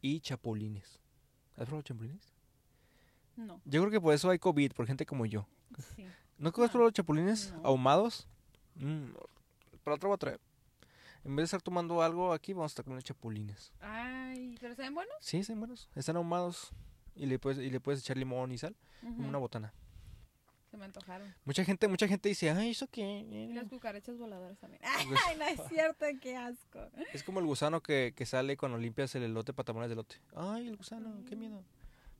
y 0.00 0.20
chapulines. 0.20 1.00
¿Has 1.56 1.66
probado 1.66 1.82
chapulines? 1.82 2.32
No. 3.36 3.60
Yo 3.64 3.80
creo 3.80 3.90
que 3.90 4.00
por 4.00 4.14
eso 4.14 4.30
hay 4.30 4.38
COVID, 4.38 4.72
por 4.74 4.86
gente 4.86 5.04
como 5.06 5.26
yo. 5.26 5.46
Sí. 5.96 6.04
¿No 6.38 6.50
has 6.50 6.56
No. 6.58 6.68
probado 6.70 6.90
chapulines 6.92 7.52
No. 7.52 7.66
ahumados? 7.66 8.28
Mm, 8.76 9.06
para 9.82 9.96
otro 9.96 10.08
voy 10.10 10.14
a 10.14 10.18
traer. 10.18 10.40
En 11.24 11.36
vez 11.36 11.42
de 11.44 11.44
estar 11.46 11.62
tomando 11.62 12.02
algo 12.02 12.32
aquí, 12.32 12.52
vamos 12.52 12.70
a 12.70 12.72
estar 12.72 12.84
comiendo 12.84 13.02
chapulines. 13.02 13.72
Ay, 13.80 14.56
¿pero 14.60 14.74
saben 14.74 14.94
buenos? 14.94 15.14
Sí, 15.20 15.38
están 15.38 15.58
buenos. 15.58 15.88
Están 15.94 16.16
ahumados. 16.16 16.70
Y 17.16 17.26
le 17.26 17.38
puedes, 17.38 17.58
y 17.64 17.70
le 17.70 17.80
puedes 17.80 18.00
echar 18.00 18.16
limón 18.16 18.52
y 18.52 18.58
sal. 18.58 18.76
Como 19.00 19.14
Ujú. 19.18 19.28
una 19.28 19.38
botana. 19.38 19.72
Se 20.70 20.76
me 20.76 20.84
antojaron. 20.86 21.32
Mucha 21.44 21.64
gente, 21.64 21.86
mucha 21.88 22.08
gente 22.08 22.28
dice, 22.28 22.50
ay, 22.50 22.70
¿eso 22.72 22.86
Y 22.86 22.88
qué? 22.88 23.48
las 23.54 23.68
cucarachas 23.68 24.18
voladoras 24.18 24.58
también. 24.58 24.82
Pues- 24.82 25.20
Ay, 25.28 25.36
no 25.38 25.44
es 25.46 25.60
cierto, 25.68 26.04
qué 26.20 26.36
asco. 26.36 26.80
Es 27.12 27.22
como 27.22 27.38
el 27.40 27.46
gusano 27.46 27.80
que, 27.80 28.12
que 28.16 28.26
sale 28.26 28.56
cuando 28.56 28.76
limpias 28.78 29.14
el 29.14 29.22
elote, 29.22 29.52
patamones 29.52 29.88
de 29.88 29.92
elote. 29.94 30.16
Ay, 30.34 30.66
el 30.68 30.76
gusano, 30.76 31.24
qué 31.28 31.36
miedo. 31.36 31.62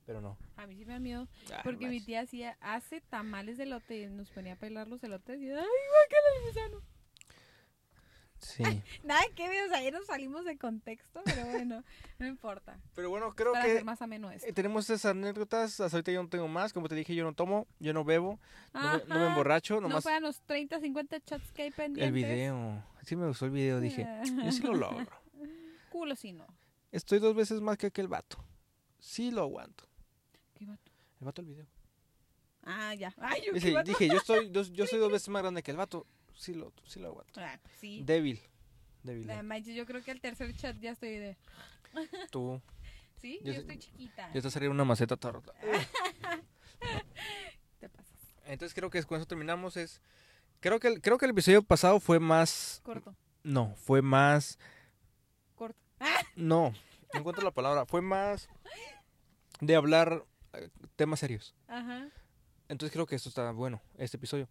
Pero 0.07 0.21
no. 0.21 0.37
A 0.57 0.67
mí 0.67 0.77
sí 0.77 0.85
me 0.85 0.93
da 0.93 0.99
miedo. 1.01 1.27
Ah, 1.53 1.61
Porque 1.65 1.89
mi 1.89 2.01
tía 2.01 2.21
hacía, 2.21 2.57
hace 2.61 3.01
tamales 3.01 3.57
de 3.57 3.65
elote 3.65 4.03
y 4.03 4.07
nos 4.07 4.31
ponía 4.31 4.53
a 4.53 4.57
pelar 4.57 4.87
los 4.87 5.03
elotes 5.03 5.41
y 5.41 5.51
¡ay, 5.51 5.57
guácala 5.57 6.29
el 6.39 6.47
gusano! 6.47 6.94
Sí. 8.57 8.63
Nada, 9.03 9.21
qué 9.35 9.49
videos 9.49 9.73
ahí 9.73 9.91
nos 9.91 10.07
salimos 10.07 10.45
de 10.45 10.57
contexto, 10.57 11.23
pero 11.25 11.45
bueno, 11.47 11.83
no 12.19 12.27
importa. 12.27 12.79
Pero 12.95 13.11
bueno, 13.11 13.35
creo 13.35 13.53
Para 13.53 13.65
que 13.65 13.71
hacer 13.73 13.85
más 13.85 14.01
ameno 14.03 14.31
esto. 14.31 14.47
eh, 14.49 14.53
tenemos 14.53 14.85
esas 14.91 15.07
anécdotas. 15.07 15.81
Hasta 15.81 15.97
ahorita 15.97 16.13
yo 16.13 16.23
no 16.23 16.29
tengo 16.29 16.47
más. 16.47 16.73
Como 16.73 16.89
te 16.89 16.95
dije, 16.95 17.15
yo 17.15 17.25
no 17.25 17.33
tomo, 17.35 17.67
yo 17.81 17.93
no 17.93 18.05
bebo, 18.05 18.39
no 18.73 18.81
me, 18.93 19.05
no 19.07 19.19
me 19.21 19.27
emborracho. 19.27 19.75
No 19.81 19.89
Nomás 19.89 20.03
fueran 20.05 20.23
los 20.23 20.41
30, 20.43 20.79
50 20.81 21.21
chats 21.21 21.51
que 21.53 21.63
hay 21.63 21.71
pendientes. 21.71 22.07
el 22.07 22.13
video. 22.13 22.85
Sí 23.03 23.17
me 23.17 23.27
gustó 23.27 23.47
el 23.47 23.51
video, 23.51 23.81
dije. 23.81 24.07
Yo 24.45 24.53
sí 24.53 24.63
lo 24.63 24.75
logro. 24.75 25.07
Culo 25.91 26.15
si 26.17 26.33
no. 26.33 26.47
Estoy 26.93 27.19
dos 27.19 27.35
veces 27.35 27.61
más 27.61 27.77
que 27.77 27.87
aquel 27.87 28.09
vato. 28.09 28.37
Sí 29.01 29.31
lo 29.31 29.43
aguanto. 29.43 29.85
¿Qué 30.55 30.65
vato? 30.65 30.93
El 31.21 31.25
vato 31.27 31.43
del 31.43 31.51
video. 31.55 31.67
Ah, 32.63 32.95
ya. 32.95 33.13
Ay, 33.19 33.43
yo 33.47 33.53
Dice- 33.53 33.69
qué 33.69 33.75
vato. 33.75 33.89
dije, 33.91 34.09
yo 34.09 34.17
estoy, 34.17 34.49
dos- 34.49 34.73
yo 34.73 34.87
soy 34.87 34.99
dos 34.99 35.11
veces 35.13 35.29
más 35.29 35.43
grande 35.43 35.63
que 35.63 35.71
el 35.71 35.77
vato. 35.77 36.07
Sí 36.35 36.55
lo, 36.55 36.73
sí 36.87 37.01
lo 37.01 37.09
aguanto. 37.09 37.41
Ah, 37.41 37.59
sí. 37.81 38.03
Débil. 38.05 38.41
Débil. 39.03 39.27
No 39.27 39.43
manches, 39.43 39.75
yo 39.75 39.87
creo 39.87 40.03
que 40.03 40.11
el 40.11 40.21
tercer 40.21 40.55
chat 40.57 40.77
ya 40.79 40.93
estoy 40.93 41.19
de. 41.19 41.37
Tú. 42.31 42.61
Sí, 43.17 43.41
Yo 43.43 43.53
yo, 43.53 43.61
estoy 43.61 43.79
chiquita. 43.79 44.31
Ya 44.33 44.39
está 44.39 44.51
saliendo 44.51 44.75
una 44.75 44.85
maceta 44.85 45.17
toda 45.17 45.33
rota. 45.33 45.53
Te 47.81 47.89
pasas. 47.89 48.13
Entonces 48.45 48.75
creo 48.75 48.91
que 48.91 49.03
con 49.05 49.17
eso 49.17 49.27
terminamos. 49.27 49.77
Es, 49.77 50.01
creo 50.61 50.79
que 50.81 50.89
el, 50.89 51.01
creo 51.01 51.17
que 51.17 51.25
el 51.25 51.31
episodio 51.31 51.63
pasado 51.63 52.01
fue 52.01 52.21
más, 52.21 52.81
Corto, 52.85 53.15
no, 53.43 53.75
fue 53.77 54.03
más, 54.03 54.59
corto. 55.55 55.79
no, 56.37 56.75
no 57.13 57.21
encuentro 57.21 57.45
la 57.45 57.53
palabra. 57.53 57.87
Fue 57.87 58.03
más 58.03 58.49
de 59.61 59.75
hablar 59.75 60.25
eh, 60.53 60.69
temas 60.97 61.21
serios. 61.21 61.55
Ajá. 61.69 62.09
Entonces 62.69 62.93
creo 62.93 63.07
que 63.07 63.15
esto 63.15 63.29
está 63.29 63.51
bueno, 63.53 63.81
este 63.97 64.17
episodio. 64.17 64.49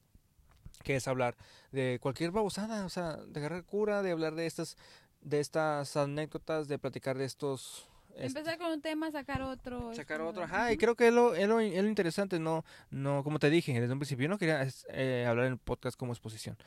Que 0.83 0.95
es 0.97 1.07
hablar 1.07 1.35
de 1.71 1.97
cualquier 2.01 2.31
babosada, 2.31 2.85
o 2.85 2.89
sea, 2.89 3.17
de 3.17 3.39
agarrar 3.39 3.63
cura, 3.63 4.01
de 4.01 4.11
hablar 4.11 4.35
de 4.35 4.45
estas, 4.45 4.77
de 5.21 5.39
estas 5.39 5.95
anécdotas, 5.97 6.67
de 6.67 6.77
platicar 6.77 7.17
de 7.17 7.25
estos. 7.25 7.87
este, 8.15 8.39
Empezar 8.39 8.57
con 8.57 8.71
un 8.71 8.81
tema, 8.81 9.09
sacar 9.11 9.41
otro. 9.41 9.93
sacar 9.95 10.17
como- 10.19 10.29
otro, 10.31 10.43
ajá, 10.43 10.71
y 10.73 10.77
creo 10.77 10.95
que 10.95 11.07
es 11.07 11.13
lo, 11.13 11.33
es 11.35 11.47
lo, 11.47 11.59
es 11.61 11.81
lo 11.81 11.87
interesante, 11.89 12.37
no, 12.39 12.63
no, 12.91 13.23
como 13.23 13.39
te 13.39 13.49
dije 13.49 13.79
desde 13.79 13.93
un 13.93 13.99
principio, 13.99 14.23
yo 14.25 14.29
no 14.29 14.37
quería 14.37 14.67
eh, 14.89 15.25
hablar 15.27 15.45
en 15.47 15.53
el 15.53 15.57
podcast 15.57 15.97
como 15.97 16.11
exposición. 16.13 16.57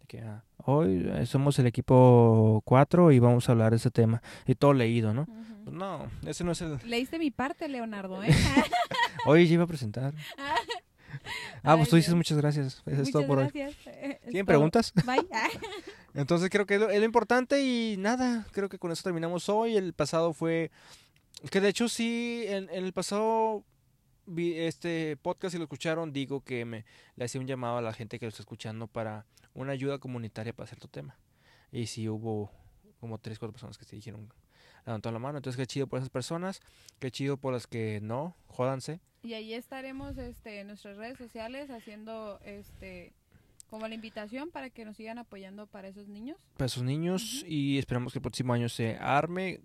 De 0.00 0.06
que, 0.06 0.20
ah, 0.22 0.42
hoy 0.64 1.06
eh, 1.12 1.26
somos 1.26 1.58
el 1.58 1.66
equipo 1.66 2.60
4 2.64 3.12
y 3.12 3.18
vamos 3.18 3.48
a 3.48 3.52
hablar 3.52 3.70
de 3.70 3.76
ese 3.76 3.90
tema, 3.90 4.22
y 4.46 4.54
todo 4.54 4.72
leído, 4.72 5.12
¿no? 5.14 5.22
Ujú. 5.22 5.64
Pues 5.64 5.76
no, 5.76 6.06
ese 6.26 6.44
no 6.44 6.52
es 6.52 6.60
el... 6.62 6.78
Leíste 6.84 7.18
mi 7.18 7.30
parte, 7.30 7.68
Leonardo, 7.68 8.22
¿eh? 8.22 8.28
Hoy 9.26 9.48
yo 9.48 9.54
iba 9.54 9.64
a 9.64 9.66
presentar. 9.66 10.14
Ah, 11.62 11.76
pues 11.76 11.88
tú 11.88 11.96
dices 11.96 12.14
muchas 12.14 12.38
gracias, 12.38 12.82
eso 12.86 13.02
es 13.02 13.10
todo 13.10 13.26
por 13.26 13.38
hoy. 13.38 13.50
gracias. 13.52 13.76
es 13.86 14.20
¿Tienen 14.20 14.44
todo. 14.44 14.46
preguntas? 14.46 14.92
Bye. 15.04 15.26
Entonces 16.14 16.48
creo 16.50 16.66
que 16.66 16.74
es 16.74 16.80
lo, 16.80 16.90
es 16.90 16.98
lo 16.98 17.04
importante 17.04 17.62
y 17.62 17.96
nada, 17.98 18.46
creo 18.52 18.68
que 18.68 18.78
con 18.78 18.90
eso 18.92 19.02
terminamos 19.02 19.48
hoy. 19.48 19.76
El 19.76 19.92
pasado 19.92 20.32
fue, 20.32 20.70
que 21.50 21.60
de 21.60 21.68
hecho 21.68 21.88
sí, 21.88 22.44
en, 22.46 22.68
en 22.70 22.84
el 22.84 22.92
pasado 22.92 23.64
vi 24.26 24.58
este 24.58 25.16
podcast, 25.16 25.52
si 25.52 25.58
lo 25.58 25.64
escucharon, 25.64 26.12
digo 26.12 26.42
que 26.42 26.64
me 26.64 26.84
le 27.16 27.24
hacía 27.24 27.40
un 27.40 27.46
llamado 27.46 27.78
a 27.78 27.82
la 27.82 27.92
gente 27.92 28.18
que 28.18 28.26
lo 28.26 28.30
está 28.30 28.42
escuchando 28.42 28.86
para 28.86 29.24
una 29.54 29.72
ayuda 29.72 29.98
comunitaria 29.98 30.52
para 30.52 30.66
cierto 30.66 30.88
tema. 30.88 31.16
Y 31.72 31.86
sí 31.86 32.08
hubo 32.08 32.50
como 33.00 33.18
tres, 33.18 33.38
cuatro 33.38 33.52
personas 33.52 33.78
que 33.78 33.84
se 33.84 33.96
dijeron, 33.96 34.32
levantaron 34.84 35.14
la 35.14 35.20
mano. 35.20 35.38
Entonces 35.38 35.56
qué 35.56 35.66
chido 35.66 35.86
por 35.86 35.98
esas 35.98 36.10
personas, 36.10 36.60
qué 36.98 37.10
chido 37.10 37.36
por 37.36 37.52
las 37.52 37.66
que 37.66 38.00
no, 38.02 38.36
jódanse. 38.48 39.00
Y 39.26 39.34
ahí 39.34 39.54
estaremos 39.54 40.16
este, 40.18 40.60
en 40.60 40.68
nuestras 40.68 40.96
redes 40.96 41.18
sociales 41.18 41.68
haciendo 41.70 42.38
este 42.44 43.12
como 43.68 43.88
la 43.88 43.94
invitación 43.96 44.50
para 44.52 44.70
que 44.70 44.84
nos 44.84 44.96
sigan 44.96 45.18
apoyando 45.18 45.66
para 45.66 45.88
esos 45.88 46.06
niños. 46.06 46.38
para 46.56 46.68
sus 46.68 46.84
niños 46.84 47.44
y 47.48 47.78
esperamos 47.78 48.12
que 48.12 48.20
el 48.20 48.22
próximo 48.22 48.52
año 48.52 48.68
se 48.68 48.96
arme. 48.96 49.60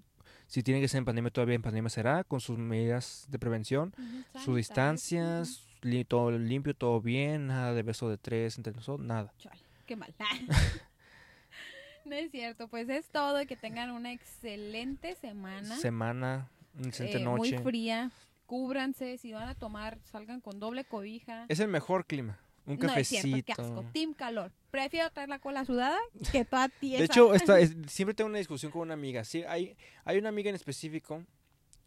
Si 0.48 0.64
tiene 0.64 0.82
que 0.82 0.88
ser 0.88 0.98
en 0.98 1.06
pandemia, 1.06 1.30
todavía 1.32 1.54
en 1.56 1.62
pandemia 1.62 1.90
será, 1.90 2.24
con 2.24 2.42
sus 2.42 2.58
medidas 2.58 3.28
de 3.30 3.38
prevención, 3.38 3.94
sus 3.96 4.44
Sanita, 4.44 4.56
distancias, 4.58 5.64
li- 5.82 6.04
todo 6.04 6.32
limpio, 6.32 6.74
todo 6.76 7.00
bien, 7.00 7.48
nada 7.48 7.74
de 7.74 7.84
beso 7.84 8.10
de 8.10 8.18
tres 8.18 8.58
entre 8.58 8.74
nosotros, 8.74 9.06
nada. 9.06 9.32
Chale, 9.38 9.62
qué 9.86 9.96
mal. 9.96 10.14
no 12.06 12.16
es 12.16 12.32
cierto, 12.32 12.68
pues 12.68 12.90
es 12.90 13.08
todo. 13.10 13.46
Que 13.46 13.56
tengan 13.56 13.92
una 13.92 14.12
excelente 14.12 15.16
semana. 15.16 15.78
Semana, 15.78 16.50
una 16.78 16.88
excelente 16.88 17.20
eh, 17.20 17.24
noche. 17.24 17.56
Muy 17.56 17.64
fría. 17.64 18.12
Cúbranse. 18.52 19.18
Si 19.18 19.32
van 19.32 19.48
a 19.48 19.56
tomar, 19.56 19.98
salgan 20.04 20.42
con 20.42 20.60
doble 20.60 20.84
cobija. 20.84 21.46
Es 21.48 21.62
el 21.62 21.70
mejor 21.70 22.06
clima. 22.06 22.38
Un 22.66 22.76
no 22.76 22.84
es 22.88 22.92
cafecito. 22.92 23.22
cierto, 23.22 23.46
qué 23.46 23.52
asco. 23.54 23.86
Team 23.94 24.14
calor. 24.14 24.52
Prefiero 24.72 25.10
traer 25.10 25.30
la 25.30 25.40
cola 25.40 25.64
sudada 25.64 25.98
que 26.34 26.44
toda 26.44 26.68
tiesa. 26.68 26.98
de 27.00 27.06
hecho, 27.06 27.34
esta, 27.34 27.62
es- 27.62 27.74
siempre 27.88 28.14
tengo 28.14 28.28
una 28.30 28.40
discusión 28.40 28.70
con 28.74 28.82
una 28.82 28.94
amiga. 28.94 29.24
Sí, 29.24 29.44
hay, 29.44 29.78
hay 30.04 30.18
una 30.18 30.28
amiga 30.28 30.50
en 30.50 30.56
específico 30.56 31.24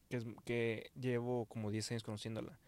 que, 0.09 0.17
es- 0.17 0.25
que 0.47 0.91
llevo 0.99 1.45
como 1.45 1.71
10 1.71 1.91
años 1.91 2.03
conociéndola. 2.03 2.59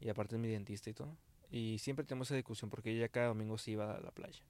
Y 0.00 0.08
aparte 0.08 0.34
es 0.34 0.40
mi 0.40 0.48
dentista 0.48 0.90
y 0.90 0.94
todo. 0.94 1.16
Y 1.48 1.78
siempre 1.78 2.04
tenemos 2.04 2.26
esa 2.26 2.34
discusión 2.34 2.68
porque 2.68 2.90
ella 2.90 3.08
cada 3.08 3.28
domingo 3.28 3.58
se 3.58 3.70
iba 3.70 3.94
a 3.94 4.00
la 4.00 4.10
playa. 4.10 4.42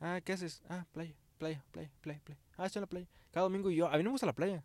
Ah, 0.00 0.20
¿qué 0.24 0.32
haces? 0.32 0.64
Ah, 0.68 0.84
playa, 0.90 1.14
playa, 1.38 1.62
playa, 1.70 1.92
playa, 2.00 2.20
playa. 2.24 2.40
Ah, 2.56 2.66
estoy 2.66 2.80
en 2.80 2.82
la 2.82 2.86
playa. 2.88 3.06
Cada 3.30 3.44
domingo 3.44 3.70
y 3.70 3.76
yo, 3.76 3.86
a 3.86 3.92
mí 3.96 3.98
no 4.02 4.10
me 4.10 4.14
gusta 4.14 4.26
la 4.26 4.34
playa. 4.34 4.64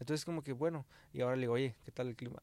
Entonces 0.00 0.24
como 0.24 0.42
que 0.42 0.52
bueno, 0.52 0.84
y 1.12 1.20
ahora 1.20 1.36
le 1.36 1.42
digo, 1.42 1.52
oye, 1.52 1.76
¿qué 1.84 1.92
tal 1.92 2.08
el 2.08 2.16
clima? 2.16 2.42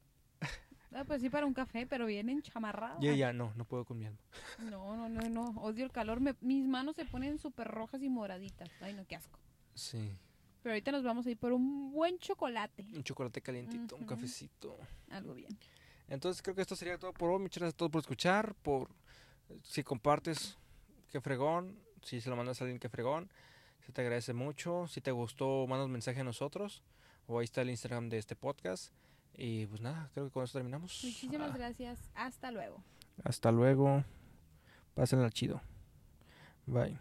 Ah, 0.98 1.04
pues 1.04 1.22
sí, 1.22 1.30
para 1.30 1.46
un 1.46 1.54
café, 1.54 1.86
pero 1.86 2.06
bien 2.06 2.30
enchamarrado. 2.30 2.98
Y 3.02 3.10
ella, 3.10 3.34
no, 3.34 3.52
no 3.56 3.66
puedo 3.66 3.84
con 3.86 3.98
mi 4.00 4.06
alma. 4.06 4.18
No, 4.60 4.96
no, 4.96 5.10
no, 5.10 5.30
no. 5.30 5.62
Odio 5.62 5.84
el 5.86 5.92
calor. 5.92 6.22
Me- 6.22 6.36
mis 6.42 6.66
manos 6.66 6.96
se 6.96 7.06
ponen 7.06 7.38
súper 7.38 7.68
rojas 7.68 8.02
y 8.02 8.10
moraditas. 8.10 8.70
Ay, 8.82 8.94
no, 8.94 9.06
qué 9.06 9.16
asco. 9.18 9.38
Sí, 9.74 10.10
Pero 10.64 10.74
ahorita 10.74 10.92
nos 10.94 11.04
vamos 11.04 11.26
a 11.26 11.30
ir 11.32 11.38
por 11.38 11.52
un 11.52 11.92
buen 11.92 12.18
chocolate. 12.20 12.86
un 12.96 13.04
chocolate 13.04 13.42
calientito, 13.42 13.96
un 13.98 14.06
cafecito. 14.06 14.78
Algo 15.12 15.34
bien. 15.34 15.50
Entonces 16.08 16.42
creo 16.42 16.56
que 16.56 16.62
esto 16.62 16.76
sería 16.78 16.98
todo 16.98 17.12
por 17.14 17.30
hoy. 17.30 17.40
Muchas 17.40 17.60
gracias 17.62 17.74
a 17.74 17.78
todos 17.78 17.92
por 17.92 18.00
escuchar, 18.02 18.56
por 18.64 18.90
si 19.64 19.84
compartes, 19.84 20.58
qué 21.12 21.20
fregón, 21.20 21.78
si 22.04 22.22
se 22.22 22.30
lo 22.30 22.36
mandas 22.38 22.62
a 22.62 22.64
alguien, 22.64 22.80
qué 22.80 22.88
fregón. 22.90 23.30
Se 23.86 23.92
te 23.92 24.02
agradece 24.02 24.34
mucho. 24.34 24.88
Si 24.88 25.02
te 25.02 25.12
gustó, 25.12 25.68
manda 25.68 25.84
un 25.86 25.92
mensaje 25.92 26.22
a 26.22 26.24
nosotros. 26.24 26.84
O 27.28 27.40
ahí 27.40 27.44
está 27.46 27.62
el 27.62 27.70
Instagram 27.70 28.08
de 28.10 28.18
este 28.20 28.36
podcast. 28.36 28.94
Y 29.38 29.66
pues 29.66 29.82
nada, 29.82 30.10
creo 30.14 30.26
que 30.28 30.32
con 30.32 30.44
eso 30.44 30.54
terminamos. 30.58 31.02
Muchísimas 31.04 31.52
Ah, 31.52 31.58
gracias. 31.58 32.00
Hasta 32.16 32.52
luego. 32.52 32.82
Hasta 33.24 33.52
luego. 33.52 34.04
Pásenla 34.94 35.30
chido. 35.30 35.62
Bye. 36.66 36.98